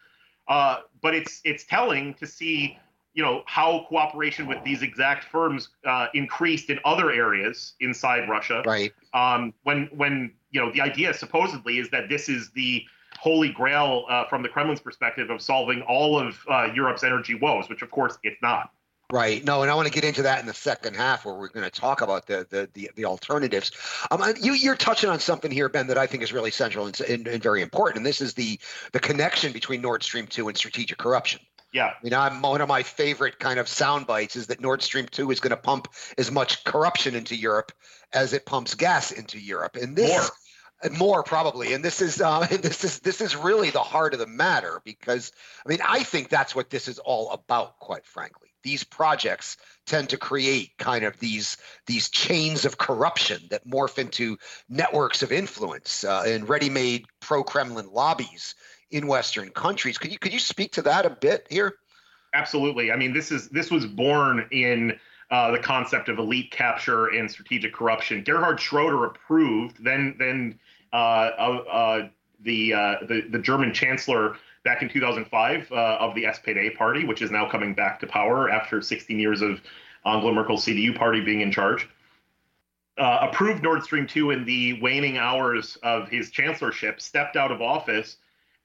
Uh, 0.47 0.81
but 1.01 1.13
it's 1.13 1.41
it's 1.43 1.65
telling 1.65 2.13
to 2.15 2.25
see 2.25 2.77
you 3.17 3.23
know 3.23 3.41
how 3.47 3.83
cooperation 3.89 4.45
with 4.45 4.63
these 4.63 4.83
exact 4.83 5.25
firms 5.25 5.69
uh, 5.87 6.05
increased 6.13 6.69
in 6.69 6.79
other 6.85 7.11
areas 7.11 7.73
inside 7.79 8.29
Russia. 8.29 8.61
Right. 8.63 8.93
Um, 9.15 9.55
when 9.63 9.89
when 9.91 10.33
you 10.51 10.61
know 10.61 10.71
the 10.71 10.81
idea 10.81 11.15
supposedly 11.15 11.79
is 11.79 11.89
that 11.89 12.09
this 12.09 12.29
is 12.29 12.51
the 12.51 12.83
holy 13.19 13.49
grail 13.49 14.05
uh, 14.07 14.25
from 14.25 14.43
the 14.43 14.49
Kremlin's 14.49 14.81
perspective 14.81 15.31
of 15.31 15.41
solving 15.41 15.81
all 15.81 16.19
of 16.19 16.37
uh, 16.47 16.69
Europe's 16.75 17.03
energy 17.03 17.33
woes, 17.33 17.67
which 17.69 17.81
of 17.81 17.89
course 17.89 18.19
it's 18.21 18.39
not. 18.43 18.69
Right. 19.11 19.43
No, 19.43 19.63
and 19.63 19.71
I 19.71 19.73
want 19.73 19.87
to 19.87 19.93
get 19.93 20.03
into 20.03 20.21
that 20.23 20.41
in 20.41 20.45
the 20.45 20.53
second 20.53 20.95
half, 20.95 21.25
where 21.25 21.33
we're 21.33 21.47
going 21.47 21.67
to 21.67 21.71
talk 21.71 22.01
about 22.01 22.27
the 22.27 22.45
the 22.51 22.69
the, 22.73 22.91
the 22.95 23.05
alternatives. 23.05 23.71
Um, 24.11 24.21
you 24.39 24.53
you're 24.53 24.75
touching 24.75 25.09
on 25.09 25.19
something 25.19 25.49
here, 25.49 25.69
Ben, 25.69 25.87
that 25.87 25.97
I 25.97 26.05
think 26.05 26.21
is 26.21 26.33
really 26.33 26.51
central 26.51 26.85
and, 26.85 27.01
and, 27.01 27.27
and 27.27 27.41
very 27.41 27.63
important, 27.63 27.97
and 27.97 28.05
this 28.05 28.21
is 28.21 28.35
the 28.35 28.59
the 28.91 28.99
connection 28.99 29.53
between 29.53 29.81
Nord 29.81 30.03
Stream 30.03 30.27
two 30.27 30.49
and 30.49 30.55
strategic 30.55 30.99
corruption. 30.99 31.39
Yeah. 31.77 31.93
You 32.01 32.09
know, 32.09 32.19
I'm, 32.19 32.41
one 32.41 32.59
of 32.59 32.67
my 32.67 32.81
favorite 32.81 33.37
kind 33.37 33.59
of 33.59 33.67
sound 33.67 34.07
bites 34.07 34.35
is 34.35 34.47
that 34.47 34.59
Nord 34.59 34.81
Stream 34.81 35.05
2 35.05 35.29
is 35.29 35.39
going 35.39 35.51
to 35.51 35.57
pump 35.57 35.87
as 36.17 36.31
much 36.31 36.63
corruption 36.63 37.13
into 37.13 37.35
Europe 37.35 37.71
as 38.11 38.33
it 38.33 38.47
pumps 38.47 38.73
gas 38.73 39.11
into 39.11 39.39
Europe. 39.39 39.75
And 39.75 39.95
this 39.95 40.09
more, 40.09 40.31
uh, 40.91 40.97
more 40.97 41.23
probably. 41.23 41.73
And 41.73 41.85
this 41.85 42.01
is 42.01 42.19
uh, 42.19 42.39
this 42.61 42.83
is 42.83 42.99
this 43.01 43.21
is 43.21 43.35
really 43.35 43.69
the 43.69 43.83
heart 43.83 44.15
of 44.15 44.19
the 44.19 44.25
matter 44.25 44.81
because 44.85 45.31
I 45.63 45.69
mean, 45.69 45.77
I 45.87 46.01
think 46.01 46.29
that's 46.29 46.55
what 46.55 46.71
this 46.71 46.87
is 46.87 46.97
all 46.97 47.29
about, 47.29 47.77
quite 47.77 48.07
frankly. 48.07 48.49
These 48.63 48.83
projects 48.83 49.57
tend 49.85 50.09
to 50.09 50.17
create 50.17 50.79
kind 50.79 51.05
of 51.05 51.19
these 51.19 51.57
these 51.85 52.09
chains 52.09 52.65
of 52.65 52.79
corruption 52.79 53.43
that 53.51 53.67
morph 53.67 53.99
into 53.99 54.39
networks 54.67 55.21
of 55.21 55.31
influence 55.31 56.03
uh, 56.03 56.23
and 56.25 56.49
ready-made 56.49 57.05
pro-Kremlin 57.19 57.91
lobbies 57.91 58.55
in 58.91 59.07
Western 59.07 59.49
countries. 59.49 59.97
Could 59.97 60.11
you 60.11 60.19
could 60.19 60.33
you 60.33 60.39
speak 60.39 60.73
to 60.73 60.81
that 60.83 61.05
a 61.05 61.09
bit 61.09 61.47
here? 61.49 61.75
Absolutely. 62.33 62.91
I 62.91 62.95
mean, 62.95 63.13
this 63.13 63.31
is 63.31 63.49
this 63.49 63.71
was 63.71 63.85
born 63.85 64.47
in 64.51 64.97
uh, 65.29 65.51
the 65.51 65.59
concept 65.59 66.09
of 66.09 66.19
elite 66.19 66.51
capture 66.51 67.07
and 67.07 67.29
strategic 67.29 67.73
corruption. 67.73 68.23
Gerhard 68.23 68.59
Schroeder 68.59 69.05
approved, 69.05 69.83
then 69.83 70.15
then 70.17 70.59
uh, 70.93 70.95
uh, 70.95 72.09
the, 72.41 72.73
uh, 72.73 72.95
the 73.07 73.21
the 73.29 73.39
German 73.39 73.73
chancellor 73.73 74.37
back 74.63 74.81
in 74.81 74.89
2005 74.89 75.71
uh, 75.71 75.75
of 75.75 76.15
the 76.15 76.23
SPD 76.23 76.75
party, 76.75 77.05
which 77.05 77.21
is 77.21 77.31
now 77.31 77.49
coming 77.49 77.73
back 77.73 77.99
to 77.99 78.07
power 78.07 78.49
after 78.49 78.81
16 78.81 79.19
years 79.19 79.41
of 79.41 79.61
Angela 80.05 80.33
Merkel's 80.33 80.65
CDU 80.65 80.95
party 80.95 81.21
being 81.21 81.41
in 81.41 81.51
charge. 81.51 81.87
Uh, 82.97 83.27
approved 83.29 83.61
Nord 83.61 83.83
Stream 83.83 84.07
2 84.07 84.31
in 84.31 84.45
the 84.45 84.81
waning 84.81 85.17
hours 85.17 85.77
of 85.83 86.09
his 86.09 86.31
chancellorship, 86.31 86.99
stepped 86.99 87.35
out 87.35 87.51
of 87.51 87.61
office, 87.61 88.17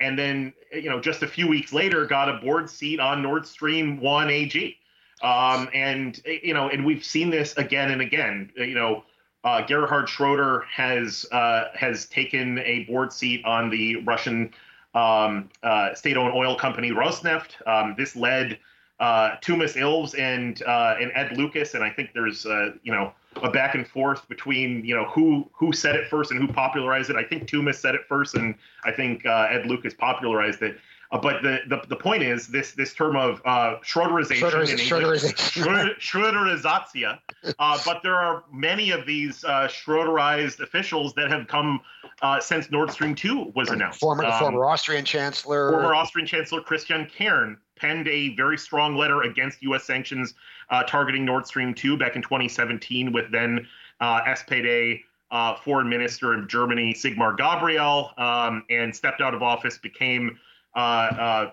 and 0.03 0.19
then 0.19 0.53
you 0.73 0.91
know 0.91 1.01
just 1.01 1.23
a 1.23 1.27
few 1.27 1.47
weeks 1.47 1.73
later 1.73 2.05
got 2.07 2.29
a 2.29 2.35
board 2.35 2.69
seat 2.69 3.01
on 3.01 3.23
Nord 3.23 3.47
Stream 3.47 4.01
One 4.01 4.31
AG. 4.31 4.77
Um, 5.23 5.69
and 5.73 6.21
you 6.27 6.53
know, 6.53 6.69
and 6.69 6.85
we've 6.85 7.05
seen 7.05 7.31
this 7.31 7.57
again 7.57 7.93
and 7.93 8.03
again. 8.03 8.51
You 8.57 8.75
know, 8.75 9.05
uh, 9.45 9.65
Gerhard 9.65 10.09
Schroeder 10.09 10.65
has 10.71 11.27
uh, 11.31 11.67
has 11.75 12.07
taken 12.07 12.59
a 12.59 12.85
board 12.85 13.13
seat 13.13 13.45
on 13.45 13.71
the 13.71 13.97
Russian 14.03 14.53
um, 14.95 15.49
uh, 15.63 15.95
state-owned 15.95 16.35
oil 16.35 16.57
company 16.57 16.91
Rosneft. 16.91 17.67
Um, 17.67 17.95
this 17.97 18.15
led 18.17 18.59
uh, 19.01 19.37
Toomas 19.41 19.77
Ilves 19.77 20.19
and 20.19 20.63
uh, 20.63 20.97
and 21.01 21.13
Ed 21.15 21.37
Lucas, 21.37 21.75
and 21.75 21.85
I 21.85 21.91
think 21.91 22.11
there's 22.15 22.45
uh, 22.45 22.73
you 22.83 22.93
know 22.93 23.13
a 23.43 23.51
back 23.51 23.75
and 23.75 23.87
forth 23.87 24.29
between 24.29 24.85
you 24.85 24.95
know 24.95 25.05
who 25.07 25.49
who 25.53 25.73
said 25.73 25.97
it 25.97 26.09
first 26.09 26.31
and 26.31 26.41
who 26.41 26.53
popularized 26.53 27.11
it. 27.11 27.17
I 27.17 27.25
think 27.25 27.49
Toomas 27.49 27.77
said 27.77 27.95
it 27.95 28.03
first, 28.09 28.35
and 28.35 28.55
I 28.85 28.93
think 28.93 29.25
uh, 29.27 29.49
Ed 29.51 29.67
Lucas 29.67 29.95
popularized 29.95 30.63
it. 30.63 30.79
Uh, 31.13 31.19
but 31.19 31.43
the, 31.43 31.59
the 31.69 31.83
the 31.89 31.97
point 31.97 32.23
is 32.23 32.49
this 32.49 32.73
this 32.73 32.95
term 32.95 33.17
of 33.17 33.43
uh, 33.45 33.77
Schroederization, 33.81 34.79
Schroederization. 34.79 35.99
Schroederization. 35.99 37.19
uh, 37.59 37.79
but 37.85 38.03
there 38.03 38.15
are 38.15 38.45
many 38.51 38.91
of 38.93 39.05
these 39.05 39.45
uh, 39.45 39.69
Schroederized 39.69 40.61
officials 40.61 41.13
that 41.15 41.31
have 41.31 41.47
come 41.49 41.81
uh, 42.23 42.41
since 42.41 42.71
Nord 42.71 42.91
Stream 42.91 43.15
2 43.15 43.53
was 43.55 43.69
announced. 43.69 44.01
Former, 44.01 44.25
um, 44.25 44.39
former 44.39 44.65
Austrian 44.65 45.05
Chancellor. 45.05 45.71
Former 45.71 45.95
Austrian 45.95 46.27
Chancellor 46.27 46.63
Christian 46.63 47.11
Kern 47.19 47.59
penned 47.83 48.07
a 48.07 48.35
very 48.37 48.57
strong 48.57 48.97
letter 48.97 49.23
against 49.23 49.61
U.S. 49.63 49.83
sanctions 49.83 50.35
uh, 50.71 50.85
targeting 50.85 51.25
Nord 51.25 51.47
Stream 51.47 51.75
2 51.75 51.99
back 51.99 52.15
in 52.15 52.23
2017 52.23 53.13
with 53.13 53.31
then 53.33 53.67
uh, 54.01 54.23
SPD 54.23 55.01
uh, 55.33 55.57
foreign 55.57 55.89
minister 55.89 56.33
of 56.33 56.47
Germany, 56.47 56.95
Sigmar 56.95 57.37
Gabriel, 57.37 58.11
um, 58.19 58.65
and 58.71 58.95
stepped 58.95 59.21
out 59.21 59.35
of 59.35 59.43
office, 59.43 59.79
became 59.79 60.39
uh, 60.77 60.79
uh, 60.79 61.51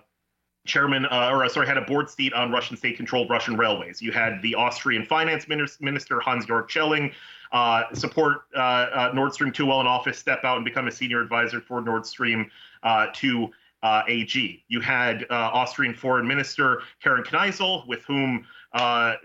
chairman, 0.68 1.06
uh, 1.08 1.32
or 1.32 1.48
sorry, 1.50 1.66
had 1.66 1.78
a 1.78 1.82
board 1.82 2.10
seat 2.10 2.34
on 2.34 2.52
Russian 2.52 2.78
state-controlled 2.78 3.30
Russian 3.30 3.58
railways. 3.58 4.00
You 4.02 4.12
had 4.12 4.42
the 4.44 4.54
Austrian 4.54 5.06
finance 5.06 5.48
minister, 5.48 6.20
Hans-Jörg 6.20 6.70
Schelling, 6.70 7.12
uh, 7.54 7.84
support 7.94 8.42
Nord 9.16 9.34
Stream 9.34 9.52
2 9.52 9.66
while 9.66 9.82
in 9.82 9.88
office, 9.88 10.20
step 10.20 10.44
out 10.44 10.58
and 10.58 10.66
become 10.66 10.88
a 10.88 10.92
senior 10.92 11.22
advisor 11.22 11.60
for 11.60 11.82
Nord 11.82 12.06
Stream 12.06 12.52
2 13.14 13.50
AG. 13.84 14.64
You 14.68 14.82
had 14.82 15.26
Austrian 15.30 15.94
foreign 15.94 16.28
minister 16.28 16.82
Karin 17.02 17.24
Kneissl, 17.24 17.88
with 17.88 18.04
whom 18.06 18.46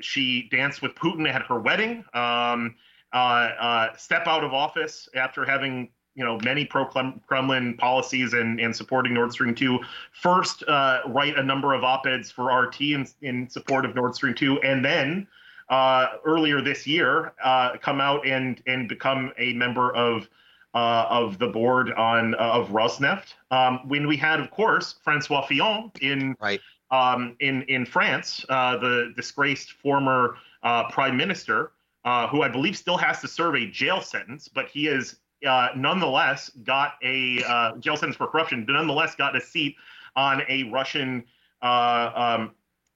she 0.01 0.49
danced 0.51 0.83
with 0.83 0.95
Putin 0.95 1.29
at 1.29 1.43
her 1.43 1.59
wedding. 1.59 2.05
Um, 2.15 2.77
uh, 3.15 3.51
uh, 3.61 3.97
step 3.97 4.27
out 4.27 4.43
of 4.43 4.53
office 4.53 5.09
after 5.15 5.45
having 5.45 5.89
you 6.17 6.25
know 6.25 6.39
many 6.43 6.65
pro-Kremlin 6.65 7.77
policies 7.77 8.33
and, 8.33 8.59
and 8.59 8.75
supporting 8.75 9.15
Nord 9.15 9.33
Stream 9.33 9.55
2. 9.55 9.79
First, 10.13 10.65
uh, 10.67 11.01
write 11.07 11.39
a 11.39 11.43
number 11.43 11.75
of 11.75 11.85
op-eds 11.85 12.33
for 12.33 12.53
RT 12.53 12.81
in, 12.81 13.07
in 13.23 13.49
support 13.49 13.85
of 13.85 13.95
Nord 13.95 14.17
Stream 14.17 14.35
2, 14.35 14.61
and 14.63 14.85
then 14.85 15.29
uh, 15.69 16.09
earlier 16.25 16.61
this 16.61 16.89
year 16.89 17.33
uh, 17.43 17.77
come 17.81 18.01
out 18.01 18.27
and 18.27 18.61
and 18.67 18.89
become 18.89 19.33
a 19.39 19.53
member 19.55 19.95
of 19.95 20.29
uh, 20.75 21.07
of 21.09 21.39
the 21.39 21.49
board 21.49 21.93
on 21.93 22.35
of 22.35 22.69
Rosneft. 22.69 23.35
Um, 23.51 23.81
when 23.89 24.07
we 24.07 24.17
had, 24.17 24.41
of 24.41 24.51
course, 24.51 24.97
Francois 25.03 25.47
Fillon 25.47 25.93
in 26.01 26.37
right. 26.41 26.61
um, 26.91 27.37
in 27.41 27.63
in 27.63 27.87
France, 27.87 28.45
the 28.49 29.13
disgraced 29.17 29.73
former 29.73 30.37
prime 30.91 31.17
minister 31.17 31.73
uh, 32.05 32.29
who 32.29 32.43
I 32.43 32.49
believe 32.49 32.77
still 32.77 32.99
has 32.99 33.21
to 33.21 33.29
serve 33.29 33.55
a 33.55 33.67
jail 33.67 34.01
sentence, 34.03 34.49
but 34.49 34.69
he 34.69 34.85
has 34.87 35.17
uh, 35.47 35.69
nonetheless 35.77 36.51
got 36.63 36.95
a 37.03 37.43
uh, 37.45 37.77
jail 37.79 37.97
sentence 37.97 38.17
for 38.17 38.27
corruption, 38.27 38.65
nonetheless 38.69 39.15
got 39.15 39.37
a 39.37 39.41
seat 39.41 39.77
on 40.17 40.43
a 40.49 40.65
Russian 40.65 41.25
uh, 41.63 42.11
um, 42.15 42.53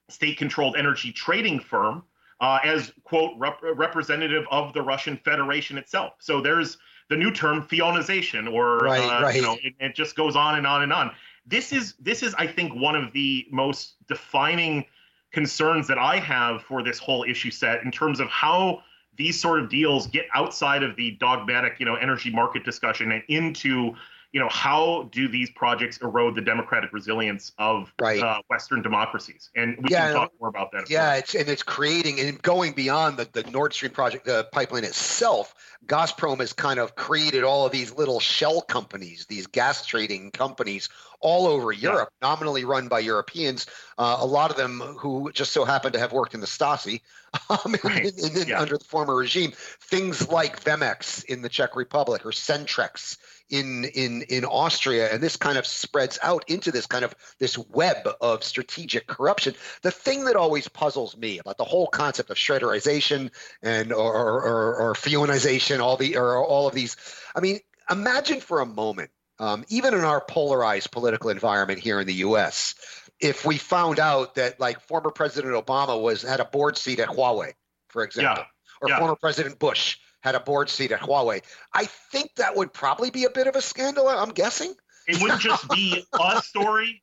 state-controlled 0.09 0.77
energy 0.77 1.11
trading 1.13 1.59
firm 1.59 2.03
uh, 2.41 2.59
as 2.65 2.93
quote 3.05 3.33
rep- 3.39 3.61
representative 3.75 4.45
of 4.51 4.73
the 4.73 4.83
Russian 4.83 5.17
Federation 5.25 5.79
itself. 5.79 6.15
So 6.19 6.41
there's 6.41 6.79
the 7.09 7.17
new 7.17 7.31
term 7.31 7.63
Fillonization, 7.63 8.53
or 8.53 8.79
right, 8.79 9.01
uh, 9.01 9.23
right. 9.23 9.35
you 9.35 9.43
know, 9.43 9.57
it, 9.63 9.75
it 9.81 9.95
just 9.95 10.15
goes 10.17 10.37
on 10.37 10.57
and 10.57 10.67
on 10.67 10.83
and 10.83 10.93
on. 10.93 11.11
This 11.47 11.73
is 11.73 11.95
this 12.01 12.23
is 12.23 12.35
I 12.35 12.47
think 12.47 12.75
one 12.75 12.95
of 12.95 13.13
the 13.13 13.47
most 13.51 13.95
defining 14.07 14.85
concerns 15.33 15.87
that 15.89 15.99
I 15.99 16.19
have 16.19 16.63
for 16.63 16.83
this 16.83 16.99
whole 16.99 17.25
issue 17.25 17.51
set 17.51 17.83
in 17.83 17.91
terms 17.91 18.21
of 18.21 18.29
how 18.29 18.83
these 19.17 19.39
sort 19.39 19.61
of 19.61 19.69
deals 19.69 20.07
get 20.07 20.27
outside 20.35 20.83
of 20.83 20.97
the 20.97 21.13
dogmatic, 21.13 21.75
you 21.79 21.87
know, 21.87 21.97
energy 21.97 22.31
market 22.31 22.65
discussion 22.65 23.13
and 23.13 23.23
into, 23.29 23.95
you 24.33 24.41
know, 24.41 24.49
how 24.51 25.09
do 25.11 25.27
these 25.27 25.51
projects 25.51 25.99
erode 26.03 26.35
the 26.35 26.43
democratic 26.43 26.93
resilience 26.93 27.53
of 27.59 27.93
right. 28.01 28.23
uh, 28.23 28.43
Western 28.51 28.83
democracies? 28.83 29.49
And 29.57 29.79
we 29.79 29.91
yeah, 29.91 30.09
can 30.09 30.17
talk 30.17 30.33
more 30.39 30.51
about 30.51 30.71
that. 30.73 30.91
Yeah, 30.91 31.15
it's 31.15 31.35
and 31.35 31.49
it's 31.49 31.63
creating 31.63 32.21
and 32.21 32.41
going 32.43 32.75
beyond 32.75 33.17
the, 33.17 33.29
the 33.33 33.51
Nord 33.51 33.73
Stream 33.73 33.93
project, 33.93 34.27
the 34.27 34.47
pipeline 34.53 34.85
itself. 34.85 35.55
Gazprom 35.87 36.41
has 36.41 36.53
kind 36.53 36.79
of 36.79 36.95
created 36.95 37.45
all 37.45 37.65
of 37.65 37.73
these 37.73 37.95
little 37.95 38.21
shell 38.21 38.61
companies, 38.61 39.25
these 39.27 39.47
gas 39.47 39.87
trading 39.87 40.31
companies 40.31 40.91
all 41.21 41.47
over 41.47 41.73
Europe, 41.73 42.11
yeah. 42.21 42.29
nominally 42.29 42.65
run 42.65 42.89
by 42.89 42.99
Europeans. 42.99 43.67
Uh, 43.97 44.19
a 44.21 44.27
lot 44.27 44.51
of 44.51 44.57
them 44.57 44.81
who 44.81 45.31
just 45.33 45.53
so 45.53 45.65
happen 45.65 45.93
to 45.93 45.99
have 45.99 46.13
worked 46.13 46.35
in 46.35 46.41
the 46.41 46.47
Stasi 46.47 47.01
um, 47.51 47.75
right. 47.83 48.05
in, 48.05 48.37
in, 48.37 48.49
yeah. 48.49 48.61
under 48.61 48.77
the 48.77 48.85
former 48.85 49.17
regime. 49.17 49.53
Things 49.81 50.29
like 50.29 50.63
Vemex 50.63 51.25
in 51.25 51.43
the 51.43 51.49
Czech 51.49 51.77
Republic 51.77 52.27
or 52.27 52.31
Centrex 52.31 53.17
in 53.51 53.85
in 53.85 54.23
in 54.23 54.45
Austria, 54.45 55.13
and 55.13 55.23
this 55.23 55.37
kind 55.37 55.57
of 55.59 55.67
spreads 55.67 56.19
out 56.23 56.45
into 56.49 56.71
this 56.71 56.87
kind 56.87 57.05
of 57.05 57.15
this 57.39 57.57
web 57.57 58.09
of 58.21 58.45
strategic 58.45 59.07
corruption. 59.07 59.55
The 59.83 59.91
thing 59.91 60.25
that 60.25 60.37
always 60.37 60.69
puzzles 60.69 61.17
me 61.17 61.39
about 61.39 61.57
the 61.59 61.65
whole 61.65 61.87
concept 61.87 62.31
of 62.31 62.37
Schroederization 62.37 63.31
and 63.63 63.93
or 63.93 64.15
or, 64.15 64.77
or 64.77 64.95
Fillonization, 64.95 65.81
all 65.81 65.97
the 65.97 66.17
or 66.17 66.45
all 66.45 66.67
of 66.67 66.75
these. 66.75 66.97
I 67.35 67.41
mean, 67.41 67.61
imagine 67.91 68.41
for 68.41 68.61
a 68.61 68.67
moment, 68.67 69.11
um, 69.39 69.65
even 69.69 69.95
in 69.95 70.01
our 70.01 70.21
polarized 70.21 70.91
political 70.91 71.31
environment 71.31 71.81
here 71.81 72.01
in 72.01 72.07
the 72.07 72.15
U.S., 72.15 72.75
if 73.21 73.45
we 73.47 73.57
found 73.57 73.99
out 73.99 74.35
that 74.35 74.61
like 74.61 74.81
former 74.81 75.11
President 75.11 75.55
Obama 75.55 76.01
was 76.01 76.23
had 76.23 76.41
a 76.41 76.45
board 76.45 76.77
seat 76.77 77.01
at 77.01 77.09
Huawei, 77.09 77.53
for 77.89 78.05
example, 78.05 78.45
yeah. 78.45 78.83
or 78.83 78.89
yeah. 78.91 78.99
former 78.99 79.17
President 79.17 79.59
Bush 79.59 79.99
had 80.21 80.35
a 80.35 80.41
board 80.41 80.69
seat 80.69 80.93
at 80.93 81.01
Huawei. 81.01 81.43
I 81.73 81.85
think 81.85 82.35
that 82.37 82.57
would 82.57 82.73
probably 82.73 83.11
be 83.11 83.25
a 83.25 83.31
bit 83.31 83.47
of 83.47 83.57
a 83.57 83.63
scandal. 83.63 84.09
I'm 84.09 84.31
guessing. 84.31 84.75
It 85.07 85.21
wouldn't 85.23 85.41
just 85.41 85.69
be 85.71 86.05
a 86.21 86.43
story, 86.43 87.03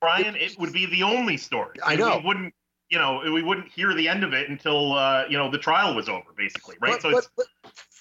Brian. 0.00 0.34
It 0.36 0.58
would 0.58 0.72
be 0.72 0.86
the 0.86 1.04
only 1.04 1.36
story. 1.36 1.76
I 1.84 1.96
know. 1.96 2.18
We 2.18 2.26
wouldn't, 2.26 2.54
you 2.90 2.98
know, 2.98 3.20
we 3.24 3.42
wouldn't 3.42 3.68
hear 3.68 3.94
the 3.94 4.08
end 4.08 4.24
of 4.24 4.32
it 4.32 4.48
until 4.48 4.92
uh, 4.92 5.24
you 5.28 5.38
know 5.38 5.50
the 5.50 5.58
trial 5.58 5.94
was 5.94 6.08
over, 6.08 6.26
basically, 6.36 6.76
right? 6.80 6.94
But, 6.94 7.02
so 7.02 7.12
but, 7.12 7.28
but 7.36 7.46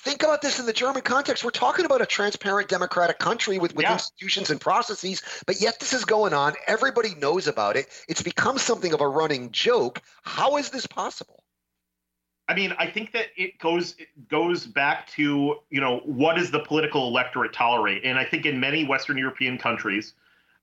think 0.03 0.23
about 0.23 0.41
this 0.41 0.59
in 0.59 0.65
the 0.65 0.73
German 0.73 1.01
context. 1.01 1.43
We're 1.43 1.51
talking 1.51 1.85
about 1.85 2.01
a 2.01 2.05
transparent 2.05 2.67
democratic 2.67 3.19
country 3.19 3.57
with, 3.57 3.75
with 3.75 3.83
yeah. 3.83 3.93
institutions 3.93 4.49
and 4.49 4.59
processes, 4.59 5.21
but 5.45 5.61
yet 5.61 5.79
this 5.79 5.93
is 5.93 6.03
going 6.03 6.33
on. 6.33 6.53
Everybody 6.67 7.15
knows 7.15 7.47
about 7.47 7.77
it. 7.77 7.87
It's 8.09 8.21
become 8.21 8.57
something 8.57 8.93
of 8.93 9.01
a 9.01 9.07
running 9.07 9.51
joke. 9.51 10.01
How 10.23 10.57
is 10.57 10.71
this 10.71 10.87
possible? 10.87 11.42
I 12.47 12.55
mean, 12.55 12.73
I 12.77 12.87
think 12.87 13.13
that 13.13 13.27
it 13.37 13.57
goes 13.59 13.95
it 13.97 14.09
goes 14.27 14.65
back 14.65 15.07
to 15.11 15.55
you 15.69 15.81
know 15.81 15.99
what 16.05 16.35
does 16.35 16.51
the 16.51 16.59
political 16.59 17.07
electorate 17.07 17.53
tolerate, 17.53 18.03
and 18.03 18.17
I 18.17 18.25
think 18.25 18.45
in 18.45 18.59
many 18.59 18.83
Western 18.85 19.17
European 19.17 19.57
countries, 19.57 20.13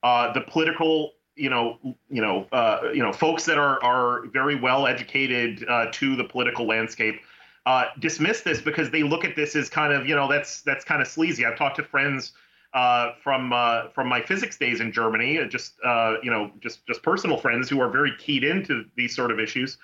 uh, 0.02 0.32
the 0.32 0.42
political 0.42 1.12
you 1.36 1.48
know 1.48 1.78
you 2.10 2.20
know 2.20 2.46
uh, 2.52 2.90
you 2.92 3.02
know 3.02 3.12
folks 3.12 3.46
that 3.46 3.56
are 3.56 3.82
are 3.82 4.26
very 4.26 4.56
well 4.56 4.86
educated 4.86 5.64
uh, 5.68 5.86
to 5.92 6.16
the 6.16 6.24
political 6.24 6.66
landscape 6.66 7.20
uh, 7.64 7.86
dismiss 7.98 8.42
this 8.42 8.60
because 8.60 8.90
they 8.90 9.02
look 9.02 9.24
at 9.24 9.34
this 9.34 9.56
as 9.56 9.70
kind 9.70 9.92
of 9.92 10.06
you 10.06 10.14
know 10.14 10.28
that's 10.28 10.60
that's 10.62 10.84
kind 10.84 11.00
of 11.00 11.08
sleazy. 11.08 11.46
I've 11.46 11.56
talked 11.56 11.76
to 11.76 11.82
friends 11.82 12.32
uh, 12.74 13.12
from 13.22 13.54
uh, 13.54 13.88
from 13.94 14.06
my 14.06 14.20
physics 14.20 14.58
days 14.58 14.80
in 14.80 14.92
Germany, 14.92 15.40
just 15.48 15.76
you 16.22 16.30
know 16.30 16.50
just 16.60 16.86
just 16.86 17.02
personal 17.02 17.38
friends 17.38 17.70
who 17.70 17.80
are 17.80 17.88
very 17.88 18.14
keyed 18.18 18.44
into 18.44 18.84
these 18.96 19.16
sort 19.16 19.30
of 19.30 19.40
issues 19.40 19.78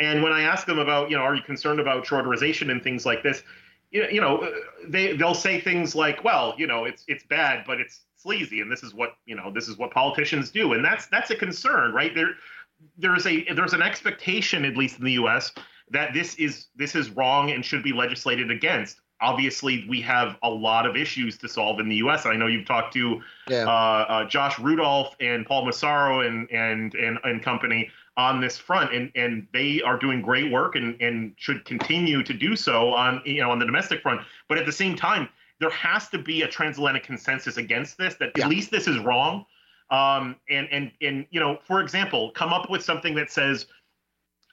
and 0.00 0.22
when 0.22 0.32
I 0.32 0.42
ask 0.42 0.66
them 0.66 0.78
about, 0.78 1.10
you 1.10 1.16
know, 1.16 1.22
are 1.22 1.34
you 1.34 1.42
concerned 1.42 1.80
about 1.80 2.04
Schroederization 2.04 2.70
and 2.70 2.82
things 2.82 3.04
like 3.04 3.22
this, 3.22 3.42
you 3.90 4.20
know, 4.20 4.46
they 4.86 5.16
they'll 5.16 5.34
say 5.34 5.60
things 5.60 5.94
like, 5.94 6.22
well, 6.22 6.54
you 6.58 6.66
know, 6.66 6.84
it's 6.84 7.04
it's 7.08 7.24
bad, 7.24 7.64
but 7.66 7.80
it's 7.80 8.00
sleazy, 8.16 8.60
and 8.60 8.70
this 8.70 8.82
is 8.82 8.94
what 8.94 9.16
you 9.24 9.34
know, 9.34 9.50
this 9.50 9.68
is 9.68 9.78
what 9.78 9.90
politicians 9.90 10.50
do, 10.50 10.74
and 10.74 10.84
that's 10.84 11.06
that's 11.06 11.30
a 11.30 11.36
concern, 11.36 11.92
right? 11.92 12.14
There, 12.14 12.34
there's 12.98 13.26
a 13.26 13.44
there's 13.54 13.72
an 13.72 13.82
expectation, 13.82 14.64
at 14.64 14.76
least 14.76 14.98
in 14.98 15.04
the 15.04 15.12
U.S., 15.12 15.52
that 15.90 16.12
this 16.12 16.34
is 16.34 16.66
this 16.76 16.94
is 16.94 17.10
wrong 17.10 17.50
and 17.50 17.64
should 17.64 17.82
be 17.82 17.92
legislated 17.92 18.50
against. 18.50 19.00
Obviously, 19.20 19.84
we 19.88 20.00
have 20.02 20.36
a 20.42 20.50
lot 20.50 20.86
of 20.86 20.94
issues 20.94 21.38
to 21.38 21.48
solve 21.48 21.80
in 21.80 21.88
the 21.88 21.96
U.S. 21.96 22.24
I 22.26 22.36
know 22.36 22.46
you've 22.46 22.66
talked 22.66 22.92
to 22.92 23.20
yeah. 23.48 23.64
uh, 23.64 24.04
uh, 24.08 24.24
Josh 24.26 24.58
Rudolph 24.58 25.16
and 25.18 25.46
Paul 25.46 25.64
Massaro 25.64 26.20
and 26.20 26.48
and 26.50 26.94
and, 26.94 27.18
and 27.24 27.42
company 27.42 27.90
on 28.18 28.40
this 28.40 28.58
front, 28.58 28.92
and 28.92 29.10
and 29.14 29.46
they 29.54 29.80
are 29.82 29.96
doing 29.96 30.20
great 30.20 30.52
work 30.52 30.74
and 30.74 31.00
and 31.00 31.32
should 31.36 31.64
continue 31.64 32.22
to 32.22 32.34
do 32.34 32.56
so 32.56 32.92
on 32.92 33.22
you 33.24 33.40
know 33.40 33.50
on 33.50 33.58
the 33.58 33.64
domestic 33.64 34.02
front. 34.02 34.20
But 34.48 34.58
at 34.58 34.66
the 34.66 34.72
same 34.72 34.96
time, 34.96 35.28
there 35.60 35.70
has 35.70 36.08
to 36.08 36.18
be 36.18 36.42
a 36.42 36.48
transatlantic 36.48 37.04
consensus 37.04 37.56
against 37.56 37.96
this. 37.96 38.16
That 38.16 38.32
yeah. 38.36 38.44
at 38.44 38.50
least 38.50 38.70
this 38.70 38.86
is 38.86 38.98
wrong. 38.98 39.46
Um, 39.90 40.36
and 40.50 40.68
and 40.70 40.90
and 41.00 41.26
you 41.30 41.40
know, 41.40 41.58
for 41.62 41.80
example, 41.80 42.32
come 42.32 42.52
up 42.52 42.68
with 42.68 42.82
something 42.82 43.14
that 43.14 43.30
says, 43.30 43.66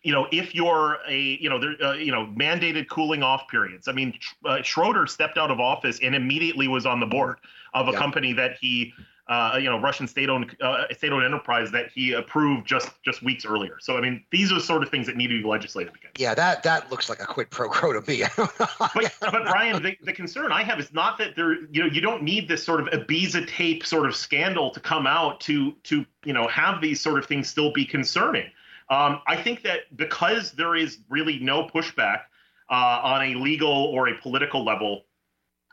you 0.04 0.14
know, 0.14 0.28
if 0.32 0.54
you're 0.54 1.00
a 1.10 1.20
you 1.42 1.50
know 1.50 1.60
there 1.60 1.76
uh, 1.84 1.94
you 1.94 2.12
know 2.12 2.28
mandated 2.38 2.88
cooling 2.88 3.24
off 3.24 3.48
periods. 3.50 3.88
I 3.88 3.94
mean, 3.94 4.14
uh, 4.46 4.62
Schroeder 4.62 5.08
stepped 5.08 5.40
out 5.40 5.50
of 5.50 5.60
office 5.60 6.00
and 6.04 6.14
immediately 6.14 6.68
was 6.68 6.86
on 6.86 7.00
the 7.00 7.08
board 7.08 7.40
of 7.74 7.88
a 7.88 7.92
yeah. 7.92 7.98
company 7.98 8.32
that 8.34 8.58
he 8.62 8.94
uh, 9.28 9.58
you 9.60 9.68
know, 9.68 9.80
Russian 9.80 10.08
state-owned 10.08 10.56
uh, 10.62 10.84
state-owned 10.92 11.26
enterprise 11.26 11.72
that 11.72 11.90
he 11.92 12.14
approved 12.14 12.68
just 12.68 12.92
just 13.04 13.24
weeks 13.24 13.44
earlier. 13.44 13.78
So 13.80 13.98
I 13.98 14.02
mean, 14.02 14.24
these 14.32 14.52
are 14.52 14.56
the 14.56 14.62
sort 14.62 14.84
of 14.84 14.90
things 14.90 15.08
that 15.08 15.18
need 15.18 15.30
to 15.30 15.42
be 15.42 15.48
legislated 15.48 15.96
against. 15.96 16.20
Yeah, 16.20 16.36
that 16.36 16.62
that 16.62 16.92
looks 16.92 17.10
like 17.10 17.20
a 17.22 17.26
quid 17.26 17.50
pro 17.50 17.68
quo 17.68 17.94
to 17.94 18.02
me. 18.10 18.24
but, 18.38 19.16
but 19.22 19.44
Brian, 19.46 19.82
the, 19.82 19.98
the 20.04 20.14
concern 20.14 20.52
I 20.52 20.62
have 20.62 20.80
is 20.80 20.94
not 20.94 21.18
that 21.18 21.36
there, 21.36 21.54
you 21.72 21.82
know, 21.82 21.88
you 21.88 22.02
don't 22.02 22.22
need 22.22 22.48
this 22.48 22.64
sort 22.64 22.80
of 22.80 22.88
Ibiza 22.88 23.48
tape 23.48 23.84
sort 23.84 24.06
of 24.06 24.16
scandal 24.16 24.70
to 24.70 24.80
come 24.80 25.08
out 25.08 25.42
to 25.42 25.72
to 25.84 26.06
you 26.24 26.34
know 26.34 26.48
have 26.48 26.80
these 26.80 27.02
sort 27.02 27.18
of 27.18 27.26
things 27.26 27.50
still 27.50 27.74
be 27.74 27.84
concerning. 27.84 28.46
Um, 28.92 29.22
I 29.26 29.42
think 29.42 29.64
that 29.64 29.98
because 29.98 30.52
there 30.52 30.76
is 30.76 31.00
really 31.10 31.40
no 31.40 31.68
pushback 31.68 32.22
uh, 32.70 33.02
on 33.04 33.24
a 33.24 33.36
legal 33.36 33.72
or 33.72 34.08
a 34.08 34.16
political 34.22 34.64
level 34.64 35.06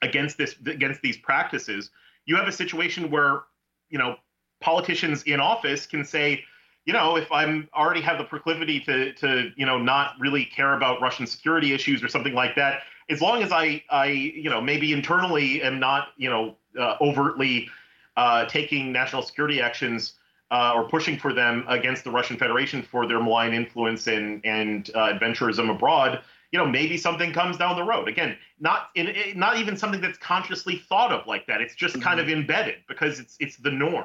against 0.00 0.38
this 0.38 0.54
against 0.64 1.02
these 1.02 1.18
practices 1.18 1.90
you 2.26 2.36
have 2.36 2.48
a 2.48 2.52
situation 2.52 3.10
where 3.10 3.42
you 3.90 3.98
know 3.98 4.16
politicians 4.60 5.22
in 5.24 5.40
office 5.40 5.86
can 5.86 6.04
say 6.04 6.44
you 6.84 6.92
know, 6.92 7.16
if 7.16 7.30
I'm 7.30 7.68
already 7.74 8.00
have 8.00 8.18
the 8.18 8.24
proclivity 8.24 8.80
to 8.80 9.12
to 9.14 9.52
you 9.56 9.66
know 9.66 9.78
not 9.78 10.14
really 10.18 10.44
care 10.44 10.74
about 10.74 11.00
Russian 11.00 11.26
security 11.26 11.72
issues 11.72 12.02
or 12.02 12.08
something 12.08 12.34
like 12.34 12.56
that, 12.56 12.82
as 13.08 13.20
long 13.20 13.42
as 13.42 13.52
I 13.52 13.82
I 13.90 14.06
you 14.06 14.50
know 14.50 14.60
maybe 14.60 14.92
internally 14.92 15.62
am 15.62 15.78
not 15.78 16.08
you 16.16 16.28
know 16.28 16.56
uh, 16.78 16.96
overtly 17.00 17.68
uh, 18.16 18.46
taking 18.46 18.92
national 18.92 19.22
security 19.22 19.60
actions 19.60 20.14
uh, 20.50 20.72
or 20.74 20.88
pushing 20.88 21.18
for 21.18 21.32
them 21.32 21.64
against 21.68 22.04
the 22.04 22.10
Russian 22.10 22.36
Federation 22.36 22.82
for 22.82 23.06
their 23.06 23.20
malign 23.20 23.54
influence 23.54 24.08
and 24.08 24.44
and 24.44 24.90
uh, 24.94 25.12
adventurism 25.12 25.70
abroad, 25.70 26.20
you 26.52 26.58
know 26.58 26.66
maybe 26.66 26.96
something 26.96 27.32
comes 27.32 27.56
down 27.56 27.74
the 27.76 27.82
road. 27.82 28.08
Again, 28.08 28.36
not 28.60 28.90
in 28.94 29.14
not 29.34 29.56
even 29.56 29.76
something 29.76 30.00
that's 30.00 30.18
consciously 30.18 30.76
thought 30.76 31.10
of 31.10 31.26
like 31.26 31.46
that. 31.46 31.60
It's 31.60 31.74
just 31.74 31.94
mm-hmm. 31.94 32.04
kind 32.04 32.20
of 32.20 32.28
embedded 32.28 32.76
because 32.86 33.18
it's 33.18 33.36
it's 33.40 33.56
the 33.56 33.70
norm. 33.70 34.04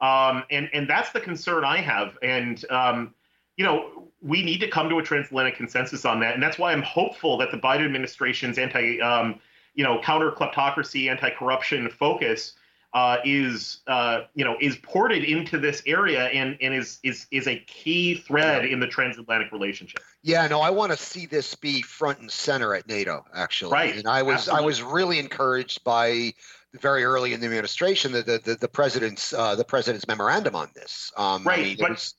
Um, 0.00 0.44
and 0.50 0.68
and 0.72 0.88
that's 0.88 1.10
the 1.10 1.20
concern 1.20 1.64
I 1.64 1.78
have. 1.78 2.18
And 2.22 2.62
um, 2.70 3.14
you 3.56 3.64
know, 3.64 4.08
we 4.22 4.42
need 4.42 4.60
to 4.60 4.68
come 4.68 4.88
to 4.90 4.98
a 4.98 5.02
transatlantic 5.02 5.56
consensus 5.56 6.04
on 6.04 6.20
that. 6.20 6.34
And 6.34 6.42
that's 6.42 6.58
why 6.58 6.72
I'm 6.72 6.82
hopeful 6.82 7.38
that 7.38 7.50
the 7.50 7.58
Biden 7.58 7.86
administration's 7.86 8.58
anti, 8.58 9.00
um, 9.00 9.40
you 9.74 9.84
know, 9.84 10.00
counter 10.02 10.30
kleptocracy, 10.30 11.10
anti-corruption 11.10 11.88
focus 11.90 12.54
uh, 12.94 13.18
is, 13.24 13.80
uh, 13.86 14.22
you 14.34 14.44
know, 14.44 14.56
is 14.60 14.76
ported 14.76 15.24
into 15.24 15.58
this 15.58 15.82
area 15.86 16.26
and 16.28 16.56
and 16.60 16.72
is 16.72 16.98
is 17.02 17.26
is 17.30 17.46
a 17.46 17.58
key 17.66 18.14
thread 18.14 18.64
in 18.64 18.80
the 18.80 18.86
transatlantic 18.86 19.52
relationship. 19.52 20.00
Yeah, 20.22 20.46
no, 20.48 20.60
I 20.60 20.70
want 20.70 20.92
to 20.92 20.98
see 20.98 21.26
this 21.26 21.54
be 21.54 21.82
front 21.82 22.20
and 22.20 22.30
center 22.30 22.74
at 22.74 22.88
NATO. 22.88 23.24
Actually, 23.34 23.72
right. 23.72 23.96
And 23.96 24.08
I 24.08 24.22
was 24.22 24.34
Absolutely. 24.36 24.62
I 24.62 24.66
was 24.66 24.82
really 24.82 25.18
encouraged 25.18 25.84
by 25.84 26.32
very 26.80 27.04
early 27.04 27.32
in 27.32 27.40
the 27.40 27.46
administration 27.46 28.12
the 28.12 28.22
the, 28.22 28.40
the, 28.42 28.54
the 28.54 28.68
president's 28.68 29.32
uh, 29.32 29.54
the 29.54 29.64
president's 29.64 30.06
memorandum 30.08 30.56
on 30.56 30.70
this. 30.74 31.12
Um, 31.16 31.44
right, 31.44 31.58
I 31.58 31.62
mean, 31.62 31.76
but 31.78 31.90
was, 31.90 32.14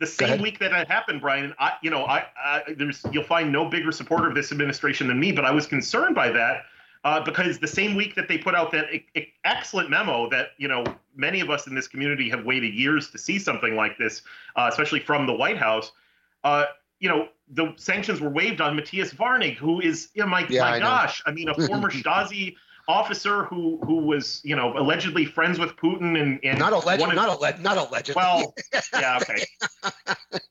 the 0.00 0.06
same 0.06 0.40
week 0.40 0.58
that 0.58 0.72
it 0.72 0.88
happened, 0.88 1.20
Brian, 1.20 1.54
I 1.58 1.72
you 1.82 1.90
know 1.90 2.04
I, 2.04 2.26
I, 2.42 2.62
there's 2.76 3.04
you'll 3.12 3.24
find 3.24 3.52
no 3.52 3.68
bigger 3.68 3.92
supporter 3.92 4.28
of 4.28 4.34
this 4.34 4.52
administration 4.52 5.08
than 5.08 5.20
me, 5.20 5.32
but 5.32 5.44
I 5.44 5.50
was 5.50 5.66
concerned 5.66 6.14
by 6.14 6.30
that. 6.30 6.64
Uh, 7.04 7.22
because 7.22 7.58
the 7.58 7.68
same 7.68 7.94
week 7.94 8.14
that 8.14 8.28
they 8.28 8.38
put 8.38 8.54
out 8.54 8.72
that 8.72 8.86
excellent 9.44 9.90
memo 9.90 10.28
that 10.30 10.48
you 10.56 10.66
know 10.66 10.82
many 11.14 11.40
of 11.40 11.50
us 11.50 11.66
in 11.66 11.74
this 11.74 11.86
community 11.86 12.30
have 12.30 12.46
waited 12.46 12.72
years 12.74 13.10
to 13.10 13.18
see 13.18 13.38
something 13.38 13.76
like 13.76 13.98
this, 13.98 14.22
uh, 14.56 14.68
especially 14.70 15.00
from 15.00 15.26
the 15.26 15.32
White 15.32 15.58
House, 15.58 15.92
uh, 16.44 16.64
you 17.00 17.08
know 17.08 17.28
the 17.52 17.74
sanctions 17.76 18.20
were 18.20 18.30
waived 18.30 18.60
on 18.60 18.74
Matthias 18.74 19.12
Warnig, 19.14 19.56
who 19.56 19.80
is, 19.80 20.08
you 20.14 20.22
know, 20.22 20.28
my, 20.28 20.46
yeah, 20.48 20.62
my 20.62 20.76
I 20.76 20.78
gosh, 20.78 21.22
I 21.26 21.32
mean, 21.32 21.48
a 21.48 21.54
former 21.54 21.90
Stasi 21.90 22.56
officer 22.86 23.44
who 23.44 23.78
who 23.84 23.96
was 23.96 24.40
you 24.44 24.54
know 24.54 24.76
allegedly 24.76 25.24
friends 25.24 25.58
with 25.58 25.76
Putin 25.76 26.20
and, 26.20 26.38
and 26.44 26.58
not 26.58 26.72
alleged, 26.72 27.02
not 27.02 27.28
alleged, 27.28 27.60
not 27.60 27.76
alleged. 27.76 28.14
Well, 28.14 28.54
yeah, 28.92 29.18
okay. 29.22 29.44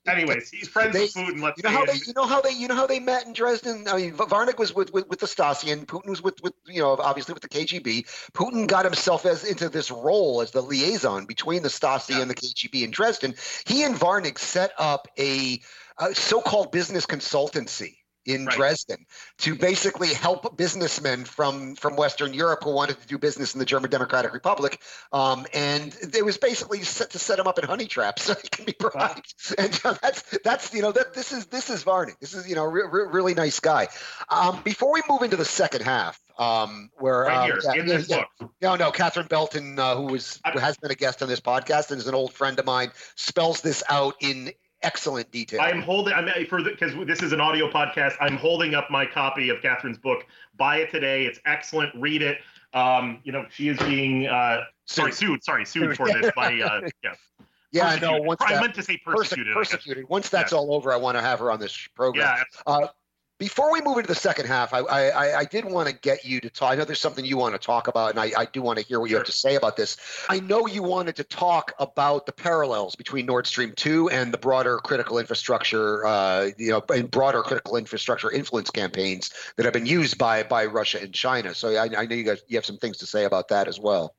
Anyways, 0.07 0.49
he's 0.49 0.67
friends 0.67 0.93
they, 0.93 1.01
with 1.01 1.13
Putin. 1.13 1.41
Let's 1.41 1.57
you 1.57 1.63
know 1.63 1.71
how 1.71 1.86
they, 1.86 1.93
you 1.93 2.13
know 2.15 2.25
how 2.25 2.41
they, 2.41 2.51
you 2.51 2.67
know 2.67 2.75
how 2.75 2.88
they 2.88 2.99
met 2.99 3.25
in 3.25 3.34
Dresden. 3.34 3.88
I 3.88 3.97
mean, 3.97 4.13
Warnig 4.13 4.57
was 4.57 4.73
with, 4.73 4.91
with, 4.93 5.07
with 5.09 5.19
the 5.19 5.27
Stasi, 5.27 5.71
and 5.71 5.88
Putin 5.88 6.09
was 6.09 6.21
with 6.21 6.41
with 6.41 6.53
you 6.65 6.81
know 6.81 6.97
obviously 6.97 7.34
with 7.34 7.43
the 7.43 7.49
KGB. 7.49 8.31
Putin 8.34 8.67
got 8.67 8.86
himself 8.86 9.25
as 9.25 9.43
into 9.43 9.69
this 9.69 9.91
role 9.91 10.41
as 10.41 10.51
the 10.51 10.61
liaison 10.61 11.25
between 11.25 11.63
the 11.63 11.69
Stasi 11.69 12.11
yeah. 12.11 12.21
and 12.21 12.29
the 12.29 12.36
KGB 12.36 12.84
in 12.84 12.91
Dresden. 12.91 13.36
He 13.65 13.84
and 13.84 13.95
Warnig 13.95 14.39
set 14.39 14.71
up 14.77 15.07
a, 15.17 15.59
a 15.99 16.15
so-called 16.15 16.71
business 16.71 17.05
consultancy 17.05 17.97
in 18.26 18.45
right. 18.45 18.55
Dresden 18.55 19.05
to 19.39 19.55
basically 19.55 20.13
help 20.13 20.55
businessmen 20.57 21.26
from 21.26 21.76
from 21.76 21.95
Western 21.95 22.34
Europe 22.34 22.63
who 22.63 22.74
wanted 22.74 22.99
to 23.01 23.07
do 23.07 23.17
business 23.17 23.53
in 23.53 23.59
the 23.59 23.65
German 23.65 23.89
Democratic 23.89 24.34
Republic. 24.34 24.82
Um, 25.11 25.45
and 25.53 25.95
it 26.13 26.24
was 26.24 26.38
basically 26.38 26.84
set 26.84 27.11
to 27.11 27.19
set 27.19 27.38
them 27.38 27.47
up 27.47 27.59
in 27.59 27.65
honey 27.65 27.86
traps 27.86 28.24
so 28.24 28.36
he 28.41 28.47
can 28.47 28.65
be 28.65 28.76
bribed. 28.78 28.95
Wow. 28.95 29.55
And 29.57 29.82
uh, 29.84 29.95
that's 30.01 30.38
that's 30.43 30.74
you 30.74 30.82
know 30.82 30.91
that 30.91 31.13
this 31.13 31.32
is 31.32 31.47
this 31.47 31.69
is 31.69 31.84
Warnig. 31.84 32.19
This 32.19 32.34
is 32.34 32.47
you 32.47 32.55
know 32.55 32.65
re- 32.65 32.88
re- 32.89 33.07
really 33.11 33.34
nice 33.34 33.59
guy. 33.59 33.88
Um, 34.30 34.61
before 34.63 34.93
we 34.93 35.01
move 35.09 35.21
into 35.21 35.38
the 35.38 35.45
second 35.45 35.82
half, 35.82 36.19
um, 36.38 36.89
where 36.97 37.21
right 37.21 37.38
um, 37.38 37.45
here, 37.45 37.59
yeah, 37.63 37.82
in 37.82 37.86
this 37.88 38.09
yeah, 38.09 38.24
book. 38.39 38.51
No, 38.61 38.76
no, 38.76 38.91
Catherine 38.91 39.28
Belton, 39.28 39.78
uh, 39.78 39.95
who 39.95 40.05
was 40.05 40.39
who 40.51 40.59
has 40.59 40.78
been 40.78 40.91
a 40.91 40.95
guest 40.95 41.21
on 41.21 41.30
this 41.30 41.39
podcast 41.39 41.91
and 41.91 41.99
is 41.99 42.07
an 42.07 42.15
old 42.15 42.34
friend 42.34 42.57
of 42.59 42.65
mine, 42.65 42.91
spells 43.15 43.61
this 43.61 43.84
out 43.89 44.15
in 44.21 44.51
excellent 44.84 45.31
detail. 45.31 45.61
I'm 45.61 45.81
holding. 45.81 46.13
I'm 46.13 46.27
for 46.45 46.61
because 46.61 46.93
this 47.07 47.21
is 47.21 47.31
an 47.31 47.41
audio 47.41 47.69
podcast. 47.69 48.15
I'm 48.19 48.38
holding 48.38 48.75
up 48.75 48.91
my 48.91 49.05
copy 49.05 49.49
of 49.49 49.61
Catherine's 49.61 49.97
book. 49.97 50.25
Buy 50.57 50.77
it 50.77 50.91
today. 50.91 51.25
It's 51.25 51.39
excellent. 51.45 51.93
Read 51.95 52.21
it. 52.21 52.38
Um, 52.73 53.19
you 53.23 53.31
know, 53.31 53.45
she 53.49 53.69
is 53.69 53.77
being 53.79 54.27
uh, 54.27 54.61
sorry 54.86 55.11
sued. 55.11 55.43
Sorry, 55.43 55.65
sued 55.65 55.95
for 55.95 56.07
this 56.07 56.31
by 56.36 56.59
uh, 56.59 56.81
yeah. 57.03 57.13
Yeah, 57.71 57.88
I 57.88 57.99
know. 57.99 58.21
Once 58.21 58.39
I 58.45 58.61
meant 58.61 58.75
to 58.75 58.84
say 58.84 58.97
persecuted. 59.03 59.55
Persecuted. 59.55 60.07
Once 60.07 60.29
that's 60.29 60.51
yeah. 60.51 60.59
all 60.59 60.75
over, 60.75 60.93
I 60.93 60.97
want 60.97 61.17
to 61.17 61.23
have 61.23 61.39
her 61.39 61.51
on 61.51 61.59
this 61.59 61.75
program. 61.95 62.38
Yeah. 62.38 62.43
Uh, 62.67 62.88
before 63.39 63.71
we 63.71 63.81
move 63.81 63.97
into 63.97 64.07
the 64.07 64.15
second 64.15 64.45
half, 64.45 64.73
I, 64.73 64.79
I, 64.79 65.39
I 65.39 65.45
did 65.45 65.65
want 65.65 65.89
to 65.89 65.93
get 65.93 66.23
you 66.23 66.39
to 66.41 66.49
talk. 66.49 66.71
I 66.71 66.75
know 66.75 66.86
there's 66.86 66.99
something 66.99 67.25
you 67.25 67.38
want 67.38 67.53
to 67.53 67.59
talk 67.59 67.88
about, 67.88 68.11
and 68.11 68.19
I, 68.19 68.31
I 68.38 68.45
do 68.45 68.61
want 68.61 68.79
to 68.79 68.86
hear 68.86 68.99
what 68.99 69.09
you 69.09 69.15
have 69.15 69.25
to 69.25 69.31
say 69.31 69.55
about 69.55 69.75
this. 69.75 69.97
I 70.29 70.39
know 70.39 70.67
you 70.67 70.84
wanted 70.84 71.15
to 71.17 71.23
talk 71.23 71.73
about 71.79 72.25
the 72.25 72.31
parallels 72.31 72.95
between 72.95 73.25
Nord 73.25 73.47
Stream 73.47 73.73
2 73.75 74.09
and 74.09 74.34
the 74.34 74.38
broader 74.38 74.77
critical 74.77 75.17
infrastructure, 75.17 76.05
uh, 76.05 76.49
you 76.57 76.71
know, 76.71 76.84
and 76.93 77.09
broader 77.09 77.41
critical 77.41 77.75
infrastructure 77.75 78.31
influence 78.31 78.69
campaigns 78.69 79.31
that 79.57 79.65
have 79.65 79.73
been 79.73 79.88
used 79.88 80.17
by 80.17 80.43
by 80.43 80.65
Russia 80.65 81.01
and 81.01 81.13
China. 81.13 81.53
So 81.55 81.75
I, 81.75 81.89
I 81.97 82.05
know 82.05 82.15
you 82.15 82.23
guys 82.23 82.41
you 82.47 82.57
have 82.57 82.65
some 82.65 82.77
things 82.77 82.97
to 82.97 83.05
say 83.05 83.25
about 83.25 83.47
that 83.49 83.67
as 83.67 83.79
well. 83.79 84.15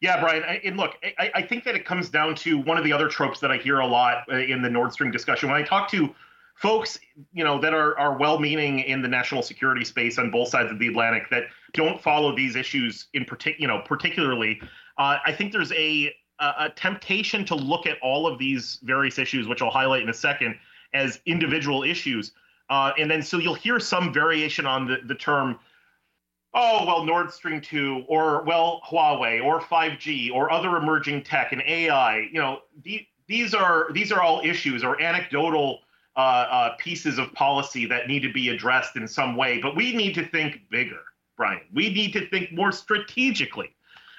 Yeah, 0.00 0.20
Brian. 0.20 0.44
I, 0.44 0.60
and 0.64 0.76
look, 0.76 0.94
I, 1.18 1.30
I 1.34 1.42
think 1.42 1.64
that 1.64 1.74
it 1.74 1.84
comes 1.84 2.08
down 2.08 2.34
to 2.36 2.58
one 2.58 2.76
of 2.76 2.84
the 2.84 2.92
other 2.92 3.08
tropes 3.08 3.40
that 3.40 3.50
I 3.50 3.56
hear 3.56 3.80
a 3.80 3.86
lot 3.86 4.24
uh, 4.30 4.36
in 4.36 4.62
the 4.62 4.70
Nord 4.70 4.92
Stream 4.92 5.10
discussion. 5.10 5.48
When 5.48 5.60
I 5.60 5.64
talk 5.64 5.90
to 5.90 6.14
folks, 6.58 6.98
you 7.32 7.44
know, 7.44 7.60
that 7.60 7.72
are 7.72 7.98
are 7.98 8.18
well-meaning 8.18 8.80
in 8.80 9.00
the 9.00 9.08
national 9.08 9.42
security 9.42 9.84
space 9.84 10.18
on 10.18 10.30
both 10.30 10.48
sides 10.48 10.70
of 10.70 10.78
the 10.78 10.88
Atlantic 10.88 11.30
that 11.30 11.44
don't 11.72 12.00
follow 12.02 12.34
these 12.34 12.56
issues 12.56 13.08
in 13.14 13.24
particular, 13.24 13.60
you 13.60 13.68
know, 13.68 13.82
particularly. 13.84 14.60
Uh, 14.98 15.18
I 15.24 15.32
think 15.32 15.52
there's 15.52 15.72
a 15.72 16.12
a 16.40 16.70
temptation 16.76 17.44
to 17.44 17.56
look 17.56 17.84
at 17.84 17.98
all 18.00 18.24
of 18.24 18.38
these 18.38 18.78
various 18.84 19.18
issues, 19.18 19.48
which 19.48 19.60
I'll 19.60 19.72
highlight 19.72 20.02
in 20.02 20.08
a 20.08 20.14
second, 20.14 20.56
as 20.94 21.20
individual 21.26 21.82
issues. 21.82 22.30
Uh, 22.70 22.92
and 22.96 23.10
then 23.10 23.22
so 23.22 23.38
you'll 23.38 23.54
hear 23.54 23.80
some 23.80 24.12
variation 24.12 24.64
on 24.64 24.86
the, 24.86 24.98
the 25.06 25.16
term, 25.16 25.58
oh, 26.54 26.86
well, 26.86 27.04
Nord 27.04 27.32
Stream 27.32 27.60
2, 27.60 28.04
or 28.06 28.44
well, 28.44 28.80
Huawei, 28.88 29.44
or 29.44 29.60
5G, 29.60 30.32
or 30.32 30.52
other 30.52 30.76
emerging 30.76 31.24
tech 31.24 31.50
and 31.50 31.62
AI. 31.62 32.28
You 32.32 32.40
know, 32.40 32.60
the, 32.84 33.04
these 33.26 33.52
are 33.52 33.88
these 33.92 34.12
are 34.12 34.22
all 34.22 34.40
issues 34.44 34.84
or 34.84 35.00
anecdotal 35.02 35.80
uh, 36.18 36.20
uh, 36.20 36.76
pieces 36.78 37.16
of 37.16 37.32
policy 37.32 37.86
that 37.86 38.08
need 38.08 38.20
to 38.20 38.32
be 38.32 38.48
addressed 38.48 38.96
in 38.96 39.06
some 39.06 39.36
way. 39.36 39.60
But 39.62 39.76
we 39.76 39.94
need 39.94 40.14
to 40.16 40.26
think 40.26 40.62
bigger, 40.68 41.00
Brian. 41.36 41.60
We 41.72 41.90
need 41.94 42.12
to 42.14 42.28
think 42.28 42.52
more 42.52 42.72
strategically. 42.72 43.74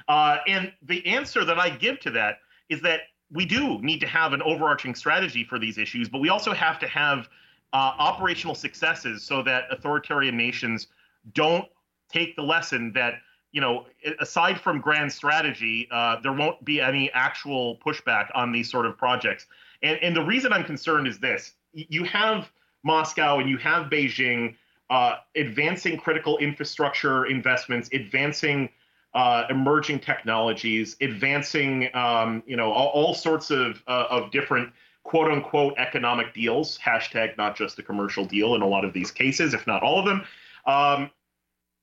Uh, 0.08 0.38
and 0.48 0.72
the 0.82 1.06
answer 1.06 1.44
that 1.44 1.60
I 1.60 1.70
give 1.70 2.00
to 2.00 2.12
that 2.12 2.38
is 2.70 2.82
that 2.84 3.02
we 3.32 3.46
do 3.46 3.80
need 3.82 4.00
to 4.00 4.08
have 4.08 4.32
an 4.32 4.42
overarching 4.42 4.96
strategy 4.96 5.44
for 5.44 5.60
these 5.60 5.78
issues, 5.78 6.08
but 6.08 6.20
we 6.20 6.30
also 6.30 6.54
have 6.54 6.80
to 6.80 6.88
have 6.88 7.28
uh, 7.74 7.92
operational 8.00 8.56
successes 8.56 9.24
so 9.24 9.44
that 9.44 9.66
authoritarian 9.70 10.38
nations 10.38 10.88
don't 11.34 11.66
take 12.10 12.34
the 12.38 12.42
lesson 12.42 12.94
that 12.94 13.16
you 13.52 13.62
know, 13.62 13.88
aside 14.20 14.62
from 14.62 14.80
grand 14.80 15.12
strategy, 15.12 15.88
uh, 15.92 16.18
there 16.22 16.34
won't 16.34 16.64
be 16.64 16.80
any 16.80 17.12
actual 17.14 17.78
pushback 17.78 18.30
on 18.36 18.52
these 18.52 18.70
sort 18.70 18.86
of 18.86 18.96
projects. 18.96 19.48
And, 19.82 19.98
and 20.04 20.16
the 20.16 20.24
reason 20.24 20.54
I'm 20.54 20.64
concerned 20.64 21.08
is 21.08 21.18
this 21.18 21.54
you 21.74 22.04
have 22.06 22.52
Moscow 22.84 23.40
and 23.40 23.50
you 23.50 23.58
have 23.58 23.90
Beijing 23.90 24.56
uh, 24.90 25.18
advancing 25.36 25.98
critical 25.98 26.38
infrastructure 26.40 27.26
investments, 27.26 27.90
advancing 27.94 28.70
uh, 29.14 29.44
emerging 29.50 30.00
technologies, 30.00 30.96
advancing 31.02 31.90
um, 31.96 32.44
you 32.46 32.56
know 32.56 32.72
all, 32.72 32.88
all 32.88 33.14
sorts 33.14 33.52
of 33.52 33.82
uh, 33.88 34.06
of 34.10 34.32
different 34.32 34.72
quote 35.04 35.32
unquote 35.32 35.74
economic 35.78 36.34
deals. 36.34 36.78
Hashtag 36.78 37.38
not 37.38 37.56
just 37.56 37.80
a 37.80 37.84
commercial 37.84 38.26
deal 38.26 38.56
in 38.56 38.62
a 38.62 38.68
lot 38.68 38.86
of 38.86 38.94
these 38.94 39.12
cases, 39.12 39.54
if 39.54 39.66
not 39.68 39.84
all 39.84 40.00
of 40.00 40.06
them. 40.06 40.24
Um, 40.66 41.12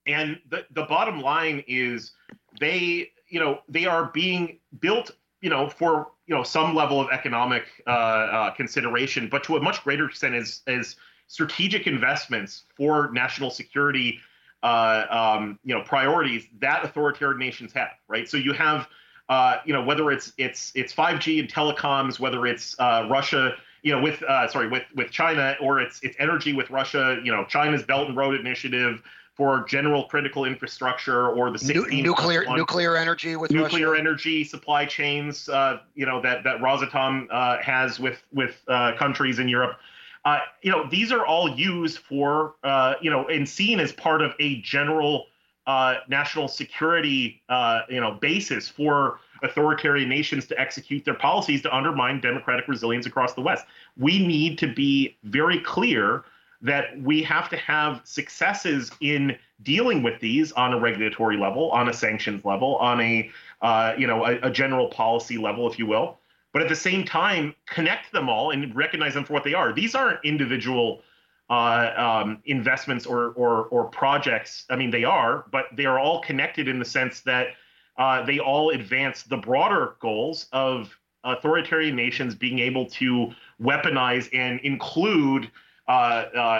and 0.05 0.39
the 0.49 0.65
the 0.71 0.83
bottom 0.83 1.21
line 1.21 1.63
is 1.67 2.11
they 2.59 3.11
you 3.29 3.39
know 3.39 3.59
they 3.67 3.85
are 3.85 4.05
being 4.13 4.59
built 4.79 5.11
you 5.41 5.49
know 5.49 5.69
for 5.69 6.07
you 6.25 6.35
know 6.35 6.43
some 6.43 6.75
level 6.75 6.99
of 6.99 7.09
economic 7.11 7.63
uh, 7.85 7.89
uh, 7.89 8.51
consideration, 8.51 9.27
but 9.29 9.43
to 9.45 9.57
a 9.57 9.61
much 9.61 9.83
greater 9.83 10.05
extent 10.05 10.35
as 10.35 10.61
as 10.67 10.95
strategic 11.27 11.87
investments 11.87 12.63
for 12.75 13.11
national 13.11 13.49
security, 13.49 14.19
uh, 14.63 15.05
um, 15.09 15.59
you 15.63 15.75
know, 15.75 15.81
priorities 15.83 16.47
that 16.59 16.83
authoritarian 16.83 17.37
nations 17.37 17.73
have, 17.73 17.91
right? 18.07 18.27
So 18.27 18.37
you 18.37 18.53
have, 18.53 18.87
uh, 19.29 19.57
you 19.65 19.73
know, 19.73 19.83
whether 19.83 20.11
it's 20.11 20.33
it's 20.37 20.71
it's 20.73 20.93
5G 20.93 21.39
and 21.39 21.51
telecoms, 21.51 22.19
whether 22.19 22.45
it's 22.47 22.75
uh, 22.79 23.07
Russia, 23.09 23.55
you 23.83 23.93
know, 23.93 24.01
with 24.01 24.23
uh, 24.23 24.47
sorry, 24.47 24.67
with 24.67 24.83
with 24.95 25.11
China, 25.11 25.55
or 25.61 25.79
it's 25.79 25.99
it's 26.01 26.15
energy 26.19 26.53
with 26.53 26.69
Russia, 26.69 27.19
you 27.23 27.31
know, 27.31 27.45
China's 27.45 27.83
Belt 27.83 28.07
and 28.07 28.17
Road 28.17 28.39
Initiative, 28.39 29.03
for 29.37 29.63
general 29.65 30.05
critical 30.05 30.45
infrastructure 30.45 31.29
or 31.29 31.51
the 31.51 31.59
16 31.59 32.03
nuclear 32.03 32.43
nuclear 32.55 32.97
energy 32.97 33.35
with 33.35 33.51
nuclear 33.51 33.91
Russia. 33.91 34.01
energy 34.01 34.43
supply 34.43 34.83
chains, 34.83 35.47
uh, 35.47 35.79
you 35.93 36.07
know 36.07 36.19
that 36.21 36.43
that 36.43 36.59
Rosatom 36.59 37.27
uh, 37.29 37.59
has 37.61 37.99
with 37.99 38.21
with 38.33 38.55
uh, 38.67 38.93
countries 38.97 39.37
in 39.37 39.47
Europe. 39.47 39.77
Uh, 40.25 40.39
you 40.63 40.71
know 40.71 40.89
these 40.89 41.11
are 41.11 41.25
all 41.25 41.55
used 41.55 41.99
for 41.99 42.55
uh, 42.63 42.95
you 42.99 43.11
know 43.11 43.27
and 43.27 43.47
seen 43.47 43.79
as 43.79 43.93
part 43.93 44.23
of 44.23 44.33
a 44.39 44.59
general 44.61 45.27
uh, 45.67 45.97
national 46.09 46.47
security 46.47 47.41
you 47.89 48.01
know 48.01 48.17
basis 48.19 48.67
for 48.67 49.19
authoritarian 49.43 50.09
nations 50.09 50.47
to 50.47 50.59
execute 50.59 51.05
their 51.05 51.13
policies 51.13 51.61
to 51.61 51.75
undermine 51.75 52.19
democratic 52.19 52.67
resilience 52.67 53.05
across 53.05 53.33
the 53.35 53.41
West. 53.41 53.67
We 53.97 54.25
need 54.25 54.57
to 54.57 54.73
be 54.73 55.15
very 55.23 55.59
clear 55.59 56.23
that 56.61 56.99
we 57.01 57.21
have 57.23 57.49
to 57.49 57.57
have 57.57 58.01
successes 58.03 58.91
in 59.01 59.37
dealing 59.63 60.03
with 60.03 60.19
these 60.19 60.51
on 60.53 60.73
a 60.73 60.79
regulatory 60.79 61.37
level, 61.37 61.71
on 61.71 61.89
a 61.89 61.93
sanctions 61.93 62.43
level, 62.45 62.75
on 62.77 63.01
a 63.01 63.29
uh, 63.61 63.93
you 63.97 64.07
know 64.07 64.25
a, 64.25 64.39
a, 64.41 64.51
general 64.51 64.87
policy 64.89 65.37
level, 65.37 65.69
if 65.69 65.79
you 65.79 65.85
will. 65.85 66.17
But 66.53 66.61
at 66.61 66.69
the 66.69 66.75
same 66.75 67.03
time, 67.03 67.53
connect 67.67 68.11
them 68.11 68.29
all 68.29 68.51
and 68.51 68.75
recognize 68.75 69.13
them 69.13 69.23
for 69.23 69.33
what 69.33 69.43
they 69.43 69.53
are. 69.53 69.73
These 69.73 69.95
aren't 69.95 70.23
individual 70.23 71.01
uh, 71.49 71.91
um, 71.97 72.41
investments 72.45 73.05
or, 73.05 73.31
or 73.31 73.65
or 73.65 73.85
projects. 73.85 74.65
I 74.69 74.75
mean, 74.75 74.91
they 74.91 75.03
are, 75.03 75.45
but 75.51 75.65
they 75.75 75.85
are 75.85 75.99
all 75.99 76.21
connected 76.21 76.67
in 76.67 76.79
the 76.79 76.85
sense 76.85 77.21
that 77.21 77.49
uh, 77.97 78.23
they 78.25 78.39
all 78.39 78.71
advance 78.71 79.23
the 79.23 79.37
broader 79.37 79.95
goals 79.99 80.47
of 80.51 80.95
authoritarian 81.23 81.95
nations 81.95 82.35
being 82.35 82.59
able 82.59 82.85
to 82.85 83.31
weaponize 83.61 84.29
and 84.33 84.59
include 84.61 85.51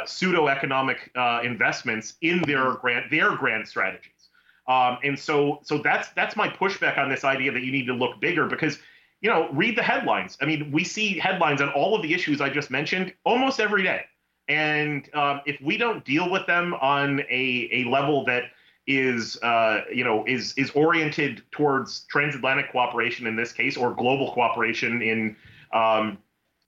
pseudo 0.06 0.48
economic 0.48 1.12
uh, 1.16 1.42
investments 1.44 2.14
in 2.22 2.42
their 2.44 2.74
grand 2.74 3.12
their 3.12 3.36
grand 3.36 3.68
strategies. 3.68 4.12
Um, 4.68 4.98
and 5.04 5.18
so 5.18 5.60
so 5.64 5.78
that's 5.78 6.10
that's 6.10 6.36
my 6.36 6.50
pushback 6.50 6.98
on 6.98 7.10
this 7.10 7.24
idea 7.24 7.52
that 7.52 7.62
you 7.62 7.72
need 7.72 7.88
to 7.88 7.94
look 7.94 8.20
bigger 8.20 8.48
because 8.48 8.80
you 9.22 9.30
know 9.30 9.50
read 9.52 9.78
the 9.78 9.84
headlines. 9.84 10.38
I 10.42 10.46
mean, 10.46 10.72
we 10.72 10.84
see 10.84 11.20
headlines 11.20 11.62
on 11.62 11.70
all 11.70 11.96
of 11.96 12.02
the 12.02 12.14
issues 12.14 12.42
I 12.42 12.50
just 12.50 12.70
mentioned 12.70 13.14
almost 13.24 13.60
every 13.60 13.84
day. 13.84 14.06
And 14.50 15.14
um, 15.14 15.42
if 15.46 15.60
we 15.62 15.76
don't 15.76 16.06
deal 16.06 16.30
with 16.30 16.46
them 16.48 16.74
on 16.76 17.20
a, 17.30 17.70
a 17.72 17.84
level 17.90 18.24
that 18.26 18.44
is 18.88 19.38
uh, 19.44 19.82
you 19.94 20.04
know 20.04 20.24
is 20.26 20.54
is 20.54 20.72
oriented 20.72 21.44
towards 21.52 22.06
transatlantic 22.10 22.72
cooperation 22.72 23.28
in 23.28 23.36
this 23.36 23.52
case 23.52 23.76
or 23.76 23.94
global 23.94 24.32
cooperation 24.34 25.02
in 25.02 25.36
um, 25.74 26.18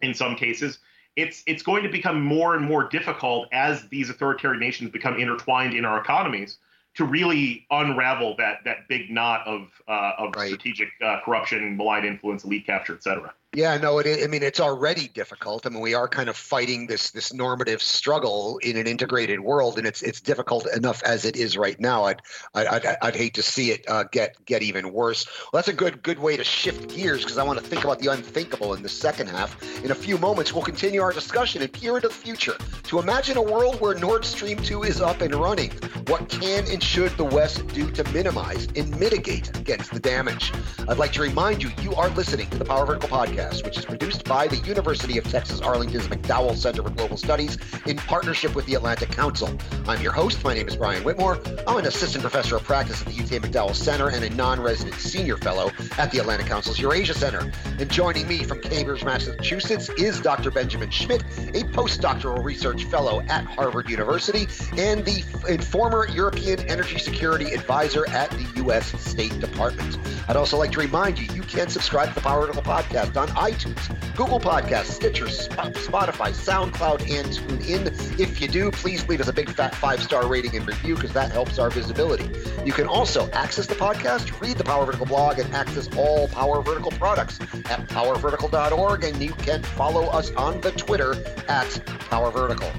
in 0.02 0.14
some 0.14 0.36
cases, 0.36 0.80
it's 1.20 1.44
it's 1.46 1.64
going 1.64 1.84
to 1.84 1.90
become 1.90 2.22
more 2.22 2.56
and 2.56 2.66
more 2.66 2.88
difficult 2.88 3.48
as 3.52 3.88
these 3.90 4.10
authoritarian 4.10 4.60
nations 4.60 4.90
become 4.90 5.20
intertwined 5.20 5.74
in 5.74 5.86
our 5.86 6.00
economies 6.00 6.58
to 6.96 7.06
really 7.06 7.66
unravel 7.72 8.36
that 8.38 8.60
that 8.66 8.88
big 8.88 9.10
knot 9.10 9.46
of 9.46 9.70
uh, 9.88 10.14
of 10.18 10.34
right. 10.36 10.48
strategic 10.48 10.90
uh, 11.04 11.20
corruption, 11.24 11.78
malign 11.78 12.06
influence, 12.06 12.44
elite 12.44 12.66
capture, 12.66 12.94
et 12.94 13.04
cetera. 13.04 13.34
Yeah, 13.56 13.78
no, 13.78 13.98
it, 13.98 14.24
I 14.24 14.28
mean 14.28 14.44
it's 14.44 14.60
already 14.60 15.08
difficult. 15.08 15.66
I 15.66 15.70
mean 15.70 15.80
we 15.80 15.96
are 15.96 16.08
kind 16.08 16.30
of 16.30 16.38
fighting 16.38 16.86
this 16.86 17.10
this 17.10 17.34
normative 17.34 17.82
struggle 17.82 18.60
in 18.60 18.78
an 18.78 18.86
integrated 18.86 19.40
world, 19.40 19.80
and 19.80 19.88
it's 19.88 20.04
it's 20.04 20.22
difficult 20.22 20.68
enough 20.68 21.02
as 21.02 21.26
it 21.26 21.36
is 21.36 21.58
right 21.58 21.80
now. 21.80 22.04
I'd 22.04 22.22
I'd, 22.54 22.68
I'd, 22.68 22.98
I'd 23.02 23.16
hate 23.16 23.34
to 23.34 23.42
see 23.42 23.72
it 23.72 23.90
uh, 23.90 24.04
get 24.04 24.36
get 24.46 24.62
even 24.62 24.94
worse. 24.94 25.26
Well, 25.26 25.58
that's 25.58 25.68
a 25.68 25.74
good 25.74 26.04
good 26.04 26.20
way 26.20 26.38
to 26.38 26.44
shift 26.44 26.90
gears 26.96 27.24
because 27.24 27.40
I 27.40 27.44
want 27.44 27.58
to 27.58 27.66
think 27.66 27.84
about 27.84 27.98
the 27.98 28.12
unthinkable 28.12 28.76
in 28.76 28.84
the 28.84 28.90
second 28.90 29.30
half. 29.30 29.58
In 29.84 29.90
a 29.90 29.96
few 29.96 30.20
moments, 30.20 30.54
we'll 30.54 30.64
continue 30.64 31.02
our 31.02 31.12
discussion 31.12 31.64
and 31.64 31.74
peer 31.74 31.96
into 31.96 32.10
the 32.10 32.14
future 32.14 32.56
to 32.84 33.00
imagine 33.00 33.36
a 33.36 33.42
world 33.42 33.82
where 33.82 33.96
Nord 33.96 34.26
Stream 34.26 34.58
2 34.58 34.84
is 34.84 35.02
up 35.02 35.22
and 35.22 35.34
running. 35.34 35.72
What 36.06 36.30
can 36.30 36.66
and 36.70 36.84
should 36.84 37.18
the 37.18 37.26
West 37.26 37.66
do 37.70 37.90
to 37.90 38.04
minimize 38.12 38.68
and 38.76 39.00
mitigate 39.00 39.58
against 39.58 39.92
the 39.92 40.00
damage? 40.00 40.54
I'd 40.88 41.00
like 41.00 41.14
to 41.14 41.24
remind 41.24 41.64
you, 41.64 41.72
you 41.82 41.96
are 41.96 42.10
listening 42.10 42.48
to 42.52 42.60
the 42.60 42.66
Power 42.66 42.86
Vertical 42.86 43.10
Podcast 43.10 43.39
podcast, 43.40 43.66
which 43.66 43.78
is 43.78 43.86
produced 43.86 44.24
by 44.26 44.48
the 44.48 44.58
University 44.58 45.18
of 45.18 45.24
Texas 45.26 45.62
Arlington's 45.62 46.08
McDowell 46.08 46.56
Center 46.56 46.84
for 46.84 46.90
Global 46.90 47.18
Studies 47.18 47.58
in 47.86 47.98
partnership 47.98 48.56
with 48.56 48.66
the 48.66 48.76
Atlantic 48.76 49.12
Council. 49.12 49.50
I'm 49.88 50.02
your 50.02 50.12
host. 50.12 50.44
My 50.44 50.54
name 50.54 50.68
is 50.68 50.76
Brian 50.76 51.04
Whitmore. 51.04 51.40
I'm 51.68 51.78
an 51.78 51.86
assistant 51.86 52.22
professor 52.22 52.56
of 52.56 52.64
practice 52.64 53.02
at 53.02 53.08
the 53.08 53.14
UT 53.14 53.42
McDowell 53.42 53.76
Center 53.76 54.10
and 54.10 54.24
a 54.24 54.30
non 54.32 54.62
resident 54.62 54.96
senior 54.96 55.38
fellow 55.38 55.72
at 55.98 56.12
the 56.12 56.20
Atlantic 56.20 56.48
Council's 56.48 56.80
Eurasia 56.80 57.14
Center. 57.14 57.52
And 57.66 57.90
joining 57.90 58.28
me 58.28 58.44
from 58.44 58.62
Cambridge, 58.62 59.04
Massachusetts 59.04 59.90
is 59.90 60.20
Dr. 60.20 60.52
Benjamin 60.52 60.90
Schmitt, 60.90 61.22
a 61.22 61.64
postdoctoral 61.72 62.44
research 62.44 62.86
fellow 62.86 63.22
at 63.22 63.46
Harvard 63.46 63.90
University 63.90 64.48
and 64.78 65.06
the 65.06 65.24
and 65.48 65.64
former 65.64 66.08
European 66.08 66.60
Energy 66.70 67.00
Security 67.00 67.54
Advisor 67.54 68.08
at 68.10 68.30
the 68.32 68.46
U.S. 68.58 68.88
State 69.02 69.40
Department. 69.40 69.98
I'd 70.28 70.36
also 70.36 70.58
like 70.58 70.72
to 70.74 70.80
remind 70.80 71.18
you, 71.18 71.34
you 71.34 71.42
can 71.42 71.70
subscribe 71.70 72.10
to 72.10 72.16
the 72.16 72.22
Power 72.22 72.42
Vertical 72.42 72.64
Podcast 72.64 73.18
on 73.18 73.29
iTunes, 73.30 74.16
Google 74.16 74.40
Podcasts, 74.40 74.92
Stitcher, 74.92 75.26
Spotify, 75.26 76.32
SoundCloud, 76.32 77.02
and 77.02 77.28
TuneIn. 77.28 78.20
If 78.20 78.42
you 78.42 78.48
do, 78.48 78.72
please 78.72 79.08
leave 79.08 79.22
us 79.22 79.28
a 79.28 79.34
big 79.34 79.50
fat 79.50 79.74
five 79.76 80.02
star 80.04 80.28
rating 80.28 80.56
and 80.56 80.68
review 80.68 80.96
because 80.96 81.14
that 81.14 81.32
helps 81.32 81.60
our 81.60 81.70
visibility. 81.70 82.30
You 82.66 82.74
can 82.74 82.88
also 82.88 83.30
access 83.32 83.68
the 83.68 83.76
podcast, 83.76 84.40
read 84.42 84.58
the 84.58 84.64
Power 84.64 84.86
Vertical 84.86 85.06
blog, 85.06 85.40
and 85.40 85.54
access 85.54 85.90
all 85.96 86.28
Power 86.28 86.62
Vertical 86.62 86.92
products 86.92 87.40
at 87.42 87.88
powervertical.org. 87.90 89.04
And 89.04 89.22
you 89.22 89.34
can 89.34 89.64
follow 89.64 90.06
us 90.08 90.32
on 90.32 90.62
the 90.62 90.72
Twitter 90.72 91.16
at 91.48 91.82
Power 92.10 92.32
Vertical. 92.32 92.72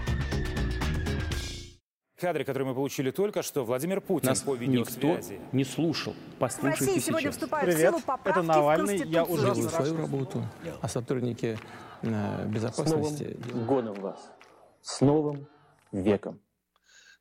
Кадре, 2.20 2.44
который 2.44 2.64
мы 2.64 2.74
получили 2.74 3.10
только 3.10 3.42
что, 3.42 3.64
Владимир 3.64 4.00
Путин 4.00 4.28
Нас 4.28 4.40
по 4.42 4.54
видеосвязи. 4.54 5.32
никто 5.32 5.56
не 5.56 5.64
слушал. 5.64 6.14
Послушайте 6.38 6.84
в 6.84 6.86
России 6.86 7.00
сегодня 7.00 7.30
вступают 7.32 7.70
Привет. 7.70 7.94
в 7.94 7.98
силу 7.98 8.00
поправки 8.02 8.38
Это 8.38 8.42
Навальный. 8.42 8.98
Я 9.06 9.24
уже 9.24 9.54
делаю 9.54 9.70
свою 9.70 9.96
работу, 9.96 10.44
а 10.80 10.88
сотрудники 10.88 11.58
э, 12.02 12.46
безопасности... 12.46 13.36
С 13.40 13.46
новым 13.48 13.66
годом 13.66 13.94
вас. 14.00 14.30
С 14.82 15.00
новым 15.00 15.46
веком. 15.92 16.38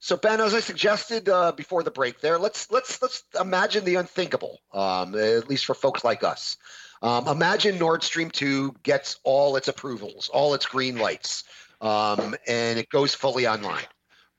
So 0.01 0.15
Ben, 0.15 0.39
as 0.39 0.53
I 0.53 0.61
suggested 0.61 1.27
uh, 1.27 1.51
before 1.51 1.83
the 1.83 1.91
break, 1.91 2.21
there, 2.21 2.37
let's 2.37 2.71
let's 2.71 3.01
let's 3.01 3.23
imagine 3.37 3.83
the 3.83 3.95
unthinkable, 3.95 4.59
um, 4.71 5.13
at 5.13 5.49
least 5.49 5.65
for 5.65 5.73
folks 5.73 6.05
like 6.05 6.23
us. 6.23 6.55
Um, 7.01 7.27
imagine 7.27 7.77
Nord 7.77 8.01
Stream 8.03 8.29
two 8.29 8.73
gets 8.83 9.19
all 9.23 9.57
its 9.57 9.67
approvals, 9.67 10.29
all 10.29 10.53
its 10.53 10.65
green 10.65 10.97
lights, 10.99 11.43
um, 11.81 12.33
and 12.47 12.79
it 12.79 12.87
goes 12.89 13.13
fully 13.13 13.45
online. 13.45 13.83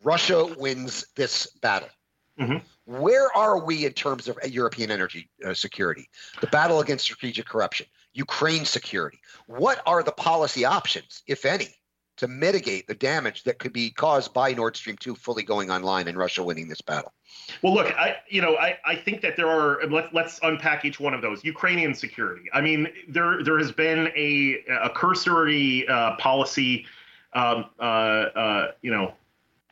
Russia 0.02 0.46
wins 0.58 1.06
this 1.16 1.46
battle. 1.60 1.88
Mm-hmm. 2.38 2.58
Where 3.00 3.34
are 3.36 3.64
we 3.64 3.84
in 3.84 3.92
terms 3.92 4.28
of 4.28 4.38
European 4.44 4.90
energy 4.90 5.28
uh, 5.44 5.54
security? 5.54 6.08
The 6.40 6.46
battle 6.46 6.80
against 6.80 7.04
strategic 7.04 7.46
corruption, 7.46 7.86
Ukraine 8.14 8.64
security. 8.64 9.20
What 9.46 9.82
are 9.86 10.02
the 10.02 10.12
policy 10.12 10.64
options, 10.64 11.22
if 11.26 11.44
any, 11.44 11.68
to 12.16 12.28
mitigate 12.28 12.86
the 12.86 12.94
damage 12.94 13.44
that 13.44 13.58
could 13.58 13.72
be 13.72 13.90
caused 13.90 14.34
by 14.34 14.52
Nord 14.52 14.76
Stream 14.76 14.96
2 14.96 15.14
fully 15.14 15.42
going 15.42 15.70
online 15.70 16.08
and 16.08 16.18
Russia 16.18 16.42
winning 16.42 16.68
this 16.68 16.80
battle? 16.80 17.12
Well, 17.62 17.74
look, 17.74 17.86
I 17.98 18.16
you 18.28 18.42
know 18.42 18.56
I, 18.56 18.78
I 18.84 18.96
think 18.96 19.22
that 19.22 19.36
there 19.36 19.48
are 19.48 19.86
let, 19.86 20.12
let's 20.12 20.40
unpack 20.42 20.84
each 20.84 21.00
one 21.00 21.14
of 21.14 21.22
those. 21.22 21.44
Ukrainian 21.44 21.94
security. 21.94 22.50
I 22.52 22.60
mean, 22.60 22.88
there 23.08 23.42
there 23.42 23.58
has 23.58 23.72
been 23.72 24.10
a 24.16 24.64
a 24.82 24.90
cursory 24.90 25.88
uh, 25.88 26.16
policy, 26.16 26.86
um, 27.32 27.66
uh, 27.78 27.82
uh, 27.82 28.72
you 28.82 28.90
know, 28.90 29.14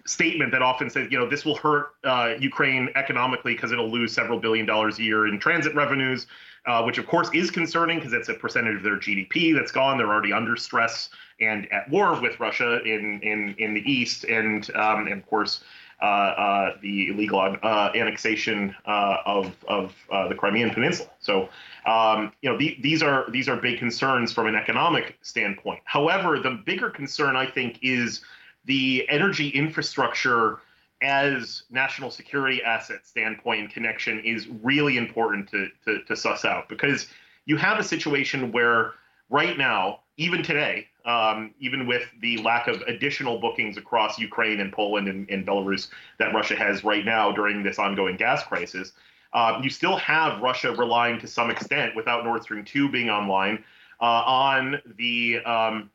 statement 0.09 0.50
that 0.52 0.62
often 0.62 0.88
says, 0.88 1.09
you 1.11 1.18
know, 1.18 1.28
this 1.28 1.44
will 1.44 1.56
hurt 1.56 1.94
uh, 2.04 2.34
Ukraine 2.40 2.88
economically 2.94 3.54
because 3.54 3.72
it'll 3.72 3.90
lose 3.90 4.12
several 4.12 4.40
billion 4.40 4.64
dollars 4.64 4.98
a 4.98 5.02
year 5.02 5.26
in 5.26 5.38
transit 5.38 5.74
revenues, 5.74 6.26
uh, 6.66 6.82
which 6.82 6.98
of 6.98 7.06
course 7.06 7.28
is 7.34 7.50
concerning 7.50 7.98
because 7.98 8.12
it's 8.14 8.28
a 8.28 8.34
percentage 8.34 8.76
of 8.76 8.82
their 8.82 8.96
GDP 8.96 9.54
that's 9.54 9.70
gone. 9.70 9.98
They're 9.98 10.09
already 10.09 10.32
under 10.32 10.56
stress 10.56 11.11
and 11.40 11.70
at 11.72 11.88
war 11.90 12.20
with 12.20 12.40
Russia 12.40 12.82
in 12.82 13.20
in 13.22 13.54
in 13.59 13.74
the 13.74 13.80
east, 13.80 14.24
and 14.24 14.68
um, 14.74 15.06
and 15.06 15.12
of 15.20 15.26
course. 15.26 15.62
Uh, 16.00 16.04
uh 16.04 16.76
the 16.80 17.09
illegal 17.09 17.40
uh, 17.40 17.90
annexation 17.92 18.72
uh, 18.86 19.16
of 19.26 19.52
of 19.66 19.92
the 20.28 20.34
Crimean 20.36 20.70
Peninsula. 20.70 21.11
So, 21.18 21.48
um, 21.86 22.30
you 22.40 22.48
know, 22.48 22.56
the, 22.56 22.78
these 22.80 23.02
are 23.02 23.28
these 23.32 23.48
are 23.48 23.56
big 23.56 23.80
concerns 23.80 24.32
from 24.32 24.46
an 24.46 24.54
economic 24.54 25.18
standpoint. 25.22 25.80
However, 25.86 26.38
the 26.38 26.62
bigger 26.64 26.88
concern 26.88 27.34
I 27.34 27.46
think 27.46 27.80
is 27.82 28.20
the 28.68 29.08
energy 29.08 29.48
infrastructure 29.48 30.60
as 31.02 31.62
national 31.70 32.10
security 32.10 32.62
asset 32.62 33.06
standpoint 33.06 33.60
and 33.60 33.70
connection 33.70 34.20
is 34.20 34.46
really 34.62 34.96
important 34.96 35.48
to, 35.48 35.68
to, 35.84 36.04
to 36.04 36.14
suss 36.14 36.44
out. 36.44 36.68
Because 36.68 37.08
you 37.46 37.56
have 37.56 37.78
a 37.78 37.84
situation 37.84 38.52
where 38.52 38.92
right 39.30 39.56
now, 39.56 40.00
even 40.18 40.42
today, 40.42 40.86
um, 41.06 41.54
even 41.58 41.86
with 41.86 42.02
the 42.20 42.36
lack 42.38 42.68
of 42.68 42.82
additional 42.82 43.40
bookings 43.40 43.78
across 43.78 44.18
Ukraine 44.18 44.60
and 44.60 44.70
Poland 44.72 45.08
and, 45.08 45.28
and 45.30 45.46
Belarus 45.46 45.88
that 46.18 46.34
Russia 46.34 46.56
has 46.56 46.84
right 46.84 47.04
now 47.04 47.32
during 47.32 47.62
this 47.62 47.78
ongoing 47.78 48.16
gas 48.16 48.42
crisis, 48.44 48.92
uh, 49.32 49.60
you 49.62 49.70
still 49.70 49.96
have 49.96 50.42
Russia 50.42 50.72
relying 50.72 51.18
to 51.20 51.26
some 51.26 51.50
extent, 51.50 51.96
without 51.96 52.24
Nord 52.24 52.42
Stream 52.42 52.64
2 52.64 52.90
being 52.90 53.08
online, 53.08 53.64
uh, 54.00 54.04
on 54.04 54.80
the 54.98 55.38
um, 55.44 55.90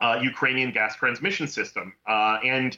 uh, 0.00 0.18
Ukrainian 0.22 0.70
gas 0.70 0.96
transmission 0.96 1.46
system. 1.46 1.94
Uh, 2.06 2.38
and 2.44 2.76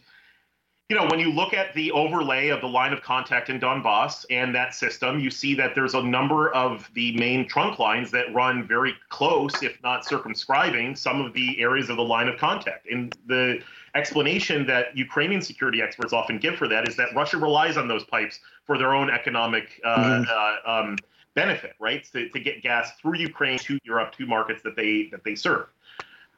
you 0.88 0.94
know, 0.94 1.06
when 1.08 1.18
you 1.18 1.32
look 1.32 1.52
at 1.52 1.74
the 1.74 1.90
overlay 1.90 2.48
of 2.48 2.60
the 2.60 2.68
line 2.68 2.92
of 2.92 3.02
contact 3.02 3.50
in 3.50 3.58
Donbass 3.58 4.24
and 4.30 4.54
that 4.54 4.72
system, 4.72 5.18
you 5.18 5.30
see 5.30 5.52
that 5.54 5.74
there's 5.74 5.94
a 5.94 6.02
number 6.02 6.54
of 6.54 6.88
the 6.94 7.16
main 7.16 7.48
trunk 7.48 7.80
lines 7.80 8.12
that 8.12 8.32
run 8.32 8.68
very 8.68 8.94
close, 9.08 9.64
if 9.64 9.82
not 9.82 10.04
circumscribing, 10.04 10.94
some 10.94 11.20
of 11.20 11.32
the 11.32 11.60
areas 11.60 11.90
of 11.90 11.96
the 11.96 12.04
line 12.04 12.28
of 12.28 12.38
contact. 12.38 12.88
And 12.88 13.12
the 13.26 13.60
explanation 13.96 14.64
that 14.66 14.96
Ukrainian 14.96 15.42
security 15.42 15.82
experts 15.82 16.12
often 16.12 16.38
give 16.38 16.54
for 16.54 16.68
that 16.68 16.88
is 16.88 16.94
that 16.96 17.08
Russia 17.16 17.38
relies 17.38 17.76
on 17.76 17.88
those 17.88 18.04
pipes 18.04 18.38
for 18.64 18.78
their 18.78 18.94
own 18.94 19.10
economic 19.10 19.80
uh, 19.84 19.96
mm-hmm. 19.96 20.70
uh, 20.70 20.72
um, 20.72 20.96
benefit, 21.34 21.74
right? 21.80 22.04
To, 22.12 22.28
to 22.28 22.38
get 22.38 22.62
gas 22.62 22.92
through 23.02 23.18
Ukraine 23.18 23.58
to 23.58 23.76
Europe, 23.82 24.12
to 24.18 24.26
markets 24.26 24.62
that 24.62 24.76
they 24.76 25.08
that 25.10 25.24
they 25.24 25.34
serve. 25.34 25.66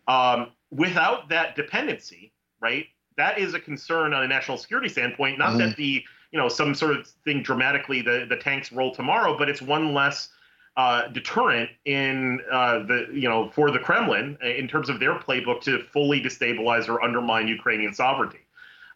Um, 0.07 0.53
without 0.71 1.29
that 1.29 1.57
dependency, 1.57 2.33
right? 2.61 2.87
that 3.19 3.39
is 3.39 3.53
a 3.53 3.61
concern 3.61 4.15
on 4.15 4.23
a 4.23 4.29
national 4.29 4.57
security 4.57 4.89
standpoint. 4.89 5.39
Not 5.39 5.55
mm. 5.55 5.59
that 5.59 5.77
the 5.77 6.03
you 6.31 6.39
know 6.39 6.49
some 6.49 6.75
sort 6.75 6.97
of 6.97 7.07
thing 7.25 7.43
dramatically 7.43 8.01
the 8.01 8.25
the 8.27 8.37
tanks 8.37 8.73
roll 8.73 8.95
tomorrow, 8.95 9.37
but 9.37 9.51
it's 9.51 9.61
one 9.61 9.93
less 9.93 10.31
uh, 10.79 11.09
deterrent 11.09 11.69
in 11.85 12.41
uh, 12.51 12.79
the 12.85 13.09
you 13.13 13.29
know 13.29 13.51
for 13.51 13.71
the 13.71 13.79
Kremlin 13.79 14.39
in 14.41 14.67
terms 14.67 14.89
of 14.89 14.99
their 15.01 15.17
playbook 15.17 15.61
to 15.63 15.83
fully 15.93 16.23
destabilize 16.23 16.89
or 16.89 17.03
undermine 17.03 17.49
Ukrainian 17.49 17.93
sovereignty. 17.93 18.39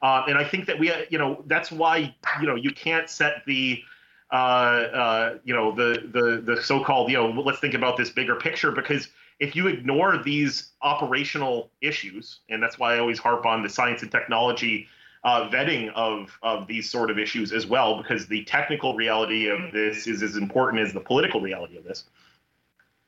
Uh, 0.00 0.24
and 0.26 0.38
I 0.38 0.44
think 0.44 0.66
that 0.66 0.78
we 0.78 0.92
you 1.10 1.18
know 1.18 1.42
that's 1.46 1.70
why 1.70 2.14
you 2.40 2.46
know 2.46 2.54
you 2.54 2.70
can't 2.70 3.10
set 3.10 3.44
the 3.46 3.82
uh, 4.30 4.34
uh, 4.34 5.38
you 5.44 5.54
know 5.54 5.72
the 5.72 6.08
the 6.12 6.54
the 6.54 6.62
so-called 6.62 7.10
you 7.10 7.16
know 7.16 7.28
let's 7.28 7.58
think 7.58 7.74
about 7.74 7.96
this 7.96 8.10
bigger 8.10 8.36
picture 8.36 8.70
because 8.70 9.08
if 9.42 9.56
you 9.56 9.66
ignore 9.66 10.22
these 10.22 10.70
operational 10.82 11.72
issues, 11.80 12.38
and 12.48 12.62
that's 12.62 12.78
why 12.78 12.94
I 12.94 13.00
always 13.00 13.18
harp 13.18 13.44
on 13.44 13.64
the 13.64 13.68
science 13.68 14.00
and 14.02 14.10
technology 14.10 14.86
uh, 15.24 15.48
vetting 15.50 15.92
of 15.94 16.38
of 16.44 16.68
these 16.68 16.88
sort 16.88 17.10
of 17.10 17.18
issues 17.18 17.52
as 17.52 17.66
well, 17.66 17.96
because 18.00 18.28
the 18.28 18.44
technical 18.44 18.94
reality 18.94 19.48
of 19.48 19.72
this 19.72 20.06
is 20.06 20.22
as 20.22 20.36
important 20.36 20.80
as 20.80 20.92
the 20.92 21.00
political 21.00 21.40
reality 21.40 21.76
of 21.76 21.82
this. 21.82 22.04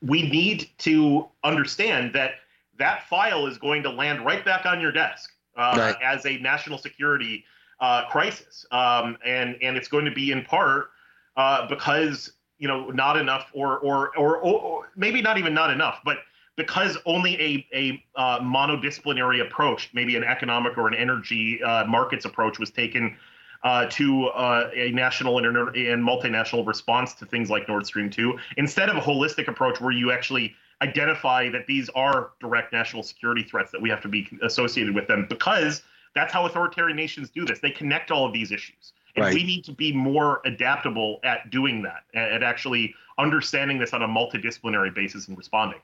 We 0.01 0.29
need 0.29 0.69
to 0.79 1.25
understand 1.45 2.13
that 2.15 2.31
that 2.79 3.07
file 3.07 3.47
is 3.47 3.57
going 3.57 3.83
to 3.83 3.89
land 3.89 4.25
right 4.25 4.43
back 4.43 4.65
on 4.65 4.81
your 4.81 4.91
desk 4.91 5.31
uh, 5.55 5.75
right. 5.77 5.95
as 6.03 6.25
a 6.25 6.37
national 6.39 6.79
security 6.79 7.45
uh, 7.79 8.09
crisis, 8.09 8.65
um, 8.71 9.17
and 9.25 9.55
and 9.61 9.77
it's 9.77 9.87
going 9.87 10.03
to 10.03 10.11
be 10.11 10.33
in 10.33 10.43
part 10.43 10.89
uh, 11.37 11.65
because 11.69 12.33
you 12.57 12.67
know 12.67 12.89
not 12.89 13.17
enough 13.17 13.47
or 13.53 13.77
or 13.79 14.15
or, 14.17 14.37
or 14.37 14.91
maybe 14.95 15.21
not 15.21 15.37
even 15.37 15.53
not 15.53 15.69
enough 15.69 15.99
but 16.05 16.17
because 16.55 16.97
only 17.05 17.35
a, 17.41 17.67
a 17.73 18.03
uh, 18.15 18.39
monodisciplinary 18.39 19.41
approach, 19.41 19.89
maybe 19.93 20.15
an 20.15 20.23
economic 20.23 20.77
or 20.77 20.87
an 20.87 20.93
energy 20.93 21.61
uh, 21.61 21.85
markets 21.85 22.25
approach, 22.25 22.59
was 22.59 22.71
taken 22.71 23.17
uh, 23.63 23.85
to 23.87 24.27
uh, 24.27 24.69
a 24.73 24.91
national 24.91 25.37
and, 25.37 25.47
and 25.47 26.03
multinational 26.03 26.65
response 26.65 27.13
to 27.15 27.25
things 27.25 27.49
like 27.49 27.67
Nord 27.67 27.85
Stream 27.85 28.09
2, 28.09 28.37
instead 28.57 28.89
of 28.89 28.95
a 28.95 29.01
holistic 29.01 29.47
approach 29.47 29.81
where 29.81 29.91
you 29.91 30.11
actually 30.11 30.55
identify 30.81 31.49
that 31.49 31.65
these 31.67 31.89
are 31.89 32.31
direct 32.39 32.71
national 32.71 33.01
security 33.01 33.43
threats 33.43 33.71
that 33.71 33.81
we 33.81 33.89
have 33.89 34.01
to 34.01 34.07
be 34.07 34.27
associated 34.43 34.93
with 34.93 35.07
them, 35.07 35.25
because 35.27 35.81
that's 36.13 36.31
how 36.31 36.45
authoritarian 36.45 36.95
nations 36.95 37.29
do 37.29 37.45
this. 37.45 37.59
They 37.59 37.71
connect 37.71 38.11
all 38.11 38.25
of 38.25 38.33
these 38.33 38.51
issues. 38.51 38.93
And 39.15 39.25
right. 39.25 39.33
we 39.33 39.43
need 39.43 39.63
to 39.65 39.71
be 39.71 39.93
more 39.93 40.41
adaptable 40.45 41.19
at 41.23 41.49
doing 41.49 41.83
that, 41.83 42.03
at 42.13 42.43
actually 42.43 42.93
understanding 43.17 43.79
this 43.79 43.93
on 43.93 44.01
a 44.01 44.07
multidisciplinary 44.07 44.93
basis 44.93 45.27
and 45.27 45.37
responding. 45.37 45.79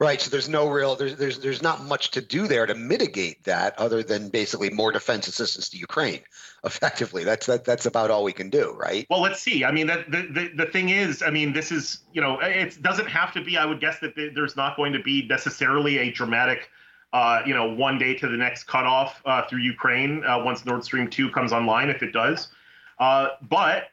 Right. 0.00 0.20
So 0.20 0.30
there's 0.30 0.48
no 0.48 0.68
real 0.68 0.96
there's 0.96 1.14
there's 1.14 1.38
there's 1.38 1.62
not 1.62 1.84
much 1.84 2.10
to 2.12 2.20
do 2.20 2.48
there 2.48 2.66
to 2.66 2.74
mitigate 2.74 3.44
that 3.44 3.78
other 3.78 4.02
than 4.02 4.28
basically 4.28 4.68
more 4.70 4.90
defense 4.90 5.28
assistance 5.28 5.68
to 5.68 5.76
Ukraine. 5.76 6.20
Effectively, 6.64 7.22
that's 7.22 7.46
that 7.46 7.64
that's 7.64 7.86
about 7.86 8.10
all 8.10 8.24
we 8.24 8.32
can 8.32 8.50
do, 8.50 8.74
right? 8.76 9.06
Well, 9.08 9.20
let's 9.20 9.40
see. 9.40 9.64
I 9.64 9.70
mean, 9.70 9.86
that 9.86 10.10
the, 10.10 10.22
the 10.22 10.64
the 10.64 10.66
thing 10.66 10.88
is, 10.88 11.22
I 11.22 11.30
mean, 11.30 11.52
this 11.52 11.70
is 11.70 12.00
you 12.12 12.20
know, 12.20 12.40
it 12.40 12.82
doesn't 12.82 13.06
have 13.06 13.32
to 13.34 13.40
be. 13.40 13.56
I 13.56 13.64
would 13.64 13.80
guess 13.80 14.00
that 14.00 14.14
there's 14.34 14.56
not 14.56 14.76
going 14.76 14.92
to 14.92 15.02
be 15.02 15.26
necessarily 15.28 15.98
a 15.98 16.10
dramatic 16.10 16.68
uh, 17.12 17.42
you 17.44 17.54
know, 17.54 17.72
one 17.72 17.98
day 17.98 18.14
to 18.14 18.28
the 18.28 18.36
next 18.36 18.64
cutoff 18.64 19.20
uh, 19.24 19.46
through 19.48 19.60
Ukraine 19.60 20.24
uh, 20.24 20.42
once 20.42 20.64
Nord 20.64 20.84
Stream 20.84 21.08
2 21.08 21.30
comes 21.30 21.52
online, 21.52 21.90
if 21.90 22.02
it 22.02 22.12
does. 22.12 22.48
Uh, 22.98 23.30
but, 23.48 23.84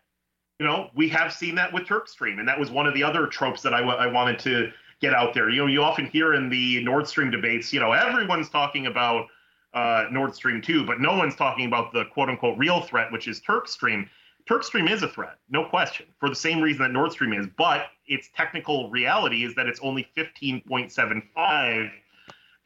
you 0.60 0.66
know, 0.66 0.90
we 0.96 1.10
have 1.10 1.34
seen 1.34 1.56
that 1.56 1.74
with 1.74 1.88
Turk 1.88 2.08
Stream, 2.08 2.40
and 2.40 2.48
that 2.48 2.60
was 2.60 2.70
one 2.70 2.86
of 2.86 2.94
the 2.94 3.04
other 3.04 3.26
tropes 3.26 3.62
that 3.64 3.74
I, 3.74 3.80
w- 3.80 3.98
I 3.98 4.08
wanted 4.08 4.38
to 4.40 4.72
get 5.02 5.14
out 5.14 5.34
there. 5.34 5.50
You 5.50 5.62
know, 5.62 5.68
you 5.68 5.82
often 5.82 6.06
hear 6.06 6.34
in 6.34 6.50
the 6.50 6.84
Nord 6.84 7.08
Stream 7.08 7.32
debates, 7.32 7.74
you 7.74 7.80
know, 7.80 7.92
everyone's 7.92 8.50
talking 8.50 8.86
about 8.86 9.28
uh, 9.74 10.06
Nord 10.12 10.36
Stream 10.36 10.62
2, 10.62 10.86
but 10.86 11.00
no 11.00 11.18
one's 11.18 11.36
talking 11.36 11.66
about 11.66 11.94
the 11.94 12.06
quote 12.06 12.30
unquote 12.30 12.58
real 12.58 12.82
threat, 12.82 13.12
which 13.12 13.28
is 13.28 13.40
Turk 13.40 13.68
Stream. 13.68 14.10
Turk 14.48 14.64
Stream 14.64 14.88
is 14.88 15.04
a 15.04 15.08
threat, 15.08 15.38
no 15.50 15.66
question, 15.66 16.06
for 16.20 16.30
the 16.30 16.36
same 16.36 16.62
reason 16.62 16.84
that 16.84 16.92
Nord 16.92 17.12
Stream 17.12 17.34
is, 17.34 17.48
but 17.58 17.88
its 18.08 18.30
technical 18.36 18.90
reality 18.90 19.44
is 19.44 19.54
that 19.56 19.68
it's 19.68 19.80
only 19.82 20.08
15.75 20.16 21.92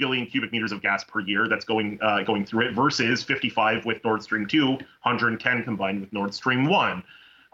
billion 0.02 0.26
cubic 0.26 0.52
meters 0.52 0.72
of 0.72 0.82
gas 0.82 1.04
per 1.04 1.20
year 1.22 1.48
that's 1.48 1.64
going 1.64 2.00
uh, 2.02 2.24
going 2.24 2.44
through 2.44 2.68
it 2.68 2.74
versus 2.74 3.24
55 3.24 3.86
with 3.86 4.04
Nord 4.04 4.24
Stream 4.24 4.48
2, 4.48 4.68
110 4.68 5.64
combined 5.64 6.02
with 6.02 6.12
Nord 6.12 6.34
Stream 6.34 6.66
1. 6.66 7.04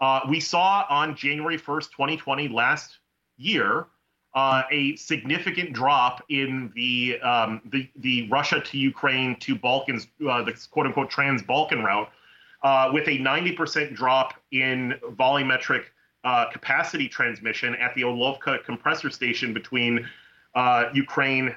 Uh, 0.00 0.20
we 0.28 0.40
saw 0.40 0.84
on 0.88 1.14
January 1.14 1.58
1st, 1.58 1.90
2020, 1.90 2.48
last 2.48 2.98
year, 3.36 3.86
uh, 4.34 4.62
a 4.70 4.96
significant 4.96 5.74
drop 5.74 6.24
in 6.30 6.72
the 6.74 7.20
um, 7.20 7.60
the, 7.66 7.88
the 7.96 8.26
Russia 8.30 8.60
to 8.60 8.78
Ukraine 8.78 9.36
to 9.40 9.54
Balkans, 9.54 10.06
uh, 10.28 10.42
the 10.42 10.52
quote 10.70 10.86
unquote 10.86 11.10
trans 11.10 11.42
Balkan 11.42 11.84
route, 11.84 12.08
uh, 12.62 12.90
with 12.94 13.06
a 13.08 13.18
90% 13.18 13.94
drop 13.94 14.34
in 14.52 14.94
volumetric 15.16 15.82
uh, 16.24 16.46
capacity 16.50 17.08
transmission 17.08 17.74
at 17.74 17.94
the 17.94 18.02
Orlovka 18.02 18.64
compressor 18.64 19.10
station 19.10 19.52
between 19.52 20.08
Ukraine 20.94 21.54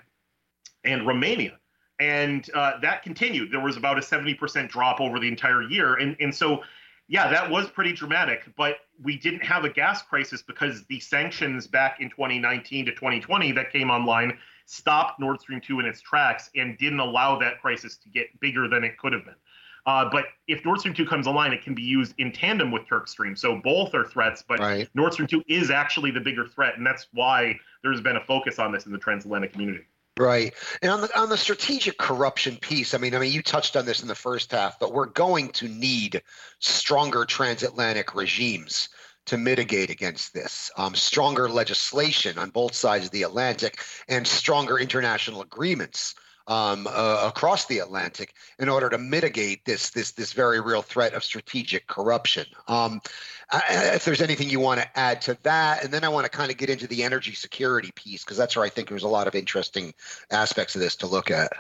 and 0.84 1.06
Romania. 1.06 1.58
And 2.00 2.50
uh, 2.54 2.80
that 2.82 3.04
continued. 3.04 3.52
There 3.52 3.60
was 3.60 3.78
about 3.78 3.98
a 3.98 4.02
70% 4.02 4.70
drop 4.70 5.00
over 5.00 5.20
the 5.20 5.28
entire 5.28 5.62
year. 5.62 5.96
And, 5.96 6.16
and 6.20 6.34
so, 6.34 6.64
yeah, 7.08 7.30
that 7.30 7.50
was 7.50 7.70
pretty 7.70 7.94
dramatic, 7.94 8.46
but 8.58 8.78
we 9.04 9.18
didn't 9.18 9.44
have 9.44 9.66
a 9.66 9.70
gas 9.70 10.02
crisis 10.02 10.42
because 10.42 10.86
the 10.86 11.00
sanctions 11.00 11.68
back 11.68 12.00
in 12.00 12.10
2019 12.10 12.86
to 12.86 12.92
2020 12.92 13.52
that 13.52 13.72
came 13.72 13.92
online 13.92 14.38
stopped 14.66 15.20
Nord 15.20 15.42
Stream 15.42 15.62
2 15.62 15.82
in 15.82 15.86
its 15.86 16.02
tracks 16.02 16.50
and 16.56 16.78
didn't 16.78 17.00
allow 17.00 17.38
that 17.38 17.62
crisis 17.62 17.98
to 17.98 18.10
get 18.10 18.40
bigger 18.40 18.68
than 18.68 18.84
it 18.84 18.98
could 18.98 19.14
have 19.14 19.26
been. 19.26 19.36
Uh, 19.86 20.08
but 20.10 20.26
if 20.48 20.64
Nord 20.64 20.80
Stream 20.80 20.94
2 20.94 21.06
comes 21.06 21.28
online, 21.28 21.54
it 21.54 21.64
can 21.64 21.74
be 21.74 21.82
used 21.82 22.14
in 22.18 22.32
tandem 22.32 22.72
with 22.72 22.88
Turk 22.88 23.08
Stream. 23.08 23.36
So 23.36 23.60
both 23.64 23.94
are 23.96 24.06
threats, 24.06 24.44
but 24.48 24.60
right. 24.60 24.90
Nord 24.94 25.14
Stream 25.14 25.28
2 25.28 25.44
is 25.48 25.72
actually 25.72 26.12
the 26.12 26.20
bigger 26.20 26.48
threat. 26.48 26.78
And 26.78 26.86
that's 26.86 27.08
why 27.14 27.60
there's 27.84 28.00
been 28.00 28.16
a 28.16 28.24
focus 28.24 28.60
on 28.60 28.72
this 28.72 28.86
in 28.86 28.92
the 28.92 28.98
transatlantic 28.98 29.52
community. 29.52 29.86
Right. 30.22 30.54
And 30.84 30.92
on 30.92 31.02
the 31.02 31.20
on 31.20 31.30
the 31.30 31.38
strategic 31.38 31.98
corruption 31.98 32.56
piece, 32.58 32.94
I 32.94 33.00
mean, 33.00 33.16
I 33.16 33.20
mean, 33.20 33.32
you 33.32 33.42
touched 33.42 33.76
on 33.76 33.86
this 33.86 34.04
in 34.04 34.08
the 34.08 34.16
first 34.16 34.52
half, 34.52 34.80
but 34.80 34.94
we're 34.94 35.08
going 35.08 35.50
to 35.54 35.68
need 35.68 36.22
stronger 36.60 37.26
transatlantic 37.26 38.14
regimes 38.14 38.90
to 39.26 39.38
mitigate 39.38 39.90
against 39.90 40.34
this. 40.34 40.70
Um, 40.78 40.94
stronger 40.94 41.50
legislation 41.50 42.38
on 42.38 42.52
both 42.52 42.76
sides 42.76 43.06
of 43.06 43.12
the 43.12 43.24
Atlantic 43.24 43.80
and 44.08 44.28
stronger 44.28 44.78
international 44.78 45.42
agreements 45.42 46.14
um, 46.48 46.88
uh, 46.88 47.24
across 47.28 47.66
the 47.66 47.80
Atlantic 47.80 48.34
in 48.60 48.70
order 48.70 48.90
to 48.90 48.98
mitigate 48.98 49.66
this 49.66 49.90
this 49.92 50.12
this 50.12 50.34
very 50.34 50.60
real 50.60 50.82
threat 50.82 51.14
of 51.14 51.24
strategic 51.24 51.88
corruption. 51.88 52.46
Um, 52.68 53.02
I, 53.52 53.92
if 53.96 54.06
there's 54.06 54.22
anything 54.22 54.50
you 54.50 54.60
want 54.60 54.82
to 54.82 55.00
add 55.00 55.22
to 55.24 55.38
that, 55.44 55.84
and 55.84 55.94
then 55.94 56.04
I 56.04 56.10
want 56.10 56.26
to 56.26 56.30
kind 56.30 56.52
of 56.52 56.58
get 56.58 56.70
into 56.70 56.88
the 56.88 57.04
energy 57.04 57.34
security 57.34 57.92
piece 57.96 58.24
because 58.24 58.38
that's 58.38 58.56
where 58.56 58.66
I 58.66 58.70
think 58.70 58.90
there's 58.90 59.04
a 59.04 59.10
lot 59.10 59.28
of 59.28 59.36
interesting 59.36 59.94
aspects 60.32 60.76
of 60.76 60.82
this 60.82 60.96
to 60.98 61.08
look 61.08 61.32
at. 61.32 61.52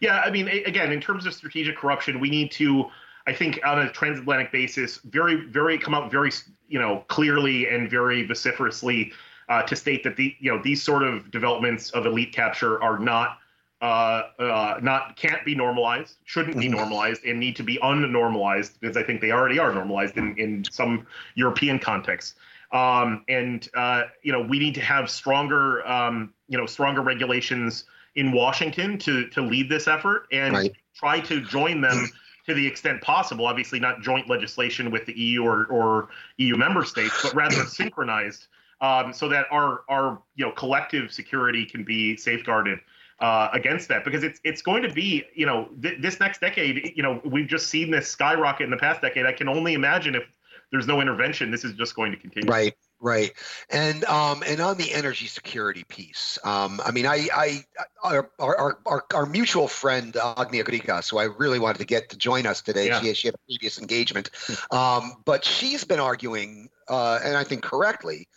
Yeah, 0.00 0.20
I 0.20 0.30
mean, 0.30 0.48
again, 0.48 0.92
in 0.92 1.00
terms 1.00 1.26
of 1.26 1.34
strategic 1.34 1.76
corruption, 1.76 2.20
we 2.20 2.30
need 2.30 2.50
to. 2.52 2.86
I 3.26 3.34
think 3.34 3.60
on 3.64 3.78
a 3.78 3.92
transatlantic 3.92 4.50
basis, 4.50 4.96
very, 5.04 5.36
very 5.36 5.78
come 5.78 5.94
out 5.94 6.10
very, 6.10 6.32
you 6.68 6.78
know, 6.78 7.04
clearly 7.08 7.68
and 7.68 7.88
very 7.88 8.26
vociferously 8.26 9.12
uh, 9.50 9.62
to 9.64 9.76
state 9.76 10.02
that 10.04 10.16
the, 10.16 10.34
you 10.40 10.50
know, 10.50 10.60
these 10.62 10.82
sort 10.82 11.02
of 11.02 11.30
developments 11.30 11.90
of 11.90 12.06
elite 12.06 12.32
capture 12.32 12.82
are 12.82 12.98
not 12.98 13.38
uh, 13.80 14.22
uh, 14.38 14.78
not 14.82 15.16
can't 15.16 15.44
be 15.44 15.54
normalized, 15.54 16.16
shouldn't 16.24 16.58
be 16.58 16.68
mm. 16.68 16.72
normalized, 16.72 17.24
and 17.24 17.40
need 17.40 17.56
to 17.56 17.62
be 17.62 17.78
unnormalized 17.78 18.78
because 18.80 18.96
I 18.96 19.02
think 19.02 19.20
they 19.20 19.32
already 19.32 19.58
are 19.58 19.72
normalized 19.72 20.16
in, 20.16 20.36
in 20.38 20.64
some 20.70 21.06
European 21.34 21.78
contexts. 21.78 22.34
Um, 22.72 23.24
and 23.28 23.68
uh, 23.74 24.02
you 24.22 24.32
know 24.32 24.42
we 24.42 24.58
need 24.58 24.74
to 24.76 24.80
have 24.80 25.10
stronger 25.10 25.86
um, 25.86 26.34
you 26.48 26.58
know 26.58 26.66
stronger 26.66 27.00
regulations 27.00 27.84
in 28.16 28.32
Washington 28.32 28.98
to 28.98 29.28
to 29.28 29.40
lead 29.40 29.68
this 29.68 29.88
effort 29.88 30.26
and 30.30 30.54
right. 30.54 30.72
try 30.94 31.20
to 31.20 31.40
join 31.40 31.80
them 31.80 32.08
to 32.46 32.54
the 32.54 32.66
extent 32.66 33.00
possible. 33.00 33.46
Obviously, 33.46 33.80
not 33.80 34.02
joint 34.02 34.28
legislation 34.28 34.90
with 34.90 35.06
the 35.06 35.18
EU 35.18 35.42
or, 35.42 35.66
or 35.66 36.08
EU 36.36 36.56
member 36.56 36.84
states, 36.84 37.22
but 37.22 37.34
rather 37.34 37.64
synchronized 37.66 38.46
um, 38.80 39.12
so 39.12 39.28
that 39.28 39.46
our 39.50 39.82
our 39.88 40.20
you 40.36 40.44
know 40.44 40.52
collective 40.52 41.12
security 41.12 41.64
can 41.64 41.84
be 41.84 42.16
safeguarded. 42.16 42.78
Uh, 43.20 43.48
against 43.52 43.88
that 43.88 44.04
because 44.04 44.22
it's 44.22 44.40
it's 44.44 44.62
going 44.62 44.82
to 44.82 44.92
be 44.92 45.24
you 45.34 45.46
know 45.46 45.68
th- 45.82 46.00
this 46.00 46.20
next 46.20 46.40
decade 46.40 46.92
you 46.96 47.02
know 47.02 47.20
we've 47.24 47.48
just 47.48 47.68
seen 47.68 47.90
this 47.90 48.08
skyrocket 48.08 48.64
in 48.64 48.70
the 48.70 48.76
past 48.76 49.02
decade. 49.02 49.26
I 49.26 49.32
can 49.32 49.48
only 49.48 49.74
imagine 49.74 50.14
if 50.14 50.24
there's 50.72 50.86
no 50.86 51.00
intervention 51.00 51.50
this 51.50 51.64
is 51.64 51.74
just 51.74 51.94
going 51.94 52.12
to 52.12 52.18
continue. 52.18 52.50
Right 52.50 52.74
right. 53.00 53.32
And 53.70 54.04
um 54.04 54.42
and 54.46 54.60
on 54.60 54.76
the 54.76 54.92
energy 54.92 55.26
security 55.26 55.84
piece 55.88 56.38
um 56.44 56.80
i 56.84 56.90
mean 56.90 57.06
i 57.06 57.28
i 57.34 57.64
our 58.04 58.30
our 58.38 58.78
our, 58.86 59.04
our 59.14 59.26
mutual 59.26 59.68
friend 59.68 60.16
agnia 60.36 60.64
grigas 60.64 61.10
who 61.10 61.18
i 61.18 61.24
really 61.24 61.58
wanted 61.58 61.78
to 61.78 61.86
get 61.86 62.10
to 62.10 62.16
join 62.16 62.46
us 62.46 62.60
today. 62.60 62.88
Yeah. 62.88 63.00
she, 63.00 63.14
she 63.14 63.28
had 63.28 63.34
a 63.34 63.38
previous 63.46 63.78
engagement. 63.78 64.30
Um 64.70 65.22
but 65.24 65.44
she's 65.44 65.84
been 65.84 66.00
arguing 66.00 66.68
uh 66.88 67.20
and 67.24 67.36
i 67.36 67.44
think 67.44 67.62
correctly 67.62 68.28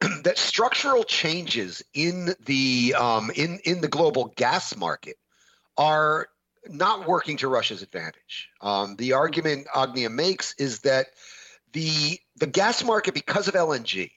that 0.24 0.38
structural 0.38 1.04
changes 1.04 1.82
in 1.94 2.34
the 2.44 2.94
um, 2.98 3.30
in 3.34 3.58
in 3.64 3.80
the 3.80 3.88
global 3.88 4.32
gas 4.36 4.76
market 4.76 5.16
are 5.76 6.28
not 6.68 7.06
working 7.06 7.36
to 7.38 7.48
Russia's 7.48 7.82
advantage. 7.82 8.48
Um, 8.60 8.96
the 8.96 9.12
argument 9.12 9.66
Agnia 9.74 10.10
makes 10.10 10.54
is 10.58 10.80
that 10.80 11.06
the 11.72 12.18
the 12.36 12.46
gas 12.46 12.84
market, 12.84 13.14
because 13.14 13.48
of 13.48 13.54
LNG, 13.54 14.10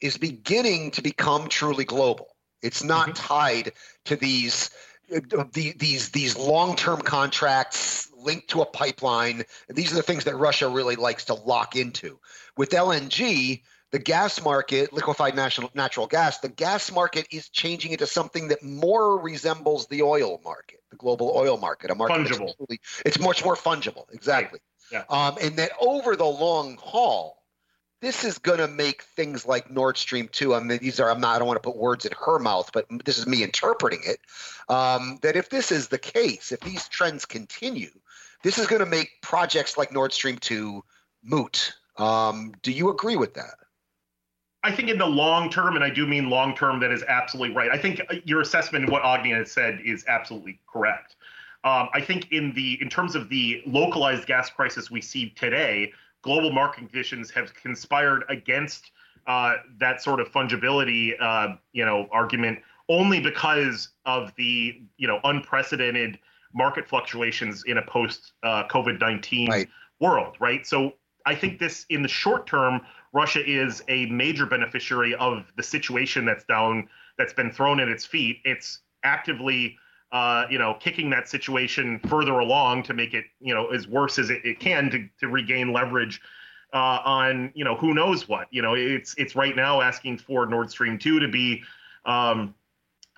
is 0.00 0.18
beginning 0.18 0.90
to 0.92 1.02
become 1.02 1.48
truly 1.48 1.84
global. 1.84 2.28
It's 2.62 2.82
not 2.82 3.10
mm-hmm. 3.10 3.26
tied 3.26 3.72
to 4.06 4.16
these 4.16 4.70
the, 5.08 5.74
these 5.78 6.10
these 6.10 6.36
long-term 6.36 7.00
contracts 7.02 8.10
linked 8.16 8.48
to 8.48 8.62
a 8.62 8.66
pipeline. 8.66 9.44
These 9.68 9.92
are 9.92 9.96
the 9.96 10.02
things 10.02 10.24
that 10.24 10.36
Russia 10.36 10.68
really 10.68 10.96
likes 10.96 11.26
to 11.26 11.34
lock 11.34 11.76
into. 11.76 12.18
With 12.56 12.70
LNG, 12.70 13.62
the 13.96 14.02
gas 14.02 14.44
market, 14.44 14.92
liquefied 14.92 15.34
natural, 15.34 15.70
natural 15.74 16.06
gas, 16.06 16.40
the 16.40 16.50
gas 16.50 16.92
market 16.92 17.26
is 17.30 17.48
changing 17.48 17.92
into 17.92 18.06
something 18.06 18.48
that 18.48 18.62
more 18.62 19.18
resembles 19.18 19.86
the 19.86 20.02
oil 20.02 20.38
market, 20.44 20.82
the 20.90 20.96
global 20.96 21.32
oil 21.34 21.56
market, 21.56 21.90
a 21.90 21.94
market 21.94 22.26
fungible. 22.26 22.52
Really, 22.58 22.78
it's 23.06 23.18
much 23.18 23.42
more 23.42 23.56
fungible, 23.56 24.04
exactly. 24.12 24.60
Right. 24.92 25.06
Yeah. 25.08 25.26
Um, 25.26 25.38
and 25.40 25.56
that 25.56 25.72
over 25.80 26.14
the 26.14 26.26
long 26.26 26.76
haul, 26.76 27.42
this 28.02 28.22
is 28.22 28.36
going 28.36 28.58
to 28.58 28.68
make 28.68 29.00
things 29.00 29.46
like 29.46 29.70
Nord 29.70 29.96
Stream 29.96 30.28
2. 30.30 30.54
I 30.54 30.60
mean, 30.60 30.76
these 30.76 31.00
are, 31.00 31.10
I'm 31.10 31.18
not, 31.18 31.34
I 31.34 31.38
don't 31.38 31.48
want 31.48 31.62
to 31.62 31.66
put 31.66 31.78
words 31.78 32.04
in 32.04 32.12
her 32.26 32.38
mouth, 32.38 32.68
but 32.74 32.84
this 33.06 33.16
is 33.16 33.26
me 33.26 33.42
interpreting 33.42 34.00
it. 34.04 34.18
Um, 34.68 35.20
that 35.22 35.36
if 35.36 35.48
this 35.48 35.72
is 35.72 35.88
the 35.88 35.96
case, 35.98 36.52
if 36.52 36.60
these 36.60 36.86
trends 36.88 37.24
continue, 37.24 37.92
this 38.42 38.58
is 38.58 38.66
going 38.66 38.80
to 38.80 38.86
make 38.86 39.22
projects 39.22 39.78
like 39.78 39.90
Nord 39.90 40.12
Stream 40.12 40.36
2 40.36 40.84
moot. 41.24 41.72
Um, 41.96 42.52
do 42.60 42.72
you 42.72 42.90
agree 42.90 43.16
with 43.16 43.32
that? 43.32 43.54
I 44.66 44.72
think 44.72 44.88
in 44.88 44.98
the 44.98 45.06
long 45.06 45.48
term, 45.48 45.76
and 45.76 45.84
I 45.84 45.90
do 45.90 46.08
mean 46.08 46.28
long 46.28 46.52
term, 46.52 46.80
that 46.80 46.90
is 46.90 47.04
absolutely 47.06 47.54
right. 47.54 47.70
I 47.70 47.78
think 47.78 48.00
uh, 48.10 48.16
your 48.24 48.40
assessment 48.40 48.84
of 48.84 48.90
what 48.90 49.04
Agnia 49.04 49.36
has 49.36 49.52
said 49.52 49.80
is 49.84 50.04
absolutely 50.08 50.58
correct. 50.66 51.14
Um, 51.62 51.88
I 51.94 52.00
think 52.00 52.32
in 52.32 52.52
the 52.52 52.76
in 52.82 52.88
terms 52.88 53.14
of 53.14 53.28
the 53.28 53.62
localized 53.64 54.26
gas 54.26 54.50
crisis 54.50 54.90
we 54.90 55.00
see 55.00 55.30
today, 55.30 55.92
global 56.22 56.50
market 56.50 56.78
conditions 56.78 57.30
have 57.30 57.54
conspired 57.54 58.24
against 58.28 58.90
uh, 59.28 59.54
that 59.78 60.02
sort 60.02 60.18
of 60.20 60.32
fungibility, 60.32 61.12
uh, 61.20 61.54
you 61.72 61.84
know, 61.84 62.08
argument 62.10 62.58
only 62.88 63.20
because 63.20 63.90
of 64.04 64.32
the 64.36 64.82
you 64.96 65.06
know 65.06 65.20
unprecedented 65.22 66.18
market 66.52 66.88
fluctuations 66.88 67.62
in 67.68 67.78
a 67.78 67.82
post 67.82 68.32
uh, 68.42 68.64
COVID 68.68 69.00
nineteen 69.00 69.48
right. 69.48 69.68
world, 70.00 70.34
right? 70.40 70.66
So 70.66 70.94
I 71.24 71.36
think 71.36 71.60
this 71.60 71.86
in 71.88 72.02
the 72.02 72.08
short 72.08 72.48
term 72.48 72.80
Russia 73.16 73.42
is 73.44 73.82
a 73.88 74.04
major 74.06 74.44
beneficiary 74.44 75.14
of 75.14 75.50
the 75.56 75.62
situation 75.62 76.26
that's 76.26 76.44
down, 76.44 76.86
that's 77.16 77.32
been 77.32 77.50
thrown 77.50 77.80
at 77.80 77.88
its 77.88 78.04
feet. 78.04 78.36
It's 78.44 78.80
actively, 79.04 79.78
uh, 80.12 80.44
you 80.50 80.58
know, 80.58 80.74
kicking 80.74 81.08
that 81.10 81.26
situation 81.26 81.98
further 82.10 82.38
along 82.46 82.82
to 82.84 82.92
make 82.92 83.14
it, 83.14 83.24
you 83.40 83.54
know, 83.54 83.68
as 83.68 83.88
worse 83.88 84.18
as 84.18 84.28
it, 84.28 84.44
it 84.44 84.60
can 84.60 84.90
to, 84.90 85.08
to 85.20 85.28
regain 85.28 85.72
leverage 85.72 86.20
uh, 86.74 86.98
on, 87.04 87.50
you 87.54 87.64
know, 87.64 87.74
who 87.74 87.94
knows 87.94 88.28
what. 88.28 88.48
You 88.50 88.60
know, 88.60 88.74
it's 88.74 89.14
it's 89.16 89.34
right 89.34 89.56
now 89.56 89.80
asking 89.80 90.18
for 90.18 90.44
Nord 90.44 90.70
Stream 90.70 90.98
two 90.98 91.18
to 91.18 91.28
be. 91.28 91.62
Um, 92.04 92.54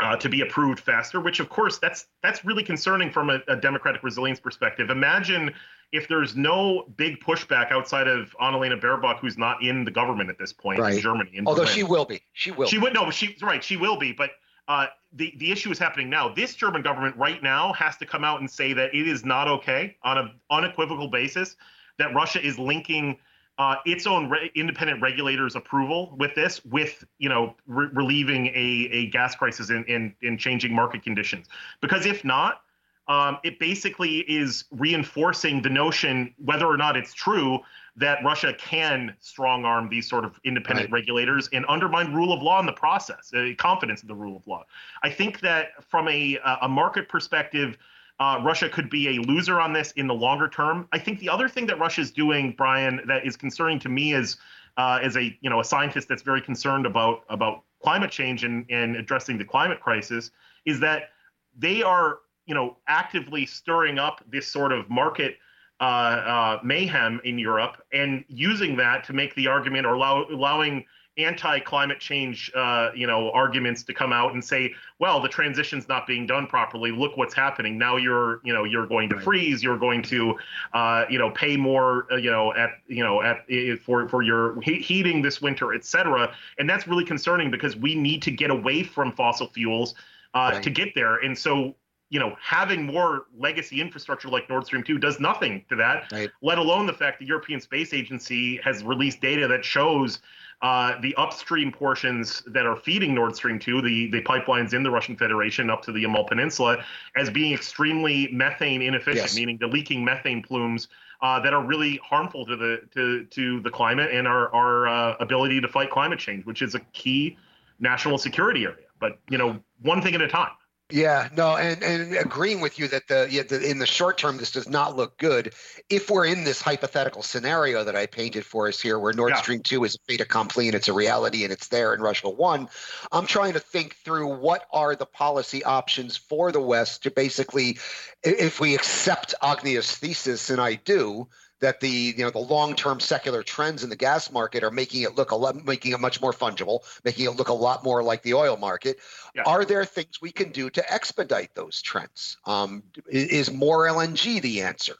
uh, 0.00 0.16
to 0.16 0.28
be 0.28 0.42
approved 0.42 0.78
faster, 0.78 1.20
which 1.20 1.40
of 1.40 1.48
course 1.48 1.78
that's 1.78 2.06
that's 2.22 2.44
really 2.44 2.62
concerning 2.62 3.10
from 3.10 3.30
a, 3.30 3.40
a 3.48 3.56
democratic 3.56 4.04
resilience 4.04 4.38
perspective. 4.38 4.90
Imagine 4.90 5.52
if 5.92 6.06
there's 6.08 6.36
no 6.36 6.84
big 6.96 7.20
pushback 7.20 7.72
outside 7.72 8.08
of 8.08 8.34
Annalena 8.40 8.80
Baerbock, 8.80 9.20
who's 9.20 9.38
not 9.38 9.62
in 9.62 9.84
the 9.84 9.90
government 9.90 10.28
at 10.28 10.38
this 10.38 10.52
point 10.52 10.80
right. 10.80 10.94
in 10.94 11.00
Germany. 11.00 11.30
In 11.32 11.46
Although 11.46 11.62
Berlin. 11.62 11.74
she 11.74 11.82
will 11.82 12.04
be, 12.04 12.20
she 12.32 12.50
will. 12.50 12.66
She 12.66 12.78
would 12.78 12.92
no, 12.92 13.10
she's 13.10 13.40
right. 13.42 13.62
She 13.62 13.76
will 13.76 13.98
be, 13.98 14.12
but 14.12 14.30
uh, 14.68 14.86
the 15.14 15.32
the 15.38 15.50
issue 15.50 15.70
is 15.70 15.78
happening 15.78 16.10
now. 16.10 16.28
This 16.28 16.54
German 16.54 16.82
government 16.82 17.16
right 17.16 17.42
now 17.42 17.72
has 17.72 17.96
to 17.98 18.06
come 18.06 18.24
out 18.24 18.40
and 18.40 18.50
say 18.50 18.72
that 18.74 18.94
it 18.94 19.08
is 19.08 19.24
not 19.24 19.48
okay 19.48 19.96
on 20.02 20.18
an 20.18 20.30
unequivocal 20.50 21.08
basis 21.08 21.56
that 21.98 22.14
Russia 22.14 22.44
is 22.44 22.58
linking. 22.58 23.16
Uh, 23.56 23.74
its 23.86 24.06
own 24.06 24.30
re- 24.30 24.52
independent 24.54 25.02
regulators' 25.02 25.56
approval 25.56 26.14
with 26.16 26.32
this, 26.36 26.64
with 26.66 27.02
you 27.18 27.28
know 27.28 27.56
re- 27.66 27.88
relieving 27.92 28.46
a, 28.48 28.88
a 28.92 29.06
gas 29.10 29.34
crisis 29.34 29.70
in, 29.70 29.84
in 29.86 30.14
in 30.22 30.38
changing 30.38 30.72
market 30.72 31.02
conditions. 31.02 31.46
Because 31.80 32.06
if 32.06 32.24
not, 32.24 32.62
um, 33.08 33.38
it 33.42 33.58
basically 33.58 34.18
is 34.18 34.64
reinforcing 34.70 35.62
the 35.62 35.70
notion, 35.70 36.34
whether 36.44 36.66
or 36.66 36.76
not 36.76 36.96
it's 36.96 37.14
true, 37.14 37.58
that 37.96 38.22
Russia 38.22 38.54
can 38.58 39.16
strong 39.18 39.64
arm 39.64 39.88
these 39.88 40.08
sort 40.08 40.24
of 40.24 40.38
independent 40.44 40.92
right. 40.92 41.00
regulators 41.00 41.48
and 41.52 41.64
undermine 41.68 42.12
rule 42.12 42.32
of 42.32 42.42
law 42.42 42.60
in 42.60 42.66
the 42.66 42.72
process, 42.72 43.32
uh, 43.34 43.48
confidence 43.56 44.02
in 44.02 44.08
the 44.08 44.14
rule 44.14 44.36
of 44.36 44.46
law. 44.46 44.64
I 45.02 45.10
think 45.10 45.40
that 45.40 45.82
from 45.88 46.06
a, 46.08 46.38
a 46.62 46.68
market 46.68 47.08
perspective, 47.08 47.76
uh, 48.20 48.40
Russia 48.44 48.68
could 48.68 48.90
be 48.90 49.16
a 49.16 49.22
loser 49.22 49.60
on 49.60 49.72
this 49.72 49.92
in 49.92 50.06
the 50.06 50.14
longer 50.14 50.48
term. 50.48 50.86
I 50.92 50.98
think 50.98 51.18
the 51.18 51.28
other 51.28 51.48
thing 51.48 51.66
that 51.66 51.78
Russia 51.78 52.02
is 52.02 52.10
doing, 52.10 52.54
Brian, 52.56 53.00
that 53.06 53.26
is 53.26 53.36
concerning 53.36 53.78
to 53.80 53.88
me 53.88 54.14
as 54.14 54.36
uh, 54.76 55.00
as 55.02 55.16
a 55.16 55.36
you 55.40 55.50
know 55.50 55.60
a 55.60 55.64
scientist 55.64 56.08
that's 56.08 56.22
very 56.22 56.40
concerned 56.40 56.86
about 56.86 57.24
about 57.28 57.62
climate 57.82 58.10
change 58.10 58.44
and, 58.44 58.66
and 58.70 58.96
addressing 58.96 59.38
the 59.38 59.44
climate 59.44 59.80
crisis, 59.80 60.30
is 60.66 60.80
that 60.80 61.10
they 61.56 61.82
are 61.82 62.18
you 62.48 62.54
know, 62.54 62.76
actively 62.86 63.46
stirring 63.46 63.98
up 63.98 64.24
this 64.32 64.48
sort 64.48 64.72
of 64.72 64.88
market 64.88 65.36
uh, 65.80 65.84
uh, 65.84 66.58
mayhem 66.64 67.20
in 67.22 67.38
Europe 67.38 67.76
and 67.92 68.24
using 68.26 68.76
that 68.76 69.04
to 69.04 69.12
make 69.12 69.32
the 69.36 69.46
argument 69.46 69.86
or 69.86 69.94
allow, 69.94 70.26
allowing 70.30 70.84
anti-climate 71.18 71.98
change, 71.98 72.50
uh, 72.54 72.90
you 72.94 73.06
know, 73.06 73.30
arguments 73.32 73.82
to 73.82 73.92
come 73.92 74.12
out 74.12 74.32
and 74.34 74.42
say, 74.44 74.72
well, 75.00 75.20
the 75.20 75.28
transition's 75.28 75.88
not 75.88 76.06
being 76.06 76.26
done 76.26 76.46
properly. 76.46 76.90
Look 76.92 77.16
what's 77.16 77.34
happening 77.34 77.76
now. 77.76 77.96
You're, 77.96 78.40
you 78.44 78.54
know, 78.54 78.64
you're 78.64 78.86
going 78.86 79.08
to 79.10 79.20
freeze. 79.20 79.62
You're 79.62 79.78
going 79.78 80.02
to, 80.04 80.38
uh, 80.72 81.04
you 81.10 81.18
know, 81.18 81.30
pay 81.30 81.56
more, 81.56 82.06
uh, 82.12 82.16
you 82.16 82.30
know, 82.30 82.54
at, 82.54 82.70
you 82.86 83.02
know, 83.02 83.20
at 83.20 83.44
for 83.84 84.08
for 84.08 84.22
your 84.22 84.60
he- 84.62 84.80
heating 84.80 85.20
this 85.20 85.42
winter, 85.42 85.74
et 85.74 85.84
cetera. 85.84 86.32
And 86.58 86.70
that's 86.70 86.86
really 86.86 87.04
concerning 87.04 87.50
because 87.50 87.76
we 87.76 87.94
need 87.96 88.22
to 88.22 88.30
get 88.30 88.50
away 88.50 88.84
from 88.84 89.12
fossil 89.12 89.48
fuels 89.48 89.94
uh, 90.34 90.52
right. 90.54 90.62
to 90.62 90.70
get 90.70 90.94
there. 90.94 91.16
And 91.16 91.36
so 91.36 91.74
you 92.10 92.18
know, 92.18 92.36
having 92.40 92.86
more 92.86 93.26
legacy 93.36 93.80
infrastructure 93.80 94.28
like 94.28 94.48
Nord 94.48 94.64
Stream 94.64 94.82
2 94.82 94.98
does 94.98 95.20
nothing 95.20 95.64
to 95.68 95.76
that, 95.76 96.10
right. 96.10 96.30
let 96.42 96.58
alone 96.58 96.86
the 96.86 96.92
fact 96.92 97.18
the 97.18 97.26
European 97.26 97.60
Space 97.60 97.92
Agency 97.92 98.58
has 98.64 98.82
released 98.82 99.20
data 99.20 99.46
that 99.48 99.64
shows 99.64 100.20
uh, 100.62 101.00
the 101.02 101.14
upstream 101.16 101.70
portions 101.70 102.42
that 102.46 102.66
are 102.66 102.76
feeding 102.76 103.14
Nord 103.14 103.36
Stream 103.36 103.58
2, 103.58 103.82
the, 103.82 104.10
the 104.10 104.22
pipelines 104.22 104.74
in 104.74 104.82
the 104.82 104.90
Russian 104.90 105.16
Federation 105.16 105.70
up 105.70 105.82
to 105.82 105.92
the 105.92 106.02
Yamal 106.02 106.26
Peninsula, 106.26 106.84
as 107.14 107.30
being 107.30 107.52
extremely 107.52 108.28
methane 108.32 108.82
inefficient, 108.82 109.16
yes. 109.16 109.36
meaning 109.36 109.58
the 109.60 109.68
leaking 109.68 110.04
methane 110.04 110.42
plumes 110.42 110.88
uh, 111.20 111.38
that 111.40 111.52
are 111.52 111.64
really 111.64 112.00
harmful 112.02 112.46
to 112.46 112.56
the 112.56 112.80
to 112.94 113.24
to 113.26 113.60
the 113.60 113.70
climate 113.70 114.10
and 114.12 114.26
our 114.26 114.52
our 114.54 114.88
uh, 114.88 115.16
ability 115.20 115.60
to 115.60 115.68
fight 115.68 115.90
climate 115.90 116.18
change, 116.18 116.44
which 116.44 116.62
is 116.62 116.74
a 116.74 116.80
key 116.92 117.36
national 117.80 118.18
security 118.18 118.64
area. 118.64 118.86
But 119.00 119.18
you 119.28 119.38
know, 119.38 119.60
one 119.82 120.02
thing 120.02 120.14
at 120.14 120.20
a 120.20 120.28
time. 120.28 120.50
Yeah, 120.90 121.28
no, 121.36 121.54
and, 121.54 121.82
and 121.82 122.16
agreeing 122.16 122.62
with 122.62 122.78
you 122.78 122.88
that 122.88 123.08
the, 123.08 123.28
yeah, 123.30 123.42
the, 123.42 123.60
in 123.60 123.78
the 123.78 123.86
short 123.86 124.16
term 124.16 124.38
this 124.38 124.52
does 124.52 124.70
not 124.70 124.96
look 124.96 125.18
good. 125.18 125.52
If 125.90 126.08
we're 126.08 126.24
in 126.24 126.44
this 126.44 126.62
hypothetical 126.62 127.22
scenario 127.22 127.84
that 127.84 127.94
I 127.94 128.06
painted 128.06 128.46
for 128.46 128.68
us 128.68 128.80
here, 128.80 128.98
where 128.98 129.12
Nord 129.12 129.32
yeah. 129.32 129.42
Stream 129.42 129.60
two 129.60 129.84
is 129.84 129.96
a 129.96 129.98
fait 130.06 130.22
accompli 130.22 130.66
and 130.66 130.74
it's 130.74 130.88
a 130.88 130.94
reality 130.94 131.44
and 131.44 131.52
it's 131.52 131.68
there 131.68 131.92
in 131.92 132.00
Russia 132.00 132.30
won, 132.30 132.70
I'm 133.12 133.26
trying 133.26 133.52
to 133.52 133.60
think 133.60 133.96
through 133.96 134.28
what 134.38 134.66
are 134.72 134.96
the 134.96 135.04
policy 135.04 135.62
options 135.62 136.16
for 136.16 136.52
the 136.52 136.60
West 136.60 137.02
to 137.02 137.10
basically, 137.10 137.78
if 138.22 138.58
we 138.58 138.74
accept 138.74 139.34
Agnia's 139.42 139.94
thesis, 139.94 140.48
and 140.48 140.58
I 140.58 140.76
do, 140.76 141.28
that 141.60 141.80
the 141.80 141.88
you 141.88 142.24
know 142.24 142.30
the 142.30 142.38
long-term 142.38 143.00
secular 143.00 143.42
trends 143.42 143.84
in 143.84 143.90
the 143.90 143.96
gas 143.96 144.30
market 144.30 144.62
are 144.62 144.70
making 144.70 145.02
it 145.02 145.16
look 145.16 145.30
a 145.30 145.36
lot 145.36 145.64
making 145.64 145.92
it 145.92 146.00
much 146.00 146.20
more 146.20 146.32
fungible 146.32 146.80
making 147.04 147.26
it 147.26 147.30
look 147.32 147.48
a 147.48 147.52
lot 147.52 147.84
more 147.84 148.02
like 148.02 148.22
the 148.22 148.34
oil 148.34 148.56
market 148.56 148.98
yeah. 149.34 149.42
are 149.46 149.64
there 149.64 149.84
things 149.84 150.20
we 150.20 150.30
can 150.30 150.50
do 150.50 150.70
to 150.70 150.92
expedite 150.92 151.54
those 151.54 151.82
trends 151.82 152.36
um, 152.46 152.82
is 153.08 153.50
more 153.50 153.86
lng 153.86 154.40
the 154.42 154.62
answer 154.62 154.96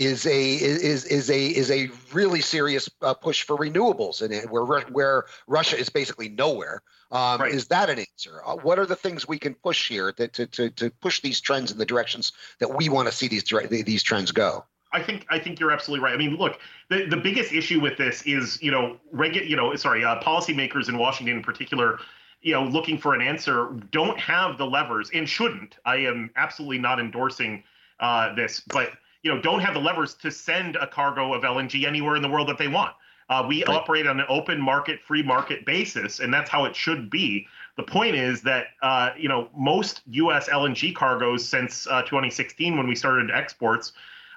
is 0.00 0.24
a 0.26 0.54
is 0.54 1.04
is 1.04 1.30
a 1.30 1.46
is 1.46 1.70
a 1.70 1.90
really 2.12 2.40
serious 2.40 2.88
uh, 3.02 3.12
push 3.12 3.42
for 3.42 3.56
renewables, 3.56 4.22
and 4.22 4.50
where 4.50 4.80
where 4.82 5.24
Russia 5.46 5.78
is 5.78 5.90
basically 5.90 6.30
nowhere. 6.30 6.82
Um, 7.12 7.40
right. 7.40 7.52
Is 7.52 7.66
that 7.68 7.90
an 7.90 7.98
answer? 7.98 8.40
Uh, 8.46 8.56
what 8.56 8.78
are 8.78 8.86
the 8.86 8.96
things 8.96 9.28
we 9.28 9.38
can 9.38 9.54
push 9.54 9.88
here 9.88 10.12
to, 10.12 10.28
to, 10.28 10.46
to, 10.46 10.70
to 10.70 10.90
push 10.90 11.20
these 11.20 11.40
trends 11.40 11.72
in 11.72 11.76
the 11.76 11.84
directions 11.84 12.32
that 12.60 12.74
we 12.74 12.88
want 12.88 13.08
to 13.08 13.14
see 13.14 13.28
these 13.28 13.44
these 13.68 14.02
trends 14.02 14.32
go? 14.32 14.64
I 14.92 15.02
think 15.02 15.26
I 15.30 15.38
think 15.38 15.60
you're 15.60 15.70
absolutely 15.70 16.04
right. 16.04 16.14
I 16.14 16.16
mean, 16.16 16.36
look, 16.36 16.60
the, 16.88 17.06
the 17.06 17.16
biggest 17.16 17.52
issue 17.52 17.80
with 17.80 17.96
this 17.96 18.22
is 18.22 18.60
you 18.62 18.70
know 18.70 18.96
regu- 19.14 19.48
you 19.48 19.56
know 19.56 19.74
sorry 19.76 20.04
uh, 20.04 20.20
policymakers 20.20 20.88
in 20.88 20.98
Washington 20.98 21.36
in 21.36 21.42
particular, 21.42 22.00
you 22.42 22.52
know, 22.52 22.64
looking 22.64 22.98
for 22.98 23.14
an 23.14 23.20
answer 23.20 23.70
don't 23.92 24.18
have 24.18 24.58
the 24.58 24.66
levers 24.66 25.10
and 25.14 25.28
shouldn't. 25.28 25.76
I 25.84 25.96
am 25.96 26.30
absolutely 26.36 26.78
not 26.78 26.98
endorsing 26.98 27.62
uh, 28.00 28.34
this, 28.34 28.60
but 28.60 28.92
you 29.22 29.32
know 29.32 29.40
don't 29.40 29.60
have 29.60 29.74
the 29.74 29.80
levers 29.80 30.14
to 30.14 30.30
send 30.30 30.76
a 30.76 30.86
cargo 30.86 31.34
of 31.34 31.42
LNG 31.42 31.86
anywhere 31.86 32.16
in 32.16 32.22
the 32.22 32.30
world 32.30 32.48
that 32.48 32.58
they 32.58 32.68
want. 32.68 32.94
Uh, 33.28 33.44
we 33.46 33.64
right. 33.64 33.76
operate 33.76 34.08
on 34.08 34.18
an 34.18 34.26
open 34.28 34.60
market, 34.60 35.00
free 35.00 35.22
market 35.22 35.64
basis, 35.64 36.18
and 36.18 36.34
that's 36.34 36.50
how 36.50 36.64
it 36.64 36.74
should 36.74 37.08
be. 37.08 37.46
The 37.76 37.84
point 37.84 38.16
is 38.16 38.42
that 38.42 38.66
uh, 38.82 39.10
you 39.16 39.28
know 39.28 39.48
most 39.56 40.02
U.S. 40.08 40.48
LNG 40.48 40.94
cargoes 40.96 41.46
since 41.46 41.86
uh, 41.86 42.02
2016, 42.02 42.76
when 42.76 42.88
we 42.88 42.96
started 42.96 43.30
exports, 43.30 43.92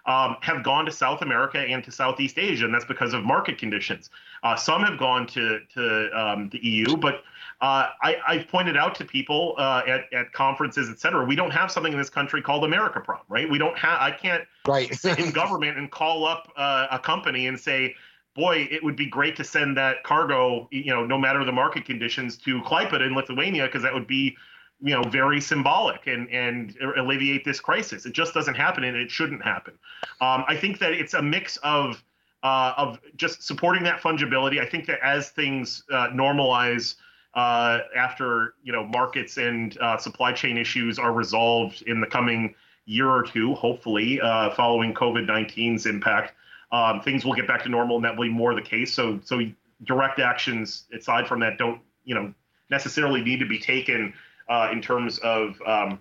um, 0.06 0.38
have 0.42 0.64
gone 0.64 0.86
to 0.86 0.92
South 0.92 1.22
America 1.22 1.60
and 1.60 1.84
to 1.84 1.92
Southeast 1.92 2.38
Asia, 2.38 2.66
and 2.66 2.74
that's 2.74 2.86
because 2.86 3.14
of 3.14 3.24
market 3.24 3.58
conditions. 3.58 4.10
Uh, 4.44 4.56
some 4.56 4.84
have 4.84 5.00
gone 5.00 5.26
to 5.28 5.60
to 5.74 6.10
um, 6.20 6.50
the 6.50 6.60
EU, 6.60 6.98
but 6.98 7.24
uh, 7.62 7.88
I, 8.02 8.18
have 8.28 8.48
pointed 8.50 8.76
out 8.76 8.94
to 8.96 9.06
people 9.06 9.56
uh, 9.58 9.84
at, 9.88 10.12
at 10.12 10.34
conferences, 10.34 10.90
et 10.90 11.00
cetera, 11.00 11.24
we 11.24 11.36
don't 11.36 11.52
have 11.52 11.72
something 11.72 11.94
in 11.94 11.98
this 11.98 12.10
country 12.10 12.42
called 12.42 12.66
America 12.66 13.00
Prom, 13.00 13.22
right? 13.30 13.50
We 13.50 13.58
don't 13.58 13.78
have. 13.78 14.02
I 14.02 14.12
can't 14.12 14.44
right. 14.68 14.94
sit 15.00 15.18
in 15.20 15.32
government 15.32 15.78
and 15.78 15.90
call 15.90 16.26
up 16.26 16.52
uh, 16.58 16.88
a 16.92 17.00
company 17.00 17.48
and 17.48 17.58
say, 17.58 17.96
boy, 18.36 18.68
it 18.70 18.84
would 18.84 18.98
be 18.98 19.06
great 19.06 19.38
to 19.38 19.46
send 19.46 19.78
that 19.78 20.04
cargo, 20.04 20.68
you 20.72 20.92
know, 20.92 21.06
no 21.06 21.18
matter 21.18 21.46
the 21.46 21.54
market 21.54 21.86
conditions, 21.86 22.36
to 22.40 22.62
Klaipeda 22.64 23.08
in 23.08 23.14
Lithuania, 23.14 23.66
because 23.68 23.84
that 23.84 23.94
would 23.94 24.08
be 24.08 24.36
you 24.84 24.94
know 24.94 25.04
very 25.10 25.40
symbolic 25.40 26.08
and 26.08 26.30
and 26.30 26.76
alleviate 26.98 27.46
this 27.46 27.60
crisis. 27.60 28.06
It 28.06 28.14
just 28.14 28.34
doesn't 28.34 28.56
happen, 28.56 28.84
and 28.84 28.98
it 28.98 29.10
shouldn't 29.10 29.42
happen. 29.42 29.74
Um, 30.20 30.44
I 30.48 30.58
think 30.58 30.80
that 30.80 30.92
it's 30.92 31.14
a 31.14 31.22
mix 31.22 31.58
of 31.58 32.04
uh, 32.44 32.74
of 32.76 33.00
just 33.16 33.44
supporting 33.44 33.84
that 33.84 34.02
fungibility. 34.02 34.60
I 34.60 34.66
think 34.66 34.86
that 34.88 35.00
as 35.02 35.30
things 35.30 35.84
uh, 35.92 36.10
normalize 36.10 36.96
uh, 37.34 37.80
after 37.96 38.56
you 38.62 38.74
know 38.74 38.84
markets 38.84 39.38
and 39.38 39.78
uh, 39.80 39.98
supply 39.98 40.34
chain 40.34 40.58
issues 40.58 41.00
are 41.00 41.14
resolved 41.14 41.84
in 41.84 42.02
the 42.02 42.08
coming 42.08 42.54
year 42.86 43.10
or 43.10 43.24
two, 43.24 43.54
hopefully 43.54 44.20
uh, 44.20 44.50
following 44.52 44.94
COVID 44.94 45.26
19's 45.26 45.86
impact, 45.86 46.34
um, 46.74 47.00
things 47.00 47.24
will 47.24 47.34
get 47.34 47.48
back 47.48 47.64
to 47.64 47.70
normal, 47.70 47.96
and 47.96 48.04
that 48.04 48.18
will 48.18 48.26
be 48.26 48.30
more 48.30 48.54
the 48.54 48.62
case. 48.62 48.94
So 48.94 49.22
so 49.24 49.40
direct 49.86 50.20
actions 50.20 50.86
aside 50.94 51.26
from 51.26 51.40
that 51.40 51.58
don't 51.58 51.80
you 52.04 52.16
know 52.16 52.34
necessarily 52.70 53.22
need 53.22 53.40
to 53.40 53.46
be 53.46 53.60
taken 53.60 54.14
uh, 54.50 54.70
in 54.72 54.82
terms 54.82 55.20
of 55.20 55.62
um, 55.66 56.00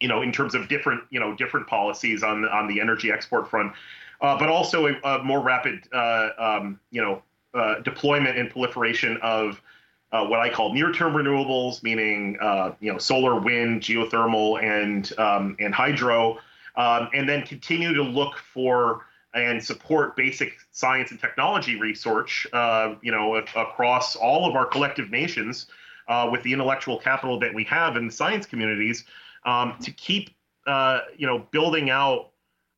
you 0.00 0.08
know 0.08 0.22
in 0.22 0.32
terms 0.32 0.54
of 0.54 0.68
different 0.68 1.02
you 1.10 1.20
know 1.20 1.34
different 1.34 1.66
policies 1.66 2.22
on 2.22 2.42
the, 2.42 2.48
on 2.48 2.66
the 2.68 2.80
energy 2.80 3.10
export 3.10 3.48
front, 3.48 3.72
uh, 4.20 4.38
but 4.38 4.48
also 4.48 4.86
a, 4.86 4.92
a 5.04 5.22
more 5.22 5.40
rapid 5.40 5.88
uh, 5.92 6.30
um, 6.38 6.80
you 6.90 7.02
know 7.02 7.22
uh, 7.54 7.80
deployment 7.80 8.36
and 8.38 8.50
proliferation 8.50 9.18
of 9.22 9.60
uh, 10.12 10.24
what 10.24 10.38
I 10.38 10.48
call 10.48 10.72
near-term 10.72 11.12
renewables, 11.12 11.82
meaning 11.82 12.36
uh, 12.40 12.74
you 12.80 12.92
know 12.92 12.98
solar, 12.98 13.40
wind, 13.40 13.82
geothermal, 13.82 14.62
and 14.62 15.12
um, 15.18 15.56
and 15.58 15.74
hydro, 15.74 16.38
um, 16.76 17.08
and 17.14 17.28
then 17.28 17.42
continue 17.46 17.94
to 17.94 18.02
look 18.02 18.36
for 18.38 19.06
and 19.34 19.62
support 19.62 20.14
basic 20.16 20.52
science 20.70 21.10
and 21.10 21.20
technology 21.20 21.78
research, 21.80 22.46
uh, 22.52 22.94
you 23.02 23.10
know, 23.10 23.34
across 23.34 24.14
all 24.14 24.48
of 24.48 24.54
our 24.54 24.64
collective 24.64 25.10
nations 25.10 25.66
uh, 26.08 26.28
with 26.30 26.42
the 26.42 26.52
intellectual 26.52 26.98
capital 26.98 27.38
that 27.38 27.52
we 27.54 27.64
have 27.64 27.96
in 27.96 28.06
the 28.06 28.12
science 28.12 28.46
communities 28.46 29.04
um, 29.44 29.76
to 29.80 29.90
keep 29.90 30.30
uh, 30.66 31.00
you 31.16 31.26
know 31.26 31.46
building 31.50 31.90
out 31.90 32.30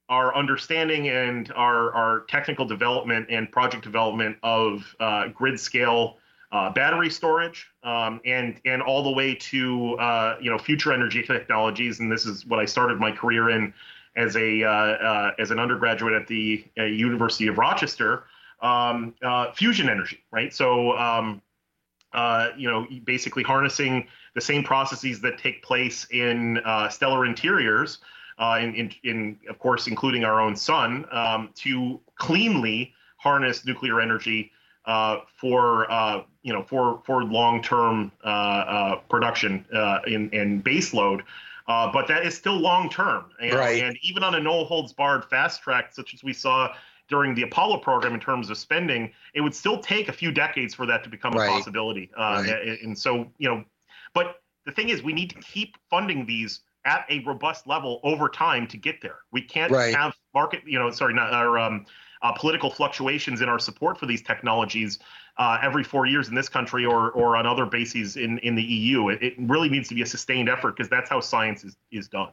our 0.08 0.34
understanding 0.36 1.08
and 1.08 1.52
our, 1.56 1.92
our 1.92 2.20
technical 2.28 2.64
development 2.64 3.26
and 3.28 3.50
project 3.50 3.82
development 3.82 4.36
of 4.42 4.94
uh, 5.00 5.28
grid 5.28 5.58
scale 5.58 6.18
uh, 6.52 6.70
battery 6.70 7.10
storage 7.10 7.66
um, 7.82 8.20
and 8.24 8.60
and 8.64 8.80
all 8.80 9.02
the 9.02 9.10
way 9.10 9.34
to 9.34 9.94
uh, 9.98 10.36
you 10.40 10.50
know 10.50 10.58
future 10.58 10.92
energy 10.92 11.22
technologies. 11.22 12.00
And 12.00 12.10
this 12.10 12.24
is 12.24 12.46
what 12.46 12.60
I 12.60 12.64
started 12.64 13.00
my 13.00 13.10
career 13.10 13.50
in 13.50 13.74
as 14.16 14.36
a 14.36 14.62
uh, 14.62 15.32
as 15.38 15.50
an 15.50 15.58
undergraduate 15.58 16.14
at 16.14 16.26
the 16.28 16.64
University 16.76 17.48
of 17.48 17.58
Rochester 17.58 18.24
um, 18.62 19.14
fusion 19.54 19.88
energy 19.88 20.24
right? 20.30 20.54
So 20.54 20.96
um, 20.96 21.42
uh, 22.12 22.48
you 22.56 22.70
know, 22.70 22.86
basically 23.04 23.42
harnessing 23.42 24.06
the 24.34 24.40
same 24.40 24.62
processes 24.62 25.20
that 25.20 25.38
take 25.38 25.62
place 25.62 26.06
in 26.10 26.58
uh, 26.58 26.88
stellar 26.88 27.26
interiors, 27.26 27.98
uh, 28.38 28.58
in, 28.60 28.74
in, 28.74 28.92
in, 29.04 29.38
of 29.48 29.58
course, 29.58 29.86
including 29.86 30.24
our 30.24 30.40
own 30.40 30.56
sun, 30.56 31.06
um, 31.10 31.50
to 31.54 32.00
cleanly 32.16 32.92
harness 33.16 33.64
nuclear 33.64 34.00
energy 34.00 34.52
uh, 34.86 35.20
for 35.26 35.90
uh, 35.90 36.22
you 36.42 36.52
know 36.52 36.62
for 36.62 37.02
for 37.04 37.24
long-term 37.24 38.12
uh, 38.22 38.96
production 39.08 39.64
in 40.06 40.30
in 40.30 40.62
baseload. 40.62 41.22
but 41.66 42.06
that 42.06 42.24
is 42.24 42.36
still 42.36 42.56
long 42.56 42.88
term, 42.88 43.24
and, 43.40 43.54
right. 43.54 43.82
and 43.82 43.98
even 44.02 44.22
on 44.22 44.34
a 44.36 44.40
no 44.40 44.64
holds 44.64 44.92
barred 44.92 45.24
fast 45.24 45.62
track, 45.62 45.92
such 45.92 46.14
as 46.14 46.22
we 46.22 46.32
saw 46.32 46.72
during 47.08 47.34
the 47.34 47.42
Apollo 47.42 47.78
program 47.78 48.14
in 48.14 48.20
terms 48.20 48.50
of 48.50 48.58
spending, 48.58 49.12
it 49.34 49.40
would 49.40 49.54
still 49.54 49.78
take 49.78 50.08
a 50.08 50.12
few 50.12 50.32
decades 50.32 50.74
for 50.74 50.86
that 50.86 51.04
to 51.04 51.10
become 51.10 51.32
right. 51.32 51.48
a 51.48 51.50
possibility. 51.50 52.10
Uh, 52.16 52.44
right. 52.46 52.82
And 52.82 52.98
so, 52.98 53.30
you 53.38 53.48
know, 53.48 53.64
but 54.14 54.40
the 54.64 54.72
thing 54.72 54.88
is, 54.88 55.02
we 55.02 55.12
need 55.12 55.30
to 55.30 55.40
keep 55.40 55.76
funding 55.88 56.26
these 56.26 56.60
at 56.84 57.04
a 57.08 57.20
robust 57.20 57.66
level 57.66 58.00
over 58.04 58.28
time 58.28 58.66
to 58.68 58.76
get 58.76 59.00
there. 59.02 59.18
We 59.32 59.42
can't 59.42 59.72
right. 59.72 59.94
have 59.94 60.14
market, 60.34 60.62
you 60.66 60.78
know, 60.78 60.90
sorry, 60.90 61.14
not 61.14 61.32
our 61.32 61.58
um, 61.58 61.86
uh, 62.22 62.32
political 62.32 62.70
fluctuations 62.70 63.40
in 63.40 63.48
our 63.48 63.58
support 63.58 63.98
for 63.98 64.06
these 64.06 64.22
technologies 64.22 64.98
uh, 65.38 65.58
every 65.62 65.84
four 65.84 66.06
years 66.06 66.28
in 66.28 66.34
this 66.34 66.48
country 66.48 66.84
or 66.84 67.10
or 67.10 67.36
on 67.36 67.46
other 67.46 67.66
bases 67.66 68.16
in 68.16 68.38
in 68.38 68.54
the 68.54 68.62
EU. 68.62 69.08
It, 69.08 69.22
it 69.22 69.34
really 69.38 69.68
needs 69.68 69.88
to 69.88 69.94
be 69.94 70.02
a 70.02 70.06
sustained 70.06 70.48
effort 70.48 70.76
because 70.76 70.88
that's 70.88 71.10
how 71.10 71.20
science 71.20 71.64
is 71.64 71.76
is 71.90 72.08
done. 72.08 72.30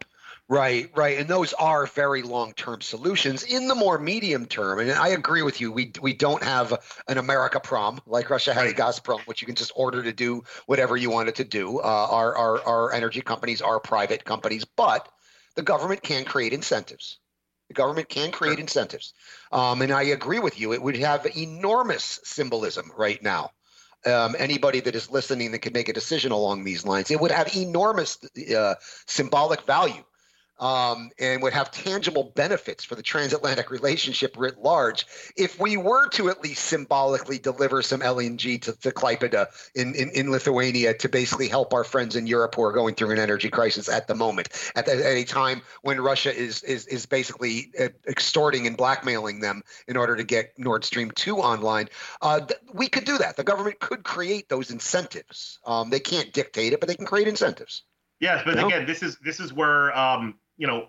Right, 0.49 0.89
right, 0.93 1.17
and 1.17 1.27
those 1.29 1.53
are 1.53 1.85
very 1.85 2.21
long-term 2.21 2.81
solutions. 2.81 3.43
In 3.43 3.67
the 3.69 3.75
more 3.75 3.97
medium 3.97 4.45
term, 4.45 4.79
and 4.79 4.91
I 4.91 5.09
agree 5.09 5.41
with 5.41 5.61
you, 5.61 5.71
we 5.71 5.91
we 6.01 6.13
don't 6.13 6.43
have 6.43 6.73
an 7.07 7.17
America 7.17 7.59
prom 7.59 8.01
like 8.05 8.29
Russia 8.29 8.53
has 8.53 8.65
right. 8.65 8.75
Gazprom, 8.75 9.25
which 9.25 9.41
you 9.41 9.45
can 9.45 9.55
just 9.55 9.71
order 9.75 10.03
to 10.03 10.11
do 10.11 10.43
whatever 10.65 10.97
you 10.97 11.09
want 11.09 11.29
it 11.29 11.35
to 11.35 11.43
do. 11.43 11.79
Uh, 11.79 12.07
our 12.09 12.35
our 12.35 12.61
our 12.65 12.93
energy 12.93 13.21
companies 13.21 13.61
are 13.61 13.79
private 13.79 14.25
companies, 14.25 14.65
but 14.65 15.09
the 15.55 15.61
government 15.61 16.03
can 16.03 16.25
create 16.25 16.51
incentives. 16.51 17.19
The 17.69 17.73
government 17.73 18.09
can 18.09 18.31
create 18.31 18.59
incentives, 18.59 19.13
um, 19.51 19.81
and 19.81 19.91
I 19.91 20.03
agree 20.03 20.39
with 20.39 20.59
you. 20.59 20.73
It 20.73 20.81
would 20.81 20.97
have 20.97 21.25
enormous 21.35 22.19
symbolism 22.23 22.91
right 22.95 23.21
now. 23.21 23.51
Um, 24.05 24.35
anybody 24.37 24.81
that 24.81 24.95
is 24.95 25.09
listening 25.09 25.51
that 25.51 25.59
can 25.59 25.71
make 25.71 25.87
a 25.87 25.93
decision 25.93 26.33
along 26.33 26.65
these 26.65 26.85
lines, 26.85 27.09
it 27.09 27.21
would 27.21 27.31
have 27.31 27.55
enormous 27.55 28.17
uh, 28.55 28.75
symbolic 29.07 29.61
value 29.61 30.03
um, 30.59 31.09
and 31.19 31.41
would 31.41 31.53
have 31.53 31.71
tangible 31.71 32.31
benefits 32.35 32.83
for 32.83 32.95
the 32.95 33.01
transatlantic 33.01 33.71
relationship 33.71 34.35
writ 34.37 34.57
large 34.59 35.05
if 35.35 35.59
we 35.59 35.77
were 35.77 36.07
to 36.09 36.29
at 36.29 36.41
least 36.41 36.65
symbolically 36.65 37.39
deliver 37.39 37.81
some 37.81 38.01
LNG 38.01 38.61
to, 38.61 38.79
to 38.79 38.91
Klaipeda 38.91 39.47
in, 39.75 39.95
in, 39.95 40.09
in, 40.11 40.31
Lithuania 40.31 40.93
to 40.93 41.09
basically 41.09 41.47
help 41.47 41.73
our 41.73 41.83
friends 41.83 42.15
in 42.15 42.27
Europe 42.27 42.55
who 42.55 42.63
are 42.63 42.71
going 42.71 42.95
through 42.95 43.11
an 43.11 43.19
energy 43.19 43.49
crisis 43.49 43.89
at 43.89 44.07
the 44.07 44.15
moment, 44.15 44.49
at, 44.75 44.85
the, 44.85 44.93
at 44.93 45.17
a 45.17 45.23
time 45.23 45.61
when 45.81 45.99
Russia 45.99 46.35
is, 46.35 46.63
is, 46.63 46.87
is 46.87 47.05
basically 47.05 47.71
uh, 47.79 47.89
extorting 48.07 48.67
and 48.67 48.77
blackmailing 48.77 49.39
them 49.39 49.63
in 49.87 49.97
order 49.97 50.15
to 50.15 50.23
get 50.23 50.53
Nord 50.57 50.85
Stream 50.85 51.11
2 51.11 51.37
online. 51.37 51.89
Uh, 52.21 52.39
th- 52.39 52.59
we 52.73 52.87
could 52.87 53.05
do 53.05 53.17
that. 53.17 53.37
The 53.37 53.43
government 53.43 53.79
could 53.79 54.03
create 54.03 54.49
those 54.49 54.71
incentives. 54.71 55.59
Um, 55.65 55.89
they 55.89 55.99
can't 55.99 56.31
dictate 56.31 56.73
it, 56.73 56.79
but 56.79 56.87
they 56.87 56.95
can 56.95 57.05
create 57.05 57.27
incentives. 57.27 57.83
Yes, 58.19 58.43
but 58.45 58.55
you 58.55 58.61
know? 58.61 58.67
again, 58.67 58.85
this 58.85 59.03
is 59.03 59.17
this 59.19 59.41
is 59.41 59.51
where 59.51 59.95
um, 59.97 60.35
you 60.57 60.67
know, 60.67 60.87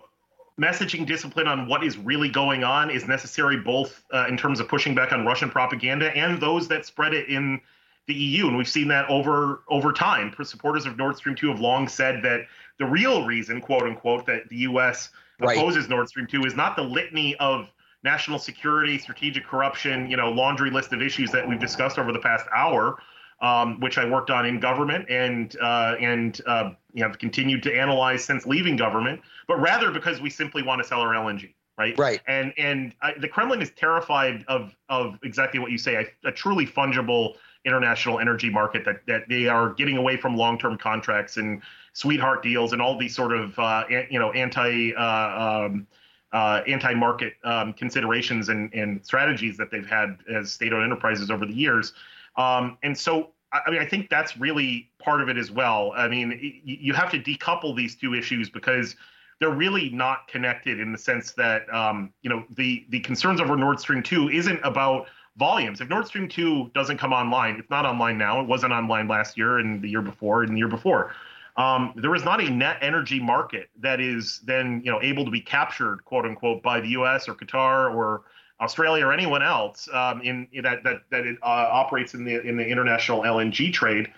messaging 0.59 1.05
discipline 1.05 1.47
on 1.47 1.67
what 1.67 1.83
is 1.83 1.97
really 1.97 2.29
going 2.29 2.63
on 2.63 2.89
is 2.89 3.07
necessary 3.07 3.57
both 3.57 4.03
uh, 4.13 4.25
in 4.29 4.37
terms 4.37 4.59
of 4.59 4.67
pushing 4.67 4.95
back 4.95 5.11
on 5.11 5.25
Russian 5.25 5.49
propaganda 5.49 6.15
and 6.15 6.39
those 6.39 6.67
that 6.69 6.85
spread 6.85 7.13
it 7.13 7.27
in 7.27 7.59
the 8.07 8.13
EU. 8.13 8.47
And 8.47 8.57
we've 8.57 8.67
seen 8.67 8.87
that 8.89 9.09
over 9.09 9.63
over 9.67 9.91
time. 9.91 10.33
Supporters 10.43 10.85
of 10.85 10.97
Nord 10.97 11.17
Stream 11.17 11.35
2 11.35 11.49
have 11.49 11.59
long 11.59 11.87
said 11.87 12.21
that 12.23 12.41
the 12.77 12.85
real 12.85 13.25
reason, 13.25 13.61
quote 13.61 13.83
unquote, 13.83 14.25
that 14.27 14.47
the 14.49 14.57
US 14.57 15.09
right. 15.39 15.57
opposes 15.57 15.89
Nord 15.89 16.07
Stream 16.07 16.27
2 16.27 16.43
is 16.43 16.55
not 16.55 16.75
the 16.75 16.83
litany 16.83 17.35
of 17.37 17.69
national 18.03 18.37
security, 18.37 18.99
strategic 18.99 19.45
corruption, 19.45 20.09
you 20.09 20.15
know, 20.15 20.29
laundry 20.29 20.69
list 20.69 20.93
of 20.93 21.01
issues 21.01 21.31
that 21.31 21.47
we've 21.47 21.59
discussed 21.59 21.97
over 21.97 22.11
the 22.11 22.19
past 22.19 22.45
hour, 22.55 22.99
um, 23.41 23.79
which 23.79 23.97
I 23.97 24.05
worked 24.05 24.29
on 24.29 24.45
in 24.45 24.59
government 24.59 25.09
and 25.09 25.55
uh, 25.61 25.95
and 25.99 26.39
uh, 26.45 26.71
you 26.93 27.01
know, 27.01 27.09
have 27.09 27.19
continued 27.19 27.63
to 27.63 27.75
analyze 27.75 28.23
since 28.23 28.45
leaving 28.45 28.75
government, 28.75 29.21
but 29.47 29.59
rather 29.59 29.91
because 29.91 30.21
we 30.21 30.29
simply 30.29 30.63
want 30.63 30.81
to 30.81 30.87
sell 30.87 31.01
our 31.01 31.13
LNG. 31.13 31.53
right? 31.77 31.97
Right. 31.97 32.21
And 32.27 32.53
and 32.57 32.95
I, 33.01 33.13
the 33.19 33.27
Kremlin 33.27 33.61
is 33.61 33.71
terrified 33.71 34.45
of 34.47 34.75
of 34.89 35.19
exactly 35.23 35.59
what 35.59 35.71
you 35.71 35.77
say, 35.77 35.95
a, 35.95 36.29
a, 36.29 36.31
truly 36.31 36.65
fungible 36.65 37.35
international 37.65 38.19
energy 38.19 38.49
market 38.49 38.85
that 38.85 39.05
that 39.07 39.27
they 39.27 39.47
are 39.47 39.73
getting 39.73 39.97
away 39.97 40.15
from 40.15 40.37
long 40.37 40.57
term 40.57 40.77
contracts 40.77 41.37
and 41.37 41.61
sweetheart 41.93 42.43
deals 42.43 42.73
and 42.73 42.81
all 42.81 42.97
these 42.97 43.15
sort 43.15 43.33
of 43.33 43.57
uh, 43.59 43.83
you 44.09 44.19
know 44.19 44.31
anti. 44.31 44.93
Uh, 44.95 45.65
um, 45.65 45.87
uh, 46.33 46.61
anti-market 46.67 47.35
um, 47.45 47.71
considerations 47.71 48.49
and, 48.49 48.73
and, 48.73 49.05
strategies 49.05 49.55
that 49.55 49.71
they've 49.71 49.87
had 49.87 50.17
as 50.29 50.51
state-owned 50.51 50.83
enterprises 50.83 51.31
over 51.31 51.45
the 51.45 51.53
years. 51.53 51.93
Um, 52.37 52.77
and 52.83 52.97
so, 52.97 53.31
I 53.51 53.71
mean, 53.71 53.81
I 53.81 53.85
think 53.85 54.09
that's 54.09 54.37
really 54.37 54.89
part 54.99 55.21
of 55.21 55.29
it 55.29 55.37
as 55.37 55.51
well. 55.51 55.93
I 55.95 56.07
mean, 56.07 56.61
you 56.63 56.93
have 56.93 57.09
to 57.11 57.19
decouple 57.19 57.75
these 57.75 57.95
two 57.95 58.13
issues 58.13 58.49
because 58.49 58.95
they're 59.39 59.53
really 59.53 59.89
not 59.89 60.27
connected 60.27 60.79
in 60.79 60.91
the 60.91 60.97
sense 60.97 61.33
that 61.33 61.71
um, 61.73 62.13
you 62.21 62.29
know 62.29 62.43
the 62.51 62.85
the 62.89 62.99
concerns 63.01 63.41
over 63.41 63.55
Nord 63.55 63.79
Stream 63.79 64.01
two 64.01 64.29
isn't 64.29 64.59
about 64.63 65.07
volumes. 65.37 65.81
If 65.81 65.89
Nord 65.89 66.07
Stream 66.07 66.27
two 66.27 66.71
doesn't 66.73 66.97
come 66.97 67.13
online, 67.13 67.55
it's 67.55 67.69
not 67.69 67.85
online 67.85 68.17
now. 68.17 68.39
It 68.41 68.47
wasn't 68.47 68.73
online 68.73 69.07
last 69.07 69.37
year 69.37 69.59
and 69.59 69.81
the 69.81 69.89
year 69.89 70.01
before 70.01 70.43
and 70.43 70.53
the 70.53 70.57
year 70.57 70.69
before 70.69 71.13
um, 71.57 71.93
there 71.95 72.13
is 72.15 72.23
not 72.23 72.41
a 72.41 72.49
net 72.49 72.77
energy 72.81 73.19
market 73.19 73.69
that 73.79 74.01
is 74.01 74.41
then 74.43 74.81
you 74.83 74.91
know 74.91 75.01
able 75.01 75.23
to 75.25 75.31
be 75.31 75.41
captured, 75.41 76.03
quote 76.05 76.25
unquote, 76.25 76.61
by 76.61 76.81
the 76.81 76.89
U.S. 76.89 77.29
or 77.29 77.35
Qatar 77.35 77.93
or 77.93 78.23
Australia 78.61 79.05
or 79.05 79.13
anyone 79.13 79.41
else 79.41 79.89
um, 79.93 80.21
in, 80.21 80.47
in, 80.53 80.63
that 80.63 80.83
that 80.83 81.01
that 81.11 81.25
it, 81.25 81.37
uh, 81.41 81.45
operates 81.45 82.13
in 82.13 82.23
the 82.23 82.41
in 82.41 82.57
the 82.57 82.65
international 82.65 83.21
LNG 83.21 83.73
trade, 83.73 84.11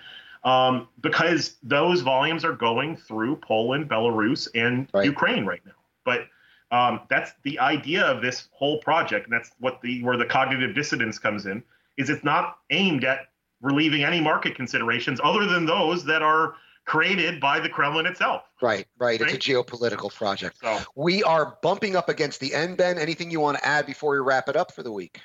um, 0.44 0.88
because 1.02 1.58
those 1.64 2.02
volumes 2.02 2.46
are 2.46 2.54
going 2.54 2.96
through 2.96 3.38
Poland, 3.38 3.90
Belarus, 3.90 4.48
and 4.54 4.88
right. 4.94 5.06
Ukraine 5.06 5.46
right 5.46 5.62
now. 5.66 5.72
But 6.06 6.28
um, 6.72 7.02
that's 7.10 7.32
the 7.44 7.58
idea 7.60 8.06
of 8.06 8.22
this 8.22 8.50
whole 8.52 8.80
project, 8.80 9.28
and 9.28 9.34
that's 9.34 9.52
what 9.60 9.82
the 9.82 10.04
where 10.04 10.18
the 10.18 10.26
cognitive 10.26 10.76
dissonance 10.76 11.18
comes 11.18 11.46
in. 11.46 11.64
Is 11.98 12.10
it's 12.10 12.24
not 12.24 12.58
aimed 12.70 13.04
at 13.04 13.30
relieving 13.62 14.04
any 14.04 14.22
market 14.22 14.56
considerations 14.56 15.20
other 15.24 15.48
than 15.48 15.66
those 15.66 16.06
that 16.06 16.22
are 16.22 16.56
created 16.88 17.40
by 17.40 17.60
the 17.60 17.70
Kremlin 17.70 18.06
itself. 18.06 18.44
Right, 18.62 18.88
right. 18.98 19.20
right? 19.20 19.30
It's 19.30 19.34
a 19.34 19.52
geopolitical 19.52 20.12
project. 20.12 20.58
So, 20.64 20.80
we 20.96 21.22
are 21.22 21.58
bumping 21.62 21.96
up 21.96 22.10
against 22.10 22.40
the 22.40 22.56
end, 22.56 22.78
Ben. 22.78 22.98
Anything 22.98 23.30
you 23.30 23.42
want 23.42 23.58
to 23.58 23.68
add 23.68 23.86
before 23.86 24.14
we 24.14 24.20
wrap 24.20 24.50
it 24.50 24.56
up 24.56 24.72
for 24.72 24.82
the 24.82 24.92
week? 24.92 25.22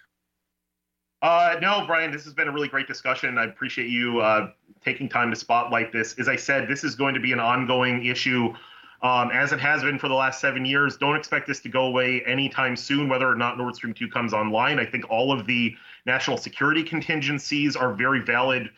Uh, 1.23 1.57
no, 1.63 1.85
Brian, 1.87 2.11
this 2.11 2.25
has 2.25 2.35
been 2.35 2.49
a 2.49 2.53
really 2.53 2.67
great 2.67 2.89
discussion. 2.89 3.39
I 3.39 3.45
appreciate 3.45 3.89
you 3.89 4.21
uh, 4.21 4.51
taking 4.85 5.09
time 5.09 5.31
to 5.31 5.37
spotlight 5.37 5.93
this. 5.93 6.19
As 6.19 6.29
I 6.29 6.35
said, 6.35 6.67
this 6.67 6.83
is 6.83 6.97
going 6.97 7.15
to 7.15 7.21
be 7.21 7.33
an 7.33 7.39
ongoing 7.39 8.07
issue, 8.07 8.53
um, 9.03 9.31
as 9.31 9.53
it 9.53 9.61
has 9.61 9.85
been 9.85 10.01
for 10.01 10.09
the 10.09 10.15
last 10.15 10.41
seven 10.41 10.65
years. 10.65 10.97
Don't 10.97 11.15
expect 11.15 11.47
this 11.47 11.61
to 11.61 11.69
go 11.69 11.85
away 11.85 12.25
anytime 12.27 12.75
soon, 12.75 13.09
whether 13.09 13.29
or 13.29 13.37
not 13.37 13.57
Nord 13.57 13.77
Stream 13.77 13.95
2 13.95 14.09
comes 14.09 14.33
online. 14.33 14.81
I 14.81 14.85
think 14.85 15.09
all 15.09 15.31
of 15.31 15.47
the 15.47 15.77
national 16.07 16.39
security 16.39 16.83
contingencies 16.83 17.77
are 17.77 17.95
very 17.95 18.19
valid 18.19 18.69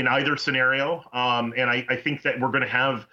in 0.00 0.08
either 0.08 0.36
scenario. 0.36 1.04
Um, 1.12 1.54
and 1.56 1.70
I, 1.70 1.86
I, 1.88 1.96
think 1.96 2.22
that 2.22 2.38
we're 2.40 2.50
going 2.50 2.62
to 2.62 2.68
have, 2.68 3.06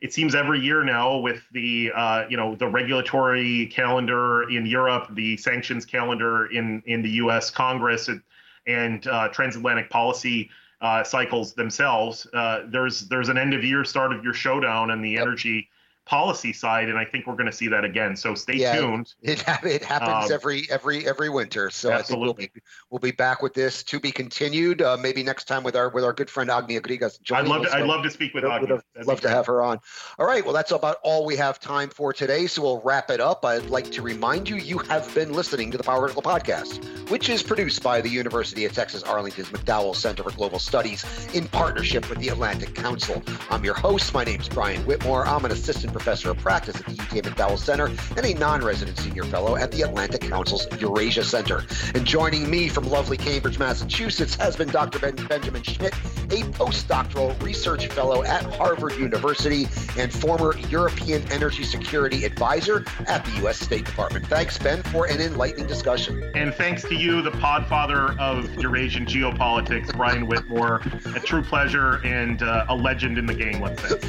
it 0.00 0.12
seems 0.12 0.34
every 0.34 0.60
year 0.60 0.82
now 0.82 1.18
with 1.18 1.42
the, 1.52 1.92
uh, 1.94 2.24
you 2.28 2.36
know, 2.36 2.54
the 2.54 2.68
regulatory 2.68 3.66
calendar 3.66 4.48
in 4.50 4.66
Europe, 4.66 5.08
the 5.14 5.36
sanctions 5.36 5.84
calendar 5.84 6.46
in, 6.46 6.82
in 6.86 7.02
the 7.02 7.10
U.S. 7.10 7.50
Congress, 7.50 8.08
and, 8.08 8.22
and 8.66 9.06
uh, 9.06 9.28
transatlantic 9.28 9.90
policy 9.90 10.50
uh, 10.80 11.04
cycles 11.04 11.52
themselves. 11.54 12.26
Uh, 12.32 12.62
there's 12.66 13.08
there's 13.08 13.28
an 13.28 13.36
end 13.36 13.54
of 13.54 13.64
year, 13.64 13.84
start 13.84 14.12
of 14.12 14.24
year 14.24 14.32
showdown, 14.32 14.90
and 14.90 15.04
the 15.04 15.10
yep. 15.10 15.22
energy 15.22 15.68
policy 16.10 16.52
side, 16.52 16.88
and 16.88 16.98
I 16.98 17.04
think 17.04 17.28
we're 17.28 17.36
going 17.36 17.46
to 17.46 17.52
see 17.52 17.68
that 17.68 17.84
again. 17.84 18.16
So 18.16 18.34
stay 18.34 18.56
yeah, 18.56 18.74
tuned. 18.74 19.14
It, 19.22 19.44
it 19.62 19.84
happens 19.84 20.26
um, 20.26 20.32
every 20.32 20.66
every 20.68 21.06
every 21.06 21.30
winter. 21.30 21.70
So 21.70 21.92
absolutely. 21.92 22.30
I 22.30 22.48
think 22.48 22.52
we'll 22.90 22.98
be, 22.98 23.06
we'll 23.06 23.12
be 23.12 23.16
back 23.16 23.42
with 23.42 23.54
this 23.54 23.84
to 23.84 24.00
be 24.00 24.10
continued. 24.10 24.82
Uh, 24.82 24.96
maybe 24.96 25.22
next 25.22 25.44
time 25.44 25.62
with 25.62 25.76
our 25.76 25.88
with 25.88 26.02
our 26.02 26.12
good 26.12 26.28
friend 26.28 26.50
Agnia 26.50 26.80
Grigas. 26.80 27.20
I'd 27.30 27.46
love 27.46 27.62
to, 27.62 27.72
I'd 27.72 27.86
love 27.86 28.02
to 28.02 28.10
speak 28.10 28.34
with. 28.34 28.42
Would 28.42 28.82
love 29.06 29.20
to 29.20 29.28
have 29.28 29.46
her 29.46 29.62
on. 29.62 29.78
All 30.18 30.26
right. 30.26 30.44
Well, 30.44 30.52
that's 30.52 30.72
about 30.72 30.96
all 31.04 31.24
we 31.24 31.36
have 31.36 31.60
time 31.60 31.90
for 31.90 32.12
today. 32.12 32.48
So 32.48 32.62
we'll 32.62 32.80
wrap 32.80 33.10
it 33.10 33.20
up. 33.20 33.44
I'd 33.44 33.66
like 33.66 33.92
to 33.92 34.02
remind 34.02 34.48
you 34.48 34.56
you 34.56 34.78
have 34.78 35.14
been 35.14 35.32
listening 35.32 35.70
to 35.70 35.78
the 35.78 35.84
Power 35.84 36.00
Vertical 36.00 36.22
podcast, 36.22 36.82
which 37.08 37.28
is 37.28 37.44
produced 37.44 37.84
by 37.84 38.00
the 38.00 38.08
University 38.08 38.64
of 38.64 38.72
Texas 38.72 39.04
Arlington's 39.04 39.50
McDowell 39.50 39.94
Center 39.94 40.24
for 40.24 40.32
Global 40.32 40.58
Studies 40.58 41.04
in 41.34 41.46
partnership 41.46 42.10
with 42.10 42.18
the 42.18 42.28
Atlantic 42.28 42.74
Council. 42.74 43.22
I'm 43.48 43.64
your 43.64 43.74
host. 43.74 44.12
My 44.12 44.24
name 44.24 44.40
is 44.40 44.48
Brian 44.48 44.84
Whitmore. 44.86 45.24
I'm 45.24 45.44
an 45.44 45.52
assistant 45.52 45.92
professor 46.00 46.30
of 46.30 46.38
practice 46.38 46.76
at 46.76 46.86
the 46.86 46.92
UTA 46.92 47.28
McDowell 47.28 47.58
Center 47.58 47.86
and 48.16 48.24
a 48.24 48.32
non-resident 48.32 48.98
senior 48.98 49.24
fellow 49.24 49.56
at 49.56 49.70
the 49.70 49.82
Atlantic 49.82 50.22
Council's 50.22 50.66
Eurasia 50.80 51.22
Center. 51.22 51.62
And 51.94 52.06
joining 52.06 52.48
me 52.48 52.68
from 52.68 52.88
lovely 52.88 53.18
Cambridge, 53.18 53.58
Massachusetts 53.58 54.34
has 54.36 54.56
been 54.56 54.68
Dr. 54.68 54.98
Ben- 54.98 55.26
Benjamin 55.28 55.62
Schmitt, 55.62 55.92
a 56.30 56.42
postdoctoral 56.56 57.40
research 57.42 57.88
fellow 57.88 58.22
at 58.22 58.42
Harvard 58.54 58.94
University 58.94 59.68
and 59.98 60.10
former 60.10 60.56
European 60.68 61.22
Energy 61.30 61.64
Security 61.64 62.24
Advisor 62.24 62.86
at 63.06 63.22
the 63.26 63.32
U.S. 63.42 63.60
State 63.60 63.84
Department. 63.84 64.26
Thanks, 64.26 64.56
Ben, 64.56 64.82
for 64.84 65.04
an 65.04 65.20
enlightening 65.20 65.66
discussion. 65.66 66.22
And 66.34 66.54
thanks 66.54 66.82
to 66.84 66.94
you, 66.94 67.20
the 67.20 67.32
podfather 67.32 68.18
of 68.18 68.54
Eurasian 68.54 69.04
geopolitics, 69.04 69.94
Brian 69.94 70.26
Whitmore. 70.26 70.80
A 71.14 71.20
true 71.20 71.42
pleasure 71.42 72.00
and 72.06 72.42
uh, 72.42 72.64
a 72.70 72.74
legend 72.74 73.18
in 73.18 73.26
the 73.26 73.34
game, 73.34 73.60
let's 73.60 73.82
say. 73.82 73.98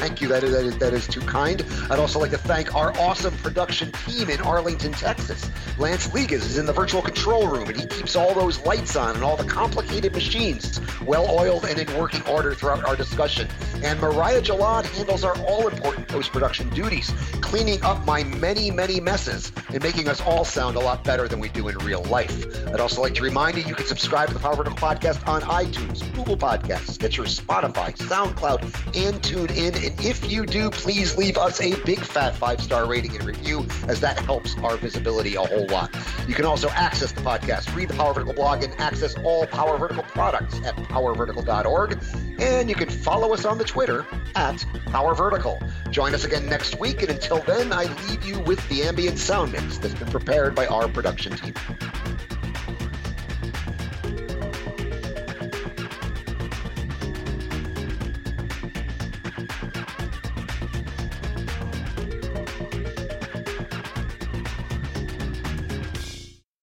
Thank 0.00 0.22
you. 0.22 0.28
That 0.28 0.44
is, 0.44 0.52
that 0.52 0.64
is, 0.64 0.78
that 0.78 0.94
is 0.94 1.09
too 1.10 1.20
kind. 1.20 1.64
I'd 1.90 1.98
also 1.98 2.18
like 2.18 2.30
to 2.30 2.38
thank 2.38 2.74
our 2.74 2.96
awesome 2.98 3.36
production 3.38 3.92
team 4.06 4.30
in 4.30 4.40
Arlington, 4.40 4.92
Texas. 4.92 5.50
Lance 5.78 6.08
Ligas 6.08 6.44
is 6.44 6.58
in 6.58 6.66
the 6.66 6.72
virtual 6.72 7.02
control 7.02 7.48
room, 7.48 7.68
and 7.68 7.78
he 7.78 7.86
keeps 7.86 8.16
all 8.16 8.34
those 8.34 8.64
lights 8.64 8.96
on 8.96 9.14
and 9.14 9.24
all 9.24 9.36
the 9.36 9.44
complicated 9.44 10.12
machines 10.12 10.80
well 11.04 11.28
oiled 11.30 11.64
and 11.64 11.78
in 11.78 11.98
working 11.98 12.22
order 12.26 12.54
throughout 12.54 12.84
our 12.84 12.96
discussion. 12.96 13.48
And 13.82 13.98
Mariah 14.00 14.42
Jalad 14.42 14.84
handles 14.96 15.24
our 15.24 15.36
all 15.40 15.68
important 15.68 16.06
post 16.08 16.32
production 16.32 16.68
duties, 16.70 17.10
cleaning 17.40 17.82
up 17.82 18.04
my 18.04 18.24
many, 18.24 18.70
many 18.70 19.00
messes 19.00 19.52
and 19.70 19.82
making 19.82 20.08
us 20.08 20.20
all 20.20 20.44
sound 20.44 20.76
a 20.76 20.80
lot 20.80 21.02
better 21.04 21.28
than 21.28 21.40
we 21.40 21.48
do 21.48 21.68
in 21.68 21.78
real 21.78 22.02
life. 22.04 22.46
I'd 22.68 22.80
also 22.80 23.00
like 23.00 23.14
to 23.14 23.22
remind 23.22 23.56
you 23.56 23.64
you 23.64 23.74
can 23.74 23.86
subscribe 23.86 24.28
to 24.28 24.34
the 24.34 24.40
Power 24.40 24.56
Vertical 24.56 24.78
Podcast 24.78 25.26
on 25.26 25.42
iTunes, 25.42 26.00
Google 26.14 26.36
Podcasts, 26.36 26.90
Stitcher, 26.90 27.24
Spotify, 27.24 27.96
SoundCloud, 27.96 28.62
and 28.94 29.20
TuneIn. 29.22 29.86
And 29.86 30.04
if 30.04 30.30
you 30.30 30.46
do, 30.46 30.70
please 30.90 31.16
leave 31.16 31.38
us 31.38 31.60
a 31.60 31.80
big 31.84 32.00
fat 32.00 32.34
five 32.34 32.60
star 32.60 32.84
rating 32.84 33.14
and 33.14 33.24
review, 33.24 33.64
as 33.86 34.00
that 34.00 34.18
helps 34.18 34.58
our 34.58 34.76
visibility 34.76 35.36
a 35.36 35.40
whole 35.40 35.68
lot. 35.68 35.94
You 36.26 36.34
can 36.34 36.44
also 36.44 36.68
access 36.70 37.12
the 37.12 37.20
podcast, 37.20 37.72
read 37.76 37.90
the 37.90 37.94
Power 37.94 38.12
Vertical 38.12 38.34
blog, 38.34 38.64
and 38.64 38.74
access 38.80 39.14
all 39.18 39.46
Power 39.46 39.78
Vertical 39.78 40.02
products 40.02 40.56
at 40.64 40.74
powervertical.org. 40.74 42.02
And 42.40 42.68
you 42.68 42.74
can 42.74 42.90
follow 42.90 43.32
us 43.32 43.44
on 43.44 43.56
the 43.56 43.62
Twitter 43.62 44.04
at 44.34 44.66
Power 44.86 45.14
Vertical. 45.14 45.62
Join 45.92 46.12
us 46.12 46.24
again 46.24 46.46
next 46.46 46.80
week, 46.80 47.02
and 47.02 47.10
until 47.12 47.38
then, 47.38 47.72
I 47.72 47.84
leave 48.08 48.24
you 48.24 48.40
with 48.40 48.68
the 48.68 48.82
ambient 48.82 49.16
sound 49.16 49.52
mix 49.52 49.78
that's 49.78 49.94
been 49.94 50.10
prepared 50.10 50.56
by 50.56 50.66
our 50.66 50.88
production 50.88 51.36
team. 51.36 51.54